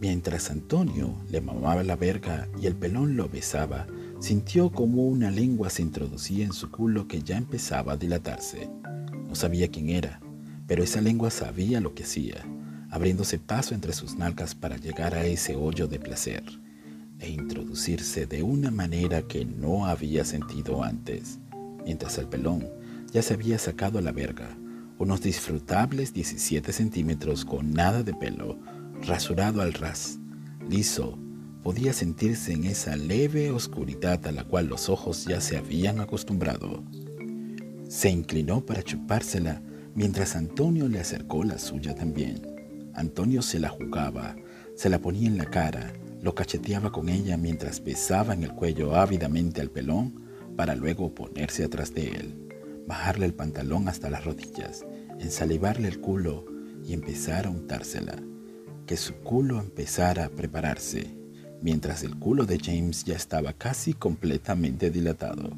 [0.00, 3.88] Mientras Antonio le mamaba la verga y el pelón lo besaba,
[4.20, 8.68] Sintió como una lengua se introducía en su culo que ya empezaba a dilatarse.
[9.28, 10.20] No sabía quién era,
[10.66, 12.44] pero esa lengua sabía lo que hacía,
[12.90, 16.42] abriéndose paso entre sus nalgas para llegar a ese hoyo de placer
[17.20, 21.38] e introducirse de una manera que no había sentido antes,
[21.84, 22.68] mientras el pelón
[23.12, 24.48] ya se había sacado a la verga,
[24.98, 28.58] unos disfrutables 17 centímetros con nada de pelo,
[29.06, 30.18] rasurado al ras,
[30.68, 31.18] liso,
[31.62, 36.82] podía sentirse en esa leve oscuridad a la cual los ojos ya se habían acostumbrado.
[37.88, 39.62] Se inclinó para chupársela
[39.94, 42.90] mientras Antonio le acercó la suya también.
[42.94, 44.36] Antonio se la jugaba,
[44.74, 48.94] se la ponía en la cara, lo cacheteaba con ella mientras besaba en el cuello
[48.94, 50.22] ávidamente al pelón
[50.56, 52.48] para luego ponerse atrás de él,
[52.86, 54.84] bajarle el pantalón hasta las rodillas,
[55.18, 56.44] ensalivarle el culo
[56.84, 58.16] y empezar a untársela.
[58.86, 61.17] Que su culo empezara a prepararse
[61.60, 65.50] mientras el culo de James ya estaba casi completamente dilatado.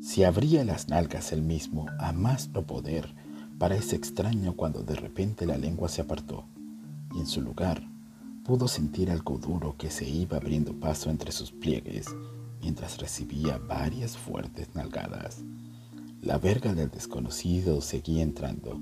[0.00, 3.14] Se abría las nalgas él mismo a más no poder,
[3.58, 6.44] parece extraño cuando de repente la lengua se apartó,
[7.14, 7.82] y en su lugar
[8.44, 12.06] pudo sentir algo duro que se iba abriendo paso entre sus pliegues
[12.60, 15.42] mientras recibía varias fuertes nalgadas.
[16.22, 18.80] La verga del desconocido seguía entrando.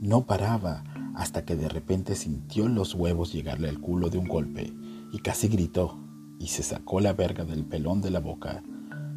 [0.00, 0.84] No paraba
[1.14, 4.72] hasta que de repente sintió los huevos llegarle al culo de un golpe
[5.12, 5.98] y casi gritó
[6.38, 8.62] y se sacó la verga del pelón de la boca.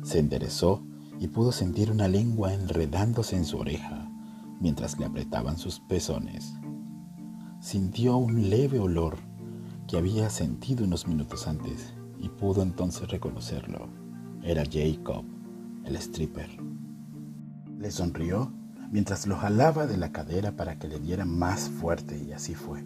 [0.03, 0.83] Se enderezó
[1.19, 4.09] y pudo sentir una lengua enredándose en su oreja
[4.59, 6.53] mientras le apretaban sus pezones.
[7.59, 9.17] Sintió un leve olor
[9.87, 13.89] que había sentido unos minutos antes y pudo entonces reconocerlo.
[14.43, 15.25] Era Jacob,
[15.83, 16.49] el stripper.
[17.77, 18.51] Le sonrió
[18.91, 22.83] mientras lo jalaba de la cadera para que le diera más fuerte y así fue.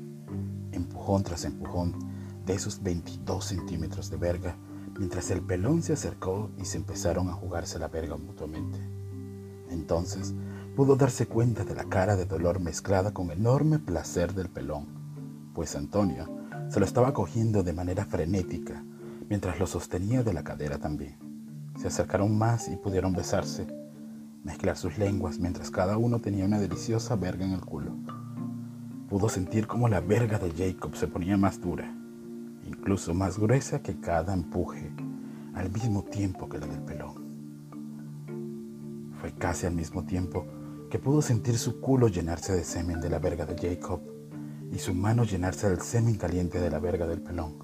[0.71, 2.14] Empujón tras empujón
[2.45, 4.55] de esos 22 centímetros de verga,
[4.97, 8.79] mientras el pelón se acercó y se empezaron a jugarse la verga mutuamente.
[9.69, 10.33] Entonces
[10.75, 14.87] pudo darse cuenta de la cara de dolor mezclada con enorme placer del pelón,
[15.53, 16.29] pues Antonio
[16.69, 18.83] Se lo estaba cogiendo de manera frenética,
[19.29, 21.17] mientras lo sostenía de la cadera también.
[21.79, 23.67] Se acercaron más y pudieron besarse,
[24.43, 27.91] mezclar sus lenguas mientras cada uno tenía una deliciosa verga en el culo.
[29.09, 31.95] Pudo sentir como la verga de Jacob se ponía más dura,
[32.65, 34.91] incluso más gruesa que cada empuje,
[35.53, 37.25] al mismo tiempo que la del pelón.
[39.19, 40.45] Fue casi al mismo tiempo
[40.89, 44.01] que pudo sentir su culo llenarse de semen de la verga de Jacob
[44.71, 47.57] y su mano llenarse del semen caliente de la verga del pelón.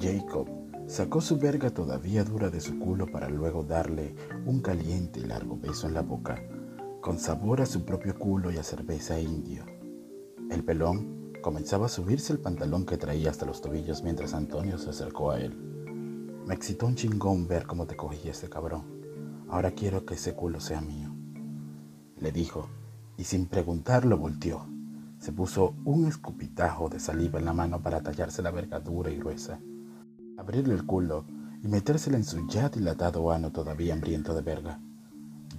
[0.00, 0.48] Jacob
[0.86, 4.14] sacó su verga todavía dura de su culo para luego darle
[4.46, 6.42] un caliente y largo beso en la boca,
[7.00, 9.64] con sabor a su propio culo y a cerveza indio.
[10.50, 14.90] El pelón comenzaba a subirse el pantalón que traía hasta los tobillos mientras Antonio se
[14.90, 15.52] acercó a él.
[16.46, 18.84] Me excitó un chingón ver cómo te cogía ese cabrón.
[19.50, 21.14] Ahora quiero que ese culo sea mío.
[22.16, 22.68] Le dijo,
[23.18, 24.66] y sin preguntarlo volteó.
[25.18, 29.18] Se puso un escupitajo de saliva en la mano para tallarse la verga dura y
[29.18, 29.60] gruesa,
[30.38, 31.24] abrirle el culo
[31.62, 34.80] y metérsela en su ya dilatado ano todavía hambriento de verga.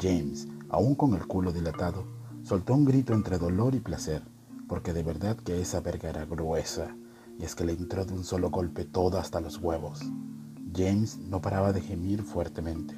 [0.01, 2.05] James, aún con el culo dilatado,
[2.43, 4.23] soltó un grito entre dolor y placer,
[4.67, 6.95] porque de verdad que esa verga era gruesa,
[7.39, 10.01] y es que le entró de un solo golpe toda hasta los huevos.
[10.75, 12.95] James no paraba de gemir fuertemente.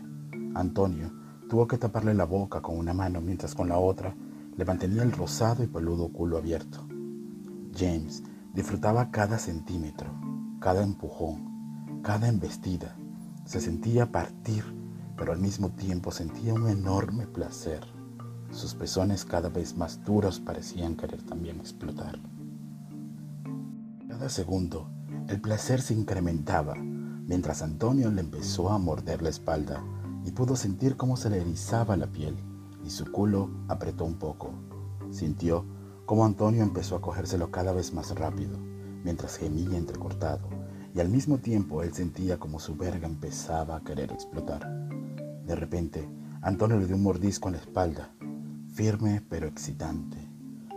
[0.53, 1.11] Antonio
[1.49, 4.15] tuvo que taparle la boca con una mano mientras con la otra
[4.55, 6.87] le mantenía el rosado y peludo culo abierto.
[7.77, 8.23] James
[8.53, 10.09] disfrutaba cada centímetro,
[10.59, 12.95] cada empujón, cada embestida.
[13.43, 14.63] Se sentía partir,
[15.17, 17.94] pero al mismo tiempo sentía un enorme placer.
[18.55, 22.17] Sus pezones cada vez más duros parecían querer también explotar.
[24.07, 24.87] Cada segundo,
[25.27, 29.83] el placer se incrementaba mientras Antonio le empezó a morder la espalda
[30.23, 32.37] y pudo sentir cómo se le erizaba la piel
[32.81, 34.53] y su culo apretó un poco.
[35.11, 35.65] Sintió
[36.05, 38.57] cómo Antonio empezó a cogérselo cada vez más rápido,
[39.03, 40.47] mientras gemía entrecortado,
[40.93, 44.89] y al mismo tiempo él sentía como su verga empezaba a querer explotar.
[45.45, 46.09] De repente,
[46.41, 48.15] Antonio le dio un mordisco en la espalda,
[48.75, 50.17] firme pero excitante,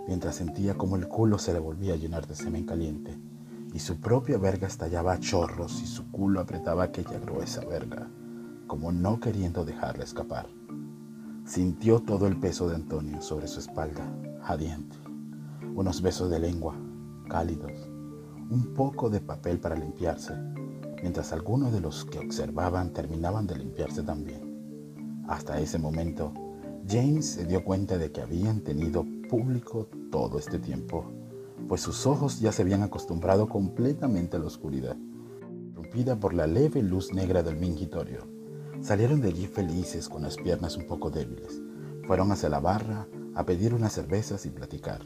[0.07, 3.19] mientras sentía como el culo se le volvía a llenar de semen caliente,
[3.75, 8.09] y su propia verga estallaba a chorros y su culo apretaba aquella gruesa verga,
[8.69, 10.47] como no queriendo dejarla escapar.
[11.45, 14.09] Sintió todo el peso de Antonio sobre su espalda,
[14.43, 14.97] jadeante.
[15.75, 16.77] Unos besos de lengua,
[17.29, 17.73] cálidos.
[18.49, 20.35] Un poco de papel para limpiarse,
[21.03, 25.25] mientras algunos de los que observaban terminaban de limpiarse también.
[25.27, 26.33] Hasta ese momento,
[26.91, 31.05] James se dio cuenta de que habían tenido público todo este tiempo,
[31.69, 34.97] pues sus ojos ya se habían acostumbrado completamente a la oscuridad,
[35.75, 38.27] rompida por la leve luz negra del mingitorio.
[38.81, 41.61] Salieron de allí felices con las piernas un poco débiles.
[42.07, 45.03] Fueron hacia la barra a pedir unas cervezas y platicar.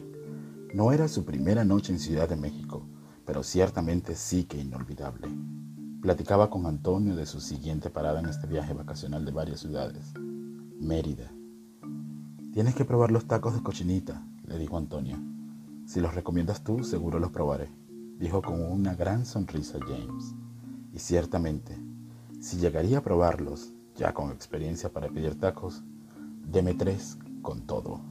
[0.72, 2.86] No era su primera noche en Ciudad de México,
[3.24, 5.26] pero ciertamente sí que inolvidable.
[6.00, 10.12] Platicaba con Antonio de su siguiente parada en este viaje vacacional de varias ciudades.
[10.78, 11.32] Mérida.
[12.52, 15.16] Tienes que probar los tacos de cochinita, le dijo Antonio.
[15.86, 17.70] Si los recomiendas tú, seguro los probaré,
[18.18, 20.34] dijo con una gran sonrisa James.
[20.92, 21.78] Y ciertamente,
[22.42, 25.82] si llegaría a probarlos, ya con experiencia para pedir tacos,
[26.46, 28.02] deme tres con todo.